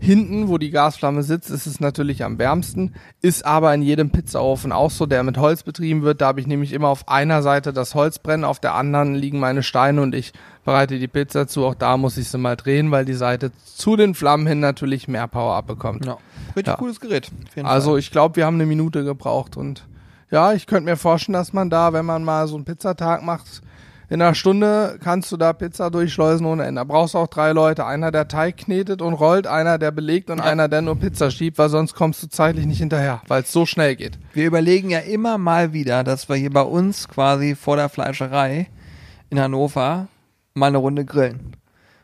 hinten, 0.00 0.48
wo 0.48 0.58
die 0.58 0.70
Gasflamme 0.70 1.22
sitzt, 1.22 1.50
ist 1.50 1.66
es 1.66 1.80
natürlich 1.80 2.24
am 2.24 2.38
wärmsten. 2.38 2.94
Ist 3.20 3.44
aber 3.44 3.74
in 3.74 3.82
jedem 3.82 4.10
Pizzaofen 4.10 4.70
auch 4.72 4.90
so, 4.90 5.06
der 5.06 5.22
mit 5.22 5.38
Holz 5.38 5.62
betrieben 5.62 6.02
wird. 6.02 6.20
Da 6.20 6.28
habe 6.28 6.40
ich 6.40 6.46
nämlich 6.46 6.72
immer 6.72 6.88
auf 6.88 7.08
einer 7.08 7.42
Seite 7.42 7.72
das 7.72 7.94
Holz 7.94 8.18
brennen, 8.18 8.44
auf 8.44 8.60
der 8.60 8.74
anderen 8.74 9.14
liegen 9.14 9.40
meine 9.40 9.62
Steine 9.62 10.00
und 10.02 10.14
ich 10.14 10.32
bereite 10.64 10.98
die 10.98 11.08
Pizza 11.08 11.46
zu. 11.48 11.64
Auch 11.66 11.74
da 11.74 11.96
muss 11.96 12.16
ich 12.16 12.28
sie 12.28 12.38
mal 12.38 12.56
drehen, 12.56 12.90
weil 12.90 13.04
die 13.04 13.14
Seite 13.14 13.50
zu 13.64 13.96
den 13.96 14.14
Flammen 14.14 14.46
hin 14.46 14.60
natürlich 14.60 15.08
mehr 15.08 15.26
Power 15.26 15.54
abbekommt. 15.56 16.04
Ja. 16.06 16.18
Richtig 16.56 16.66
Ja. 16.72 16.76
cooles 16.76 17.00
Gerät. 17.00 17.30
Also 17.62 17.96
ich 17.96 18.10
glaube, 18.10 18.36
wir 18.36 18.46
haben 18.46 18.54
eine 18.54 18.66
Minute 18.66 19.04
gebraucht 19.04 19.56
und 19.56 19.84
ja, 20.30 20.52
ich 20.52 20.66
könnte 20.66 20.84
mir 20.90 20.96
vorstellen, 20.96 21.32
dass 21.34 21.52
man 21.52 21.70
da, 21.70 21.92
wenn 21.92 22.04
man 22.04 22.22
mal 22.22 22.46
so 22.48 22.54
einen 22.56 22.64
Pizzatag 22.66 23.22
macht, 23.22 23.62
in 24.10 24.22
einer 24.22 24.34
Stunde 24.34 24.98
kannst 25.02 25.30
du 25.32 25.36
da 25.36 25.52
Pizza 25.52 25.90
durchschleusen 25.90 26.46
ohne 26.46 26.64
Ende. 26.64 26.80
Da 26.80 26.84
brauchst 26.84 27.12
du 27.14 27.18
auch 27.18 27.26
drei 27.26 27.52
Leute. 27.52 27.84
Einer, 27.84 28.10
der 28.10 28.26
Teig 28.26 28.56
knetet 28.56 29.02
und 29.02 29.12
rollt, 29.14 29.46
einer, 29.46 29.78
der 29.78 29.90
belegt 29.90 30.30
und 30.30 30.38
Ja. 30.38 30.44
einer, 30.44 30.68
der 30.68 30.80
nur 30.82 30.96
Pizza 30.96 31.30
schiebt, 31.30 31.58
weil 31.58 31.68
sonst 31.68 31.94
kommst 31.94 32.22
du 32.22 32.28
zeitlich 32.28 32.64
nicht 32.64 32.78
hinterher, 32.78 33.20
weil 33.28 33.42
es 33.42 33.52
so 33.52 33.66
schnell 33.66 33.96
geht. 33.96 34.18
Wir 34.32 34.46
überlegen 34.46 34.88
ja 34.90 35.00
immer 35.00 35.36
mal 35.36 35.72
wieder, 35.74 36.04
dass 36.04 36.28
wir 36.28 36.36
hier 36.36 36.50
bei 36.50 36.62
uns 36.62 37.06
quasi 37.08 37.54
vor 37.54 37.76
der 37.76 37.88
Fleischerei 37.90 38.68
in 39.30 39.38
Hannover 39.38 40.08
mal 40.54 40.66
eine 40.68 40.78
Runde 40.78 41.04
grillen. 41.04 41.54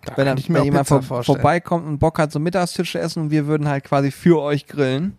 Da 0.04 0.16
wenn 0.18 0.26
dann 0.26 0.38
wenn 0.48 0.64
jemand 0.64 0.86
Pizza 0.86 1.00
vor, 1.00 1.24
vorbeikommt 1.24 1.86
und 1.86 1.98
Bock 1.98 2.18
hat, 2.18 2.30
so 2.30 2.38
Mittagstisch 2.38 2.92
zu 2.92 2.98
essen 3.00 3.22
und 3.22 3.30
wir 3.30 3.46
würden 3.46 3.66
halt 3.66 3.84
quasi 3.84 4.10
für 4.10 4.42
euch 4.42 4.66
grillen. 4.66 5.16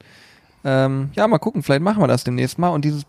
Ähm, 0.64 1.10
ja, 1.16 1.28
mal 1.28 1.40
gucken, 1.40 1.64
vielleicht 1.64 1.82
machen 1.82 2.02
wir 2.02 2.08
das 2.08 2.24
demnächst 2.24 2.60
mal. 2.60 2.70
Und 2.70 2.86
dieses 2.86 3.04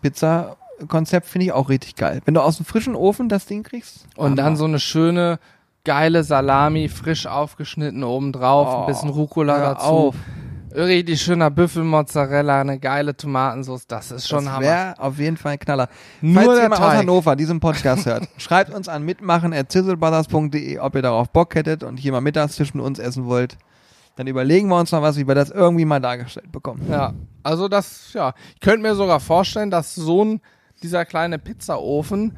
Pizza-Konzept 0.77 1.27
finde 1.27 1.45
ich 1.45 1.51
auch 1.51 1.69
richtig 1.69 1.95
geil. 1.95 2.21
Wenn 2.25 2.33
du 2.33 2.41
aus 2.41 2.57
dem 2.57 2.65
frischen 2.65 2.95
Ofen 2.95 3.29
das 3.29 3.45
Ding 3.45 3.63
kriegst. 3.63 4.05
Und 4.15 4.35
dann 4.37 4.55
so 4.55 4.65
eine 4.65 4.79
schöne, 4.79 5.39
geile 5.83 6.23
Salami, 6.23 6.89
frisch 6.89 7.25
aufgeschnitten 7.27 8.03
obendrauf, 8.03 8.67
Oh, 8.69 8.79
ein 8.81 8.85
bisschen 8.87 9.09
Rucola 9.09 9.59
dazu. 9.59 9.85
auf. 9.85 10.15
Richtig 10.75 11.21
schöner 11.21 11.49
Büffelmozzarella, 11.49 12.61
eine 12.61 12.77
geile 12.77 13.15
Tomatensauce, 13.15 13.87
das 13.87 14.11
ist 14.11 14.27
schon 14.27 14.45
das 14.45 14.53
Hammer. 14.53 14.93
auf 14.99 15.17
jeden 15.17 15.37
Fall 15.37 15.53
ein 15.53 15.59
Knaller. 15.59 15.87
Nur 16.21 16.43
Falls 16.43 16.61
jemand 16.61 16.81
aus 16.81 16.87
Teig. 16.89 16.97
Hannover 16.99 17.35
diesen 17.35 17.59
Podcast 17.59 18.05
hört, 18.05 18.27
schreibt 18.37 18.71
uns 18.73 18.87
an 18.87 19.03
mitmachen 19.03 19.53
at 19.53 19.71
zizzlebrothers.de, 19.71 20.77
ob 20.79 20.93
ihr 20.95 21.01
darauf 21.01 21.29
Bock 21.29 21.55
hättet 21.55 21.83
und 21.83 21.97
hier 21.97 22.11
mal 22.11 22.21
Mittagstisch 22.21 22.73
mit 22.75 22.83
uns 22.83 22.99
essen 22.99 23.25
wollt. 23.25 23.57
Dann 24.17 24.27
überlegen 24.27 24.67
wir 24.67 24.77
uns 24.77 24.91
noch 24.91 25.01
was, 25.01 25.17
wie 25.17 25.27
wir 25.27 25.35
das 25.35 25.49
irgendwie 25.51 25.85
mal 25.85 26.01
dargestellt 26.01 26.51
bekommen. 26.51 26.85
Ja, 26.91 27.13
also 27.43 27.67
das, 27.69 28.11
ja, 28.13 28.33
ich 28.53 28.59
könnte 28.59 28.81
mir 28.81 28.93
sogar 28.93 29.19
vorstellen, 29.19 29.71
dass 29.71 29.95
so 29.95 30.23
ein, 30.25 30.41
dieser 30.83 31.05
kleine 31.05 31.39
Pizzaofen 31.39 32.37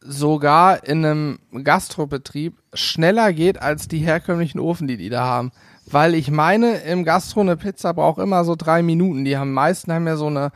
sogar 0.00 0.84
in 0.84 1.04
einem 1.04 1.38
Gastrobetrieb 1.62 2.58
schneller 2.72 3.32
geht 3.32 3.60
als 3.60 3.88
die 3.88 3.98
herkömmlichen 3.98 4.58
Ofen, 4.60 4.88
die 4.88 4.96
die 4.96 5.10
da 5.10 5.24
haben. 5.24 5.52
Weil 5.86 6.14
ich 6.14 6.30
meine, 6.30 6.76
im 6.78 7.04
Gastro 7.04 7.40
eine 7.40 7.56
Pizza 7.56 7.92
braucht 7.92 8.20
immer 8.20 8.44
so 8.44 8.54
drei 8.54 8.82
Minuten. 8.82 9.24
Die 9.24 9.36
haben 9.36 9.52
meisten 9.52 9.92
haben 9.92 10.06
ja 10.06 10.16
so 10.16 10.28
eine 10.28 10.52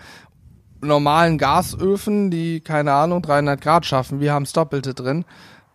normalen 0.81 1.39
Gasöfen, 1.39 2.31
die, 2.31 2.61
keine 2.61 2.93
Ahnung, 2.93 3.23
300 3.23 3.61
Grad 3.61 3.87
schaffen. 3.87 4.21
Wir 4.21 4.33
haben 4.33 4.45
das 4.45 4.53
Doppelte 4.53 4.95
drin. 4.95 5.25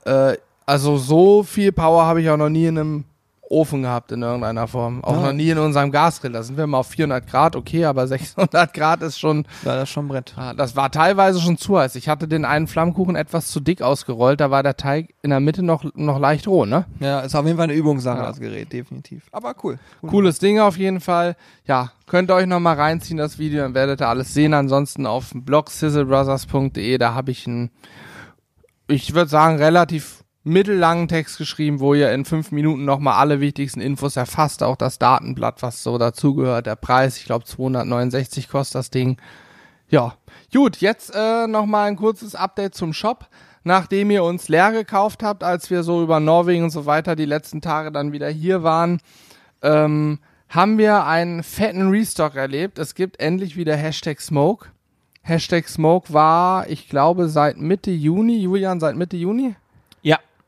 Äh, 0.05 0.37
also 0.65 0.97
so 0.97 1.43
viel 1.43 1.71
Power 1.71 2.05
habe 2.05 2.21
ich 2.21 2.29
auch 2.29 2.37
noch 2.37 2.49
nie 2.49 2.67
in 2.67 2.77
einem 2.77 3.05
Ofen 3.49 3.81
gehabt 3.81 4.11
in 4.11 4.21
irgendeiner 4.21 4.67
Form. 4.67 5.03
Auch 5.03 5.15
Ja. 5.17 5.21
noch 5.27 5.33
nie 5.33 5.49
in 5.49 5.57
unserem 5.57 5.91
Gasgrill. 5.91 6.31
Da 6.31 6.43
sind 6.43 6.57
wir 6.57 6.67
mal 6.67 6.77
auf 6.79 6.87
400 6.87 7.25
Grad, 7.27 7.55
okay, 7.55 7.85
aber 7.85 8.07
600 8.07 8.73
Grad 8.73 9.01
ist 9.01 9.19
schon, 9.19 9.45
Ja, 9.65 9.73
das 9.75 9.83
ist 9.83 9.89
schon 9.89 10.05
ein 10.05 10.09
Brett. 10.09 10.33
ah, 10.37 10.53
das 10.53 10.75
war 10.75 10.91
teilweise 10.91 11.39
schon 11.41 11.57
zu 11.57 11.77
heiß. 11.79 11.95
Ich 11.95 12.07
hatte 12.09 12.27
den 12.27 12.45
einen 12.45 12.67
Flammkuchen 12.67 13.15
etwas 13.15 13.47
zu 13.47 13.59
dick 13.59 13.81
ausgerollt, 13.81 14.39
da 14.39 14.51
war 14.51 14.61
der 14.63 14.77
Teig 14.77 15.15
in 15.21 15.31
der 15.31 15.39
Mitte 15.39 15.63
noch, 15.63 15.83
noch 15.95 16.19
leicht 16.19 16.47
roh, 16.47 16.65
ne? 16.65 16.85
Ja, 16.99 17.21
ist 17.21 17.35
auf 17.35 17.45
jeden 17.45 17.57
Fall 17.57 17.65
eine 17.65 17.73
Übungssache, 17.73 18.19
Ja. 18.19 18.27
das 18.27 18.39
Gerät, 18.39 18.71
definitiv. 18.71 19.23
Aber 19.31 19.55
cool. 19.63 19.79
cool. 20.03 20.09
Cooles 20.09 20.39
Ding 20.39 20.59
auf 20.59 20.77
jeden 20.77 20.99
Fall. 21.01 21.35
Ja, 21.65 21.91
könnt 22.05 22.29
ihr 22.29 22.35
euch 22.35 22.45
nochmal 22.47 22.75
reinziehen, 22.75 23.17
das 23.17 23.39
Video, 23.39 23.61
dann 23.63 23.73
werdet 23.73 24.01
ihr 24.01 24.07
alles 24.07 24.33
sehen. 24.33 24.53
Ansonsten 24.53 25.05
auf 25.07 25.31
dem 25.31 25.43
Blog 25.43 25.69
sizzlebrothers.de, 25.71 26.97
da 26.97 27.13
habe 27.13 27.31
ich 27.31 27.47
einen, 27.47 27.71
ich 28.87 29.13
würde 29.13 29.29
sagen, 29.29 29.57
relativ 29.57 30.18
mittellangen 30.43 31.07
Text 31.07 31.37
geschrieben, 31.37 31.79
wo 31.79 31.93
ihr 31.93 32.11
in 32.11 32.25
fünf 32.25 32.51
Minuten 32.51 32.85
nochmal 32.85 33.15
alle 33.15 33.39
wichtigsten 33.39 33.81
Infos 33.81 34.15
erfasst, 34.15 34.63
auch 34.63 34.75
das 34.75 34.99
Datenblatt, 34.99 35.61
was 35.61 35.83
so 35.83 35.97
dazugehört, 35.97 36.65
der 36.65 36.75
Preis, 36.75 37.17
ich 37.17 37.25
glaube 37.25 37.45
269 37.45 38.49
kostet 38.49 38.75
das 38.75 38.89
Ding. 38.89 39.17
Ja, 39.89 40.15
gut, 40.53 40.77
jetzt 40.77 41.13
äh, 41.13 41.47
nochmal 41.47 41.87
ein 41.87 41.95
kurzes 41.95 42.35
Update 42.35 42.75
zum 42.75 42.93
Shop. 42.93 43.27
Nachdem 43.63 44.09
ihr 44.09 44.23
uns 44.23 44.47
leer 44.47 44.71
gekauft 44.71 45.21
habt, 45.21 45.43
als 45.43 45.69
wir 45.69 45.83
so 45.83 46.01
über 46.01 46.19
Norwegen 46.19 46.63
und 46.63 46.69
so 46.69 46.85
weiter 46.85 47.15
die 47.15 47.25
letzten 47.25 47.59
Tage 47.59 47.91
dann 47.91 48.13
wieder 48.13 48.29
hier 48.29 48.63
waren, 48.63 49.01
ähm, 49.61 50.19
haben 50.47 50.77
wir 50.77 51.05
einen 51.05 51.43
fetten 51.43 51.89
Restock 51.89 52.35
erlebt. 52.35 52.79
Es 52.79 52.95
gibt 52.95 53.19
endlich 53.19 53.57
wieder 53.57 53.75
Hashtag 53.75 54.21
Smoke. 54.21 54.69
Hashtag 55.21 55.67
Smoke 55.67 56.13
war, 56.13 56.69
ich 56.69 56.87
glaube, 56.87 57.27
seit 57.27 57.57
Mitte 57.57 57.91
Juni, 57.91 58.39
Julian, 58.39 58.79
seit 58.79 58.95
Mitte 58.95 59.17
Juni? 59.17 59.55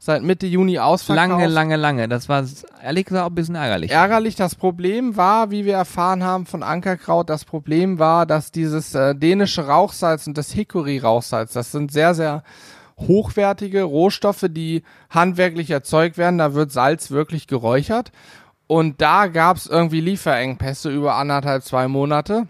Seit 0.03 0.23
Mitte 0.23 0.47
Juni 0.47 0.79
ausverkauft. 0.79 1.29
lange, 1.29 1.45
lange, 1.45 1.75
lange. 1.75 2.09
Das 2.09 2.27
war 2.27 2.43
ehrlich 2.81 3.05
gesagt 3.05 3.23
auch 3.23 3.29
ein 3.29 3.35
bisschen 3.35 3.53
ärgerlich. 3.53 3.91
Ärgerlich, 3.91 4.35
das 4.35 4.55
Problem 4.55 5.15
war, 5.15 5.51
wie 5.51 5.63
wir 5.63 5.75
erfahren 5.75 6.23
haben 6.23 6.47
von 6.47 6.63
Ankerkraut, 6.63 7.29
das 7.29 7.45
Problem 7.45 7.99
war, 7.99 8.25
dass 8.25 8.51
dieses 8.51 8.95
äh, 8.95 9.13
dänische 9.13 9.67
Rauchsalz 9.67 10.25
und 10.25 10.39
das 10.39 10.53
Hickory-Rauchsalz, 10.53 11.53
das 11.53 11.71
sind 11.71 11.91
sehr, 11.91 12.15
sehr 12.15 12.41
hochwertige 12.97 13.83
Rohstoffe, 13.83 14.45
die 14.49 14.81
handwerklich 15.11 15.69
erzeugt 15.69 16.17
werden. 16.17 16.39
Da 16.39 16.55
wird 16.55 16.71
Salz 16.71 17.11
wirklich 17.11 17.45
geräuchert. 17.45 18.11
Und 18.65 19.01
da 19.01 19.27
gab 19.27 19.57
es 19.57 19.67
irgendwie 19.67 20.01
Lieferengpässe 20.01 20.89
über 20.89 21.13
anderthalb, 21.13 21.63
zwei 21.63 21.87
Monate. 21.87 22.47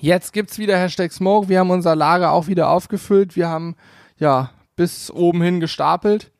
Jetzt 0.00 0.32
gibt's 0.32 0.58
wieder 0.58 0.76
Hashtag 0.76 1.12
Smoke. 1.12 1.48
Wir 1.48 1.60
haben 1.60 1.70
unser 1.70 1.94
Lager 1.94 2.32
auch 2.32 2.48
wieder 2.48 2.68
aufgefüllt. 2.68 3.36
Wir 3.36 3.48
haben 3.48 3.76
ja 4.18 4.50
bis 4.74 5.12
oben 5.12 5.40
hin 5.40 5.60
gestapelt 5.60 6.32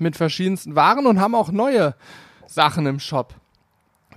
mit 0.00 0.16
verschiedensten 0.16 0.74
Waren 0.74 1.06
und 1.06 1.20
haben 1.20 1.34
auch 1.34 1.50
neue 1.52 1.94
Sachen 2.46 2.86
im 2.86 2.98
Shop. 3.00 3.34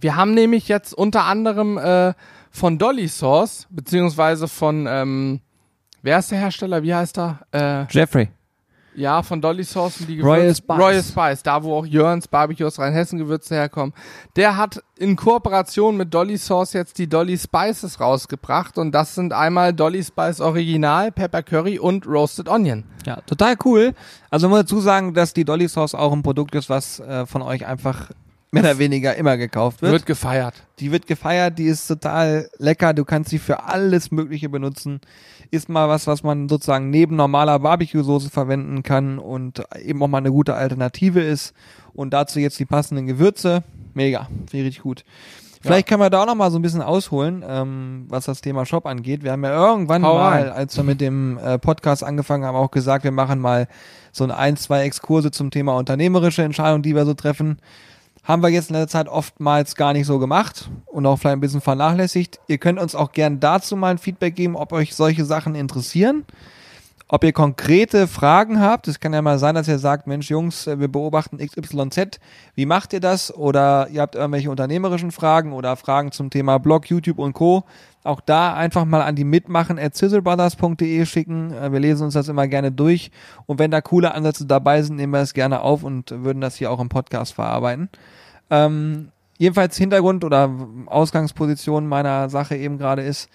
Wir 0.01 0.15
haben 0.15 0.33
nämlich 0.33 0.67
jetzt 0.67 0.93
unter 0.93 1.25
anderem 1.25 1.77
äh, 1.77 2.13
von 2.51 2.77
Dolly 2.77 3.07
Sauce, 3.07 3.67
beziehungsweise 3.69 4.47
von, 4.47 4.85
ähm, 4.87 5.41
wer 6.01 6.19
ist 6.19 6.31
der 6.31 6.39
Hersteller? 6.39 6.83
Wie 6.83 6.93
heißt 6.93 7.17
er? 7.17 7.39
Äh, 7.51 7.85
Jeffrey. 7.89 8.29
Ja, 8.95 9.21
von 9.23 9.41
Dolly 9.41 9.63
Sauce 9.63 9.99
und 10.01 10.07
die 10.07 10.19
Royal 10.21 10.47
Gewürz- 10.51 10.57
Spice. 10.57 10.77
Royal 10.79 11.03
Spice, 11.03 11.43
da 11.43 11.63
wo 11.63 11.75
auch 11.77 11.85
Jörns 11.85 12.27
Barbecue 12.27 12.65
aus 12.65 12.79
Rheinhessen 12.79 13.19
Gewürze 13.19 13.55
herkommen. 13.55 13.93
Der 14.35 14.57
hat 14.57 14.81
in 14.97 15.15
Kooperation 15.15 15.97
mit 15.97 16.13
Dolly 16.13 16.37
Sauce 16.37 16.73
jetzt 16.73 16.97
die 16.97 17.07
Dolly 17.07 17.37
Spices 17.37 17.99
rausgebracht 17.99 18.77
und 18.77 18.91
das 18.91 19.15
sind 19.15 19.33
einmal 19.33 19.73
Dolly 19.73 20.03
Spice 20.03 20.39
Original, 20.41 21.11
Pepper 21.11 21.43
Curry 21.43 21.79
und 21.79 22.05
Roasted 22.07 22.47
Onion. 22.49 22.83
Ja, 23.05 23.21
total 23.25 23.55
cool. 23.65 23.93
Also 24.29 24.49
muss 24.49 24.59
dazu 24.59 24.79
sagen, 24.79 25.13
dass 25.13 25.33
die 25.33 25.45
Dolly 25.45 25.67
Sauce 25.67 25.95
auch 25.95 26.13
ein 26.13 26.23
Produkt 26.23 26.55
ist, 26.55 26.69
was 26.69 26.99
äh, 26.99 27.25
von 27.25 27.41
euch 27.41 27.65
einfach 27.65 28.09
mehr 28.53 28.63
oder 28.63 28.77
weniger 28.77 29.15
immer 29.15 29.35
gekauft 29.37 29.81
wird. 29.81 29.91
Wird 29.91 30.05
gefeiert. 30.05 30.53
Die 30.79 30.91
wird 30.91 31.07
gefeiert, 31.07 31.57
die 31.57 31.65
ist 31.65 31.87
total 31.87 32.49
lecker. 32.57 32.93
Du 32.93 33.03
kannst 33.03 33.29
sie 33.29 33.39
für 33.39 33.63
alles 33.63 34.11
Mögliche 34.11 34.49
benutzen. 34.49 35.01
Ist 35.51 35.69
mal 35.69 35.89
was, 35.89 36.07
was 36.07 36.23
man 36.23 36.47
sozusagen 36.47 36.89
neben 36.89 37.15
normaler 37.15 37.59
Barbecue-Soße 37.59 38.29
verwenden 38.29 38.83
kann 38.83 39.19
und 39.19 39.63
eben 39.83 40.01
auch 40.03 40.07
mal 40.07 40.19
eine 40.19 40.31
gute 40.31 40.55
Alternative 40.55 41.21
ist. 41.21 41.53
Und 41.93 42.13
dazu 42.13 42.39
jetzt 42.39 42.59
die 42.59 42.65
passenden 42.65 43.07
Gewürze. 43.07 43.63
Mega, 43.93 44.27
finde 44.49 44.57
ich 44.57 44.65
richtig 44.65 44.83
gut. 44.83 45.03
Vielleicht 45.63 45.87
können 45.87 46.01
wir 46.01 46.09
da 46.09 46.23
auch 46.23 46.25
noch 46.27 46.35
mal 46.35 46.51
so 46.51 46.59
ein 46.59 46.61
bisschen 46.61 46.81
ausholen, 46.81 47.43
ähm, 47.47 48.05
was 48.09 48.25
das 48.25 48.41
Thema 48.41 48.65
Shop 48.65 48.85
angeht. 48.85 49.23
Wir 49.23 49.31
haben 49.31 49.45
ja 49.45 49.55
irgendwann 49.55 50.03
Hau 50.03 50.15
mal, 50.15 50.41
rein. 50.43 50.51
als 50.51 50.75
wir 50.75 50.83
mit 50.83 50.99
dem 50.99 51.37
äh, 51.37 51.57
Podcast 51.57 52.03
angefangen 52.03 52.43
haben, 52.43 52.57
auch 52.57 52.69
gesagt, 52.69 53.05
wir 53.05 53.11
machen 53.11 53.39
mal 53.39 53.67
so 54.11 54.25
ein 54.25 54.31
ein, 54.31 54.57
zwei 54.57 54.83
Exkurse 54.83 55.31
zum 55.31 55.51
Thema 55.51 55.77
unternehmerische 55.77 56.43
Entscheidungen, 56.43 56.83
die 56.83 56.95
wir 56.95 57.05
so 57.05 57.13
treffen. 57.13 57.59
Haben 58.23 58.41
wir 58.41 58.49
jetzt 58.49 58.69
in 58.69 58.75
der 58.75 58.87
Zeit 58.87 59.09
oftmals 59.09 59.75
gar 59.75 59.91
nicht 59.91 60.05
so 60.05 60.17
gemacht 60.17 60.69
und 60.85 61.05
auch 61.05 61.17
vielleicht 61.17 61.37
ein 61.37 61.41
bisschen 61.41 61.61
vernachlässigt. 61.61 62.39
Ihr 62.47 62.57
könnt 62.57 62.79
uns 62.79 62.95
auch 62.95 63.11
gern 63.11 63.41
dazu 63.41 63.75
mal 63.75 63.91
ein 63.91 63.97
Feedback 63.97 64.35
geben, 64.35 64.55
ob 64.55 64.71
euch 64.71 64.95
solche 64.95 65.25
Sachen 65.25 65.55
interessieren. 65.55 66.25
Ob 67.09 67.23
ihr 67.25 67.33
konkrete 67.33 68.07
Fragen 68.07 68.61
habt, 68.61 68.87
es 68.87 68.99
kann 68.99 69.13
ja 69.13 69.21
mal 69.21 69.37
sein, 69.37 69.55
dass 69.55 69.67
ihr 69.67 69.77
sagt, 69.77 70.07
Mensch 70.07 70.29
Jungs, 70.29 70.65
wir 70.65 70.87
beobachten 70.87 71.37
XYZ, 71.37 72.19
wie 72.55 72.65
macht 72.65 72.93
ihr 72.93 73.01
das? 73.01 73.31
Oder 73.35 73.89
ihr 73.91 74.01
habt 74.01 74.15
irgendwelche 74.15 74.49
unternehmerischen 74.49 75.11
Fragen 75.11 75.51
oder 75.51 75.75
Fragen 75.75 76.11
zum 76.11 76.29
Thema 76.29 76.57
Blog, 76.59 76.87
YouTube 76.87 77.19
und 77.19 77.33
Co. 77.33 77.65
Auch 78.03 78.19
da 78.19 78.53
einfach 78.53 78.83
mal 78.83 79.01
an 79.01 79.15
die 79.15 79.23
mitmachen 79.23 79.79
at 79.79 79.95
sizzlebrothers.de 79.95 81.05
schicken. 81.05 81.53
Äh, 81.53 81.71
Wir 81.71 81.79
lesen 81.79 82.03
uns 82.05 82.13
das 82.13 82.27
immer 82.27 82.47
gerne 82.47 82.71
durch. 82.71 83.11
Und 83.45 83.59
wenn 83.59 83.71
da 83.71 83.81
coole 83.81 84.13
Ansätze 84.13 84.45
dabei 84.45 84.81
sind, 84.81 84.97
nehmen 84.97 85.13
wir 85.13 85.21
es 85.21 85.33
gerne 85.33 85.61
auf 85.61 85.83
und 85.83 86.11
würden 86.11 86.41
das 86.41 86.55
hier 86.55 86.71
auch 86.71 86.79
im 86.79 86.89
Podcast 86.89 87.33
verarbeiten. 87.33 87.89
Ähm, 88.49 89.09
jedenfalls 89.37 89.77
Hintergrund 89.77 90.25
oder 90.25 90.49
Ausgangsposition 90.87 91.87
meiner 91.87 92.29
Sache 92.29 92.55
eben 92.57 92.77
gerade 92.77 93.03
ist, 93.03 93.29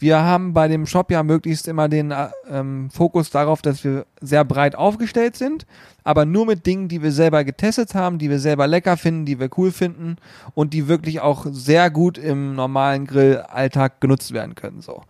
wir 0.00 0.22
haben 0.22 0.54
bei 0.54 0.66
dem 0.66 0.86
Shop 0.86 1.10
ja 1.10 1.22
möglichst 1.22 1.68
immer 1.68 1.88
den 1.88 2.10
äh, 2.10 2.28
ähm, 2.50 2.90
Fokus 2.90 3.30
darauf, 3.30 3.62
dass 3.62 3.84
wir 3.84 4.06
sehr 4.20 4.44
breit 4.44 4.74
aufgestellt 4.74 5.36
sind, 5.36 5.66
aber 6.04 6.24
nur 6.24 6.46
mit 6.46 6.66
Dingen, 6.66 6.88
die 6.88 7.02
wir 7.02 7.12
selber 7.12 7.44
getestet 7.44 7.94
haben, 7.94 8.18
die 8.18 8.30
wir 8.30 8.38
selber 8.38 8.66
lecker 8.66 8.96
finden, 8.96 9.26
die 9.26 9.38
wir 9.38 9.50
cool 9.58 9.70
finden 9.70 10.16
und 10.54 10.72
die 10.72 10.88
wirklich 10.88 11.20
auch 11.20 11.46
sehr 11.50 11.90
gut 11.90 12.16
im 12.16 12.54
normalen 12.54 13.06
Grillalltag 13.06 14.00
genutzt 14.00 14.32
werden 14.32 14.54
können. 14.54 14.80
So. 14.80 15.02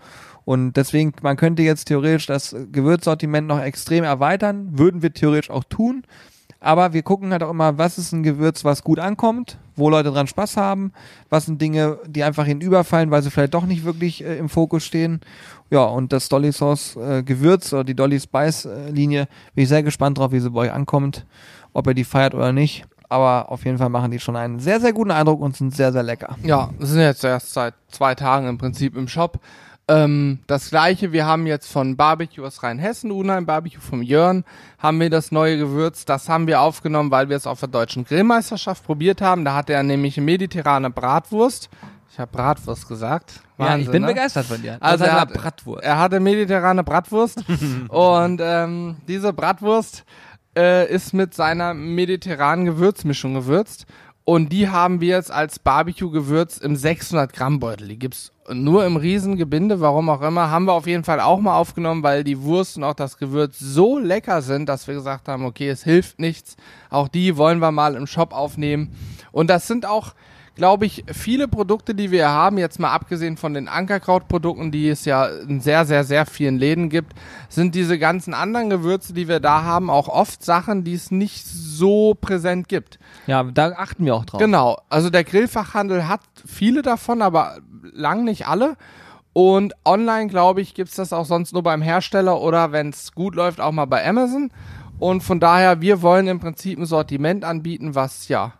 Und 0.44 0.76
deswegen, 0.76 1.12
man 1.22 1.37
könnte 1.37 1.62
jetzt 1.62 1.85
theoretisch 1.85 2.26
das 2.26 2.57
Gewürzsortiment 2.72 3.46
noch 3.46 3.61
extrem 3.61 4.03
erweitern, 4.03 4.79
würden 4.79 5.03
wir 5.03 5.14
theoretisch 5.14 5.50
auch 5.50 5.64
tun. 5.64 6.03
Aber 6.59 6.93
wir 6.93 7.03
gucken 7.03 7.33
halt 7.33 7.43
auch 7.43 7.51
immer, 7.51 7.79
was 7.79 7.99
ist 7.99 8.13
ein 8.13 8.23
Gewürz, 8.23 8.65
was 8.65 8.83
gut 8.83 8.99
ankommt, 8.99 9.59
wo 9.77 9.89
Leute 9.89 10.11
dran 10.11 10.27
Spaß 10.27 10.57
haben, 10.57 10.93
was 11.29 11.47
sind 11.47 11.61
Dinge, 11.61 11.99
die 12.07 12.25
einfach 12.25 12.47
ihnen 12.47 12.61
überfallen, 12.61 13.11
weil 13.11 13.23
sie 13.23 13.31
vielleicht 13.31 13.55
doch 13.55 13.67
nicht 13.67 13.85
wirklich 13.85 14.25
äh, 14.25 14.37
im 14.37 14.49
Fokus 14.49 14.85
stehen. 14.85 15.21
Ja, 15.71 15.85
und 15.85 16.13
das 16.13 16.29
Dolly 16.29 16.53
Sauce 16.53 16.97
äh, 16.97 17.23
Gewürz 17.23 17.73
oder 17.73 17.85
die 17.85 17.95
Dolly 17.95 18.19
Spice 18.19 18.65
äh, 18.65 18.91
Linie, 18.91 19.29
bin 19.55 19.63
ich 19.63 19.69
sehr 19.69 19.83
gespannt 19.83 20.19
drauf, 20.19 20.33
wie 20.33 20.41
sie 20.41 20.51
bei 20.51 20.61
euch 20.63 20.73
ankommt, 20.73 21.27
ob 21.73 21.87
ihr 21.87 21.95
die 21.95 22.05
feiert 22.05 22.35
oder 22.35 22.53
nicht. 22.53 22.85
Aber 23.09 23.51
auf 23.51 23.65
jeden 23.65 23.79
Fall 23.79 23.89
machen 23.89 24.13
die 24.13 24.21
schon 24.21 24.37
einen 24.37 24.61
sehr, 24.61 24.81
sehr 24.81 24.93
guten 24.93 25.11
Eindruck 25.11 25.41
und 25.41 25.57
sind 25.57 25.75
sehr, 25.75 25.93
sehr 25.93 26.05
lecker. 26.05 26.37
Ja, 26.45 26.71
wir 26.79 26.87
sind 26.87 27.01
jetzt 27.01 27.25
erst 27.25 27.53
seit 27.53 27.75
zwei 27.89 28.15
Tagen 28.15 28.47
im 28.47 28.57
Prinzip 28.57 28.97
im 28.97 29.09
Shop. 29.09 29.41
Ähm, 29.90 30.38
das 30.46 30.70
gleiche, 30.70 31.11
wir 31.11 31.26
haben 31.26 31.48
jetzt 31.48 31.70
von 31.70 31.96
Barbecue 31.96 32.44
aus 32.46 32.62
Rheinhessen, 32.62 33.11
Unheim 33.11 33.44
Barbecue 33.44 33.81
vom 33.81 34.03
Jörn, 34.03 34.44
haben 34.79 35.00
wir 35.00 35.11
das 35.11 35.33
neue 35.33 35.59
Gewürz. 35.59 36.05
Das 36.05 36.29
haben 36.29 36.46
wir 36.46 36.61
aufgenommen, 36.61 37.11
weil 37.11 37.29
wir 37.29 37.37
es 37.37 37.46
auf 37.46 37.59
der 37.59 37.70
deutschen 37.70 38.05
Grillmeisterschaft 38.05 38.85
probiert 38.85 39.20
haben. 39.20 39.44
Da 39.44 39.55
hatte 39.57 39.72
er 39.72 39.83
nämlich 39.83 40.16
eine 40.16 40.26
mediterrane 40.26 40.90
Bratwurst. 40.90 41.70
Ich 42.12 42.20
habe 42.20 42.31
Bratwurst 42.31 42.87
gesagt. 42.87 43.40
Wahnsinn, 43.57 44.03
ne? 44.03 44.09
begeistert 44.09 44.46
von 44.46 44.62
dir. 44.62 44.79
Also 44.81 45.05
er 45.05 45.20
hat, 45.20 45.33
Bratwurst. 45.33 45.83
er 45.83 45.98
hatte 45.98 46.20
mediterrane 46.20 46.85
Bratwurst 46.85 47.42
und 47.88 48.40
ähm, 48.40 48.96
diese 49.09 49.33
Bratwurst 49.33 50.05
äh, 50.57 50.88
ist 50.88 51.14
mit 51.14 51.35
seiner 51.35 51.74
mediterranen 51.74 52.64
Gewürzmischung 52.64 53.35
gewürzt 53.35 53.87
und 54.31 54.53
die 54.53 54.69
haben 54.69 55.01
wir 55.01 55.16
jetzt 55.16 55.33
als 55.33 55.59
Barbecue-Gewürz 55.59 56.59
im 56.59 56.77
600 56.77 57.33
Gramm 57.33 57.59
Beutel. 57.59 57.88
Die 57.88 57.99
gibt's 57.99 58.31
nur 58.49 58.87
im 58.87 58.97
Riesengebinde, 58.97 59.81
warum 59.81 60.09
auch 60.09 60.23
immer, 60.23 60.53
haben 60.53 60.66
wir 60.66 60.73
auf 60.75 60.87
jeden 60.87 61.03
Fall 61.03 61.19
auch 61.19 61.40
mal 61.40 61.57
aufgenommen, 61.57 62.05
weil 62.05 62.23
die 62.23 62.40
Wurst 62.40 62.77
und 62.77 62.85
auch 62.85 62.95
das 62.95 63.19
Gewürz 63.19 63.59
so 63.59 63.99
lecker 63.99 64.40
sind, 64.40 64.69
dass 64.69 64.87
wir 64.87 64.95
gesagt 64.95 65.27
haben, 65.27 65.45
okay, 65.45 65.69
es 65.69 65.83
hilft 65.83 66.21
nichts. 66.21 66.57
Auch 66.90 67.09
die 67.09 67.37
wollen 67.37 67.59
wir 67.59 67.73
mal 67.73 67.97
im 67.97 68.07
Shop 68.07 68.33
aufnehmen. 68.33 68.93
Und 69.33 69.51
das 69.51 69.66
sind 69.66 69.85
auch 69.85 70.14
glaube 70.55 70.87
ich, 70.87 71.05
viele 71.13 71.49
Produkte, 71.49 71.95
die 71.95 72.11
wir 72.11 72.29
haben, 72.29 72.59
jetzt 72.59 72.79
mal 72.79 72.93
abgesehen 72.93 73.37
von 73.37 73.55
den 73.55 73.69
Ankerkrautprodukten, 73.69 74.71
die 74.71 74.88
es 74.88 75.05
ja 75.05 75.27
in 75.27 75.61
sehr, 75.61 75.85
sehr, 75.87 76.05
sehr 76.05 76.27
vielen 76.27 76.59
Läden 76.59 76.88
gibt, 76.88 77.15
sind 77.48 77.75
diese 77.75 77.98
ganzen 77.98 78.35
anderen 78.35 78.71
Gewürze, 78.71 79.13
die 79.13 79.29
wir 79.29 79.40
da 79.40 79.63
haben, 79.63 79.90
auch 79.90 80.09
oft 80.09 80.44
Sachen, 80.44 80.85
die 80.85 80.94
es 80.94 81.11
nicht 81.11 81.46
so 81.46 82.15
präsent 82.15 82.69
gibt. 82.69 82.98
Ja, 83.27 83.42
da 83.44 83.73
achten 83.73 84.05
wir 84.05 84.15
auch 84.15 84.25
drauf. 84.25 84.40
Genau. 84.40 84.79
Also 84.88 85.11
der 85.11 85.25
Grillfachhandel 85.25 86.09
hat 86.09 86.21
viele 86.46 86.83
davon, 86.83 87.23
aber 87.23 87.59
lang 87.92 88.25
nicht 88.25 88.46
alle. 88.46 88.77
Und 89.33 89.75
online, 89.85 90.27
glaube 90.27 90.61
ich, 90.61 90.75
gibt's 90.75 90.96
das 90.96 91.13
auch 91.13 91.25
sonst 91.25 91.53
nur 91.53 91.63
beim 91.63 91.83
Hersteller 91.83 92.40
oder 92.40 92.73
wenn 92.73 92.90
es 92.90 93.13
gut 93.13 93.35
läuft, 93.35 93.61
auch 93.61 93.73
mal 93.73 93.85
bei 93.85 94.07
Amazon. 94.07 94.51
Und 94.98 95.23
von 95.23 95.40
daher, 95.40 95.81
wir 95.81 96.03
wollen 96.03 96.27
im 96.27 96.40
Prinzip 96.40 96.79
ein 96.79 96.85
Sortiment 96.85 97.44
anbieten, 97.44 97.94
was 97.94 98.29
ja 98.29 98.53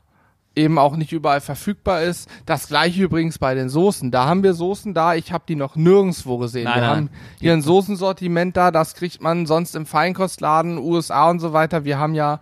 eben 0.61 0.79
auch 0.79 0.97
nicht 0.97 1.13
überall 1.13 1.41
verfügbar 1.41 2.03
ist. 2.03 2.29
Das 2.47 2.69
gleiche 2.69 3.03
übrigens 3.03 3.39
bei 3.39 3.55
den 3.55 3.69
Soßen. 3.69 4.11
Da 4.11 4.27
haben 4.27 4.43
wir 4.43 4.55
Soßen 4.55 4.95
da, 4.95 5.15
ich 5.15 5.33
habe 5.33 5.45
die 5.49 5.57
noch 5.57 5.77
nirgendwo 5.77 6.39
gesehen. 6.39 6.65
Nein, 6.65 6.75
wir 6.75 6.81
nein. 6.83 6.91
haben 6.97 7.11
hier 7.41 7.53
ein 7.53 7.63
Soßensortiment 7.63 8.57
da, 8.57 8.71
das 8.71 8.95
kriegt 8.95 9.21
man 9.23 9.47
sonst 9.47 9.75
im 9.75 9.87
Feinkostladen, 9.87 10.79
USA 10.79 11.31
und 11.31 11.41
so 11.41 11.53
weiter. 11.53 11.85
Wir 11.85 11.99
haben 11.99 12.15
ja 12.15 12.41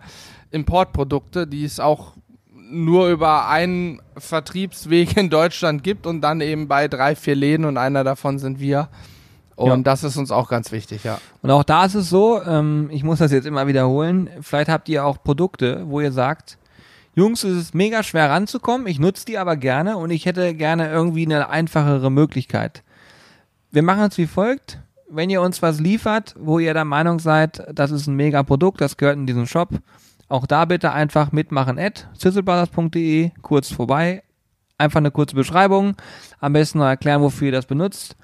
Importprodukte, 0.51 1.47
die 1.47 1.63
es 1.63 1.79
auch 1.79 2.13
nur 2.71 3.07
über 3.09 3.47
einen 3.47 4.01
Vertriebsweg 4.17 5.17
in 5.17 5.29
Deutschland 5.29 5.83
gibt 5.83 6.05
und 6.05 6.21
dann 6.21 6.41
eben 6.41 6.67
bei 6.67 6.87
drei, 6.87 7.15
vier 7.15 7.35
Läden 7.35 7.65
und 7.65 7.77
einer 7.77 8.03
davon 8.03 8.37
sind 8.39 8.59
wir. 8.59 8.89
Und 9.55 9.67
Ja. 9.67 9.77
das 9.77 10.03
ist 10.03 10.15
uns 10.15 10.31
auch 10.31 10.47
ganz 10.47 10.71
wichtig, 10.71 11.03
ja. 11.03 11.19
Und 11.41 11.51
auch 11.51 11.63
da 11.63 11.83
ist 11.85 11.95
es 11.95 12.09
so, 12.09 12.41
ähm, 12.43 12.89
ich 12.91 13.03
muss 13.03 13.19
das 13.19 13.31
jetzt 13.31 13.45
immer 13.45 13.67
wiederholen, 13.67 14.29
vielleicht 14.41 14.69
habt 14.69 14.87
ihr 14.87 15.03
auch 15.05 15.21
Produkte, 15.21 15.83
wo 15.87 15.99
ihr 15.99 16.11
sagt, 16.13 16.57
Jungs, 17.15 17.43
es 17.43 17.57
ist 17.57 17.75
mega 17.75 18.03
schwer 18.03 18.29
ranzukommen, 18.29 18.87
ich 18.87 18.99
nutze 18.99 19.25
die 19.25 19.37
aber 19.37 19.55
gerne 19.55 19.97
und 19.97 20.11
ich 20.11 20.25
hätte 20.25 20.53
gerne 20.53 20.89
irgendwie 20.89 21.25
eine 21.25 21.49
einfachere 21.49 22.11
Möglichkeit. 22.11 22.83
Wir 23.71 23.83
machen 23.83 24.03
es 24.03 24.17
wie 24.17 24.27
folgt. 24.27 24.79
Wenn 25.09 25.31
ihr 25.31 25.41
uns 25.41 25.61
was 25.63 25.79
liefert, 25.79 26.35
wo 26.37 26.59
ihr 26.59 26.73
der 26.73 26.85
Meinung 26.85 27.19
seid, 27.19 27.63
das 27.73 27.89
ist 27.89 28.05
ein 28.05 28.15
mega 28.15 28.43
Produkt, 28.43 28.79
das 28.79 28.95
gehört 28.95 29.17
in 29.17 29.25
diesen 29.25 29.47
Shop, 29.47 29.69
auch 30.27 30.45
da 30.45 30.65
bitte 30.65 30.91
einfach 30.91 31.31
mitmachen 31.31 31.79
at 31.79 32.07
sizzlebrothers.de, 32.13 33.31
kurz 33.41 33.71
vorbei, 33.71 34.21
einfach 34.77 34.99
eine 34.99 35.09
kurze 35.09 35.35
Beschreibung, 35.35 35.95
am 36.39 36.53
besten 36.53 36.77
noch 36.77 36.85
erklären, 36.85 37.21
wofür 37.21 37.47
ihr 37.47 37.53
das 37.53 37.65
benutzt. 37.65 38.15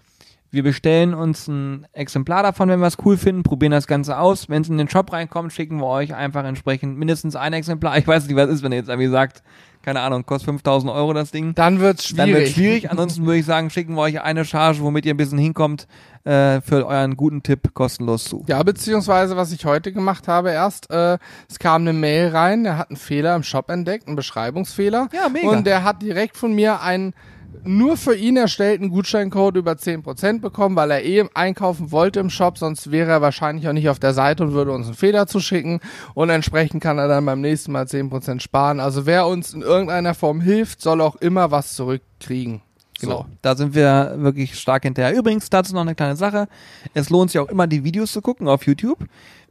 Wir 0.55 0.63
bestellen 0.63 1.13
uns 1.13 1.49
ein 1.49 1.85
Exemplar 1.91 2.41
davon, 2.41 2.69
wenn 2.69 2.79
wir 2.79 2.87
es 2.87 2.95
cool 3.03 3.17
finden, 3.17 3.43
probieren 3.43 3.73
das 3.73 3.87
Ganze 3.87 4.17
aus. 4.17 4.47
Wenn 4.47 4.61
es 4.61 4.69
in 4.69 4.77
den 4.77 4.87
Shop 4.87 5.11
reinkommt, 5.11 5.51
schicken 5.51 5.79
wir 5.81 5.87
euch 5.87 6.15
einfach 6.15 6.45
entsprechend 6.45 6.97
mindestens 6.97 7.35
ein 7.35 7.51
Exemplar. 7.51 7.97
Ich 7.97 8.07
weiß 8.07 8.25
nicht, 8.25 8.37
was 8.37 8.49
ist, 8.49 8.63
wenn 8.63 8.71
ihr 8.71 8.77
jetzt 8.77 8.87
irgendwie 8.87 9.09
sagt, 9.09 9.43
keine 9.81 9.99
Ahnung, 9.99 10.25
kostet 10.25 10.45
5000 10.45 10.93
Euro 10.93 11.11
das 11.11 11.31
Ding. 11.31 11.53
Dann 11.55 11.81
wird's 11.81 12.07
schwierig. 12.07 12.31
Dann 12.31 12.39
wird 12.39 12.47
schwierig. 12.47 12.89
Ansonsten 12.89 13.25
würde 13.25 13.39
ich 13.39 13.45
sagen, 13.45 13.69
schicken 13.69 13.95
wir 13.95 14.03
euch 14.03 14.21
eine 14.21 14.45
Charge, 14.45 14.79
womit 14.79 15.05
ihr 15.05 15.13
ein 15.13 15.17
bisschen 15.17 15.37
hinkommt, 15.37 15.89
äh, 16.23 16.61
für 16.61 16.87
euren 16.87 17.17
guten 17.17 17.43
Tipp 17.43 17.73
kostenlos 17.73 18.23
zu. 18.23 18.45
Ja, 18.47 18.63
beziehungsweise 18.63 19.35
was 19.35 19.51
ich 19.51 19.65
heute 19.65 19.91
gemacht 19.91 20.29
habe 20.29 20.51
erst, 20.51 20.89
äh, 20.89 21.17
es 21.49 21.59
kam 21.59 21.81
eine 21.81 21.91
Mail 21.91 22.29
rein, 22.29 22.63
der 22.63 22.77
hat 22.77 22.91
einen 22.91 22.97
Fehler 22.97 23.35
im 23.35 23.43
Shop 23.43 23.69
entdeckt, 23.69 24.07
einen 24.07 24.15
Beschreibungsfehler. 24.15 25.09
Ja, 25.11 25.27
mega. 25.27 25.49
Und 25.49 25.67
der 25.67 25.83
hat 25.83 26.01
direkt 26.01 26.37
von 26.37 26.55
mir 26.55 26.81
einen 26.81 27.13
nur 27.63 27.97
für 27.97 28.15
ihn 28.15 28.37
erstellten 28.37 28.89
Gutscheincode 28.89 29.57
über 29.57 29.73
10% 29.73 30.41
bekommen, 30.41 30.75
weil 30.75 30.91
er 30.91 31.03
eh 31.03 31.25
einkaufen 31.33 31.91
wollte 31.91 32.19
im 32.19 32.29
Shop, 32.29 32.57
sonst 32.57 32.91
wäre 32.91 33.11
er 33.11 33.21
wahrscheinlich 33.21 33.67
auch 33.67 33.73
nicht 33.73 33.89
auf 33.89 33.99
der 33.99 34.13
Seite 34.13 34.43
und 34.43 34.53
würde 34.53 34.71
uns 34.71 34.87
einen 34.87 34.95
Fehler 34.95 35.27
zuschicken 35.27 35.79
und 36.13 36.29
entsprechend 36.29 36.81
kann 36.81 36.97
er 36.97 37.07
dann 37.07 37.25
beim 37.25 37.41
nächsten 37.41 37.71
Mal 37.71 37.85
10% 37.85 38.39
sparen. 38.39 38.79
Also 38.79 39.05
wer 39.05 39.27
uns 39.27 39.53
in 39.53 39.61
irgendeiner 39.61 40.13
Form 40.13 40.41
hilft, 40.41 40.81
soll 40.81 41.01
auch 41.01 41.15
immer 41.17 41.51
was 41.51 41.75
zurückkriegen. 41.75 42.61
Genau. 42.99 43.17
So. 43.17 43.25
Da 43.41 43.55
sind 43.55 43.75
wir 43.75 44.15
wirklich 44.17 44.57
stark 44.57 44.83
hinterher. 44.83 45.15
Übrigens, 45.15 45.49
dazu 45.49 45.73
noch 45.73 45.81
eine 45.81 45.95
kleine 45.95 46.15
Sache. 46.15 46.47
Es 46.93 47.09
lohnt 47.09 47.31
sich 47.31 47.39
auch 47.39 47.49
immer, 47.49 47.67
die 47.67 47.83
Videos 47.83 48.11
zu 48.11 48.21
gucken 48.21 48.47
auf 48.47 48.65
YouTube. 48.65 48.99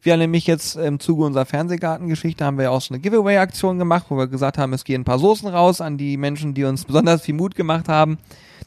Wir 0.05 0.13
haben 0.13 0.21
nämlich 0.21 0.47
jetzt 0.47 0.77
im 0.77 1.01
Zuge 1.01 1.25
unserer 1.25 1.47
Fernsehgartengeschichte 1.47 2.45
haben 2.45 2.59
wir 2.59 2.71
auch 2.71 2.81
so 2.83 2.93
eine 2.93 3.01
Giveaway-Aktion 3.01 3.79
gemacht, 3.79 4.05
wo 4.11 4.19
wir 4.19 4.27
gesagt 4.27 4.59
haben, 4.59 4.75
es 4.75 4.85
gehen 4.85 5.01
ein 5.01 5.05
paar 5.05 5.19
Soßen 5.19 5.49
raus 5.49 5.81
an 5.81 5.97
die 5.97 6.17
Menschen, 6.19 6.53
die 6.53 6.65
uns 6.65 6.85
besonders 6.87 7.23
viel 7.23 7.35
Mut 7.35 7.55
gemacht 7.55 7.89
haben. 7.89 8.19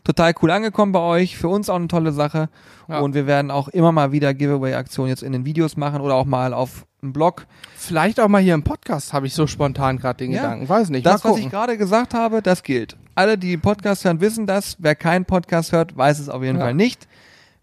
Total 0.03 0.33
cool 0.41 0.49
angekommen 0.51 0.93
bei 0.93 0.99
euch. 0.99 1.37
Für 1.37 1.49
uns 1.49 1.69
auch 1.69 1.75
eine 1.75 1.87
tolle 1.89 2.11
Sache. 2.11 2.49
Ja. 2.87 2.99
Und 3.01 3.13
wir 3.13 3.27
werden 3.27 3.51
auch 3.51 3.67
immer 3.67 3.91
mal 3.91 4.11
wieder 4.11 4.33
Giveaway-Aktionen 4.33 5.09
jetzt 5.09 5.21
in 5.21 5.31
den 5.31 5.45
Videos 5.45 5.77
machen 5.77 6.01
oder 6.01 6.15
auch 6.15 6.25
mal 6.25 6.53
auf 6.53 6.85
dem 7.03 7.13
Blog. 7.13 7.45
Vielleicht 7.75 8.19
auch 8.19 8.29
mal 8.29 8.41
hier 8.41 8.55
im 8.55 8.63
Podcast, 8.63 9.13
habe 9.13 9.27
ich 9.27 9.33
so 9.35 9.45
spontan 9.45 9.97
gerade 9.97 10.17
den 10.17 10.31
Ja. 10.31 10.41
Gedanken. 10.41 10.69
Weiß 10.69 10.89
nicht. 10.89 11.05
Das, 11.05 11.23
was 11.23 11.37
ich 11.37 11.51
gerade 11.51 11.77
gesagt 11.77 12.15
habe, 12.15 12.41
das 12.41 12.63
gilt. 12.63 12.97
Alle, 13.13 13.37
die 13.37 13.57
Podcast 13.57 14.05
hören, 14.05 14.21
wissen 14.21 14.47
das. 14.47 14.77
Wer 14.79 14.95
keinen 14.95 15.25
Podcast 15.25 15.71
hört, 15.71 15.95
weiß 15.97 16.17
es 16.19 16.29
auf 16.29 16.41
jeden 16.41 16.57
Ja. 16.57 16.63
Fall 16.65 16.73
nicht. 16.73 17.07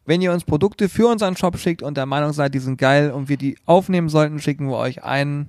Wenn 0.06 0.20
ihr 0.20 0.32
uns 0.32 0.44
Produkte 0.44 0.88
für 0.88 1.08
unseren 1.08 1.36
Shop 1.36 1.58
schickt 1.58 1.82
und 1.82 1.96
der 1.96 2.06
Meinung 2.06 2.32
seid, 2.32 2.54
die 2.54 2.58
sind 2.58 2.78
geil 2.78 3.10
und 3.10 3.28
wir 3.28 3.36
die 3.36 3.56
aufnehmen 3.64 4.08
sollten, 4.08 4.38
schicken 4.38 4.68
wir 4.68 4.76
euch 4.76 5.02
einen, 5.02 5.48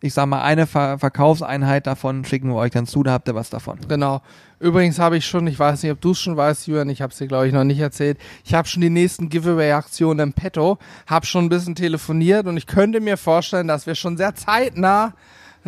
ich 0.00 0.14
sag 0.14 0.26
mal, 0.26 0.42
eine 0.42 0.66
Ver 0.66 0.98
Verkaufseinheit 0.98 1.86
davon, 1.86 2.24
schicken 2.24 2.48
wir 2.48 2.56
euch 2.56 2.70
dann 2.70 2.86
zu, 2.86 3.02
da 3.02 3.12
habt 3.12 3.28
ihr 3.28 3.34
was 3.34 3.50
davon. 3.50 3.78
Genau. 3.88 4.22
Übrigens 4.60 4.98
habe 4.98 5.16
ich 5.16 5.26
schon, 5.26 5.46
ich 5.48 5.58
weiß 5.58 5.82
nicht, 5.82 5.92
ob 5.92 6.00
du 6.00 6.12
es 6.12 6.20
schon 6.20 6.36
weißt, 6.36 6.66
Jürgen, 6.68 6.88
ich 6.88 7.02
habe 7.02 7.12
es 7.12 7.18
dir, 7.18 7.26
glaube 7.26 7.48
ich, 7.48 7.52
noch 7.52 7.64
nicht 7.64 7.80
erzählt. 7.80 8.18
Ich 8.44 8.54
habe 8.54 8.68
schon 8.68 8.80
die 8.80 8.90
nächsten 8.90 9.28
Giveaway-Aktionen 9.28 10.28
im 10.28 10.32
Petto, 10.32 10.78
habe 11.06 11.26
schon 11.26 11.46
ein 11.46 11.48
bisschen 11.48 11.74
telefoniert 11.74 12.46
und 12.46 12.56
ich 12.56 12.66
könnte 12.66 13.00
mir 13.00 13.16
vorstellen, 13.16 13.68
dass 13.68 13.86
wir 13.86 13.96
schon 13.96 14.16
sehr 14.16 14.34
zeitnah 14.34 15.14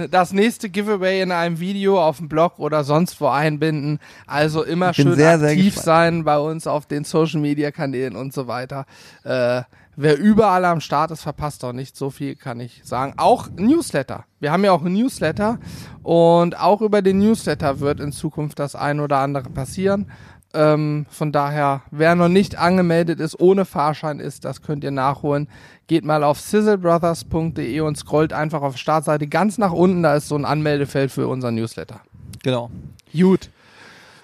das 0.07 0.33
nächste 0.33 0.71
Giveaway 0.71 1.21
in 1.21 1.33
einem 1.33 1.59
Video 1.59 2.01
auf 2.01 2.19
dem 2.19 2.29
Blog 2.29 2.59
oder 2.59 2.85
sonst 2.85 3.21
wo 3.21 3.27
einbinden. 3.27 3.99
Also 4.27 4.63
immer 4.63 4.95
schön 4.95 5.15
sehr, 5.15 5.39
sehr 5.39 5.51
aktiv 5.51 5.75
gespannt. 5.75 5.85
sein 5.85 6.25
bei 6.25 6.39
uns 6.39 6.67
auf 6.67 6.87
den 6.87 7.05
Social 7.05 7.41
Media 7.41 7.71
Kanälen 7.73 8.15
und 8.15 8.33
so 8.33 8.47
weiter. 8.47 8.87
Äh, 9.25 9.63
wer 9.97 10.17
überall 10.17 10.65
am 10.65 10.81
Start 10.81 11.11
ist, 11.11 11.23
verpasst 11.23 11.65
auch 11.65 11.73
nicht. 11.73 11.97
So 11.97 12.11
viel 12.11 12.37
kann 12.37 12.61
ich 12.61 12.83
sagen. 12.85 13.15
Auch 13.17 13.49
Newsletter. 13.57 14.25
Wir 14.39 14.53
haben 14.53 14.65
ja 14.65 14.71
auch 14.71 14.85
einen 14.85 14.95
Newsletter 14.95 15.59
und 16.05 16.59
auch 16.59 16.81
über 16.81 17.03
den 17.03 17.19
Newsletter 17.19 17.81
wird 17.81 17.99
in 17.99 18.13
Zukunft 18.13 18.61
das 18.61 18.77
ein 18.77 19.01
oder 19.01 19.19
andere 19.19 19.51
passieren. 19.51 20.11
Ähm, 20.55 21.07
von 21.11 21.31
daher, 21.31 21.83
wer 21.91 22.15
noch 22.15 22.29
nicht 22.29 22.57
angemeldet 22.57 23.21
ist, 23.21 23.39
ohne 23.39 23.65
Fahrschein 23.67 24.19
ist, 24.19 24.45
das 24.45 24.63
könnt 24.63 24.83
ihr 24.83 24.91
nachholen. 24.91 25.49
Geht 25.89 26.05
mal 26.05 26.25
auf 26.25 26.41
sizzlebrothers.de 26.41 27.81
und 27.81 27.97
scrollt 27.99 28.33
einfach 28.33 28.63
auf 28.63 28.77
Startseite 28.79 29.27
ganz 29.27 29.59
nach 29.59 29.73
unten. 29.73 30.03
Da 30.03 30.15
ist 30.17 30.29
so 30.29 30.37
ein 30.37 30.45
Anmeldefeld 30.47 31.11
für 31.13 31.29
unseren 31.29 31.55
Newsletter. 31.55 32.01
Genau. 32.43 32.71
Gut. 33.13 33.51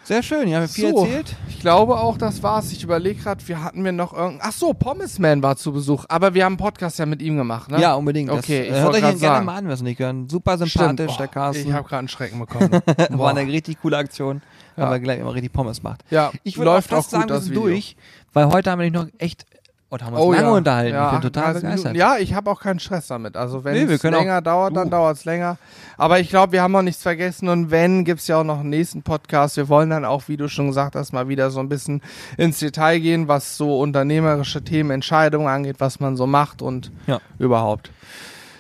Sehr 0.05 0.23
schön, 0.23 0.49
ja, 0.49 0.59
wir 0.59 0.61
haben 0.63 0.69
viel 0.69 0.91
So. 0.91 1.05
erzählt. 1.05 1.37
Ich 1.65 1.67
glaube 1.67 1.99
auch, 1.99 2.19
das 2.19 2.43
war's. 2.43 2.73
Ich 2.73 2.83
überlege 2.85 3.23
gerade, 3.23 3.49
wir 3.49 3.65
hatten 3.65 3.83
wir 3.87 3.93
noch 3.93 4.13
irgendein. 4.13 4.47
Ach 4.51 4.53
so, 4.53 4.75
Pommesman 4.75 5.43
war 5.43 5.57
zu 5.57 5.73
Besuch. 5.73 6.05
Aber 6.11 6.35
wir 6.35 6.45
haben 6.45 6.53
einen 6.53 6.57
Podcast 6.59 6.99
ja 6.99 7.07
mit 7.07 7.23
ihm 7.23 7.39
gemacht, 7.39 7.71
ne? 7.71 7.81
Ja, 7.81 7.95
unbedingt. 7.95 8.29
Okay, 8.31 8.65
ich 8.65 8.69
das, 8.69 8.81
hört 8.81 8.93
wollte 8.93 9.09
ihn 9.09 9.19
gerne 9.19 9.47
mal 9.47 9.57
an, 9.57 9.67
was 9.69 9.81
nicht 9.81 9.99
hören. 9.99 10.29
Super 10.29 10.59
sympathisch, 10.59 11.13
Oh, 11.15 11.17
der 11.17 11.29
Carsten. 11.29 11.67
Ich 11.67 11.73
habe 11.73 11.89
gerade 11.89 12.01
einen 12.01 12.09
Schrecken 12.09 12.39
bekommen. 12.39 12.71
War 13.19 13.31
eine 13.31 13.51
richtig 13.51 13.81
coole 13.81 13.97
Aktion, 13.97 14.43
Ja. 14.77 14.85
aber 14.85 14.99
gleich 14.99 15.21
immer 15.21 15.33
richtig 15.33 15.55
Pommes 15.55 15.83
macht. 15.83 16.05
ja, 16.11 16.33
Ich 16.43 16.59
würde 16.59 16.73
läuft 16.73 16.93
auch 16.93 16.97
fast 16.97 17.15
auch 17.15 17.21
gut 17.21 17.29
sagen, 17.31 17.31
wir 17.31 17.35
das 17.37 17.49
Video. 17.49 17.63
durch, 17.63 17.97
weil 18.35 18.49
heute 18.53 18.71
haben 18.71 18.81
wir 18.81 18.91
nicht 18.91 19.01
noch 19.03 19.09
echt, 19.17 19.47
oder 19.91 20.07
haben 20.07 20.15
wir 20.15 20.19
uns 20.21 20.27
Oh 20.29 20.33
lange 20.33 20.47
ja. 20.49 20.53
unterhalten. 20.55 20.95
Ja, 20.95 21.07
ich 21.07 21.13
bin 21.13 21.21
total 21.21 21.45
30 21.53 21.63
begeistert. 21.63 21.93
Minuten. 21.93 21.99
Ja, 22.01 22.17
ich 22.19 22.35
habe 22.35 22.51
auch 22.51 22.61
keinen 22.61 22.79
Stress 22.81 23.07
damit. 23.07 23.37
Also 23.37 23.63
wenn 23.65 23.75
Nee, 23.87 23.93
es 23.93 24.03
länger 24.03 24.39
auch- 24.39 24.43
dauert, 24.43 24.77
dann 24.77 24.89
Uh. 24.89 24.91
dauert 24.91 25.17
es 25.17 25.25
länger. 25.25 25.57
Aber 25.97 26.19
ich 26.21 26.29
glaube, 26.31 26.53
wir 26.53 26.63
haben 26.63 26.75
auch 26.75 26.83
nichts 26.83 27.03
vergessen. 27.03 27.49
Und 27.49 27.71
wenn, 27.71 28.05
gibt's 28.05 28.27
ja 28.27 28.39
auch 28.41 28.45
noch 28.45 28.61
einen 28.61 28.71
nächsten 28.71 29.03
Podcast. 29.03 29.57
Wir 29.57 29.69
wollen 29.69 29.91
dann 29.91 30.05
auch, 30.05 30.25
wie 30.27 30.37
du 30.37 30.49
schon 30.49 30.67
gesagt 30.69 30.97
hast, 30.97 31.13
mal 31.13 31.29
wieder 31.29 31.51
so 31.51 31.61
ein 31.61 31.69
bisschen 31.69 32.03
ins 32.37 32.59
Detail 32.59 32.99
gehen, 32.99 33.29
was 33.29 33.57
so 33.57 33.79
unternehmerische 33.79 34.65
Themen, 34.65 34.91
Entscheidungen 34.91 35.47
angeht, 35.49 35.77
was 35.79 36.01
man 36.01 36.17
so 36.17 36.27
macht 36.27 36.61
und 36.63 36.91
Ja. 37.07 37.21
überhaupt. 37.39 37.91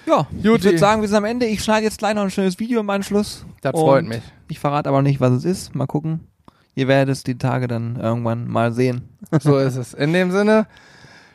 Ja, 0.07 0.27
Juti. 0.43 0.59
ich 0.59 0.65
würde 0.65 0.79
sagen, 0.79 1.01
wir 1.01 1.09
sind 1.09 1.17
am 1.17 1.25
Ende. 1.25 1.47
Ich 1.47 1.65
schneide 1.65 1.85
jetzt 1.85 1.99
gleich 1.99 2.15
noch 2.15 2.23
ein 2.23 2.31
schönes 2.31 2.59
Video 2.59 2.81
im 2.81 2.91
Anschluss. 2.91 3.45
Das 3.63 3.73
freut 3.73 4.05
mich. 4.05 4.21
Ich 4.49 4.59
verrate 4.61 4.89
aber 4.91 5.01
nicht, 5.01 5.19
was 5.21 5.33
es 5.33 5.45
ist. 5.47 5.75
Mal 5.75 5.87
gucken. 5.87 6.29
Ihr 6.75 6.89
werdet 6.89 7.13
es 7.15 7.23
die 7.25 7.39
Tage 7.39 7.69
dann 7.69 7.97
irgendwann 7.97 8.47
mal 8.47 8.73
sehen. 8.73 9.09
So 9.41 9.57
ist 9.59 9.77
es. 9.77 9.95
In 9.95 10.13
dem 10.13 10.31
Sinne, 10.31 10.67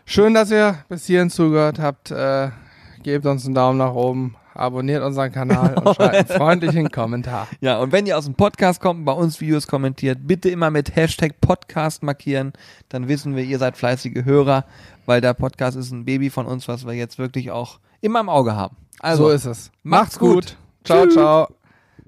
schön, 0.09 0.33
dass 0.33 0.51
ihr 0.51 0.83
bis 0.89 1.05
hierhin 1.05 1.29
zugehört 1.29 1.79
habt. 1.79 2.11
Äh, 2.11 2.49
gebt 3.03 3.25
uns 3.25 3.45
einen 3.45 3.55
Daumen 3.55 3.77
nach 3.77 3.93
oben, 3.93 4.35
abonniert 4.53 5.03
unseren 5.03 5.31
Kanal 5.31 5.75
und 5.75 5.95
schreibt 5.95 6.15
einen 6.15 6.27
freundlichen 6.39 6.91
Kommentar. 6.91 7.47
Ja, 7.61 7.79
und 7.79 7.91
wenn 7.91 8.05
ihr 8.05 8.17
aus 8.17 8.25
dem 8.25 8.33
Podcast 8.35 8.81
kommt, 8.81 8.99
und 8.99 9.05
bei 9.05 9.13
uns 9.13 9.39
Videos 9.39 9.67
kommentiert, 9.67 10.19
bitte 10.23 10.49
immer 10.49 10.71
mit 10.71 10.95
Hashtag 10.95 11.39
Podcast 11.39 12.03
markieren. 12.03 12.53
Dann 12.89 13.07
wissen 13.07 13.35
wir, 13.35 13.43
ihr 13.43 13.59
seid 13.59 13.77
fleißige 13.77 14.25
Hörer, 14.25 14.65
weil 15.05 15.21
der 15.21 15.33
Podcast 15.33 15.77
ist 15.77 15.91
ein 15.91 16.05
Baby 16.05 16.29
von 16.29 16.45
uns, 16.45 16.67
was 16.67 16.85
wir 16.85 16.93
jetzt 16.93 17.17
wirklich 17.19 17.51
auch 17.51 17.79
immer 18.01 18.19
im 18.19 18.29
Auge 18.29 18.55
haben. 18.55 18.75
Also, 18.99 19.25
so 19.25 19.29
ist 19.29 19.45
es. 19.45 19.71
macht's 19.83 20.19
gut. 20.19 20.57
Ciao, 20.83 21.05
Tschüss. 21.05 21.13
ciao. 21.13 21.58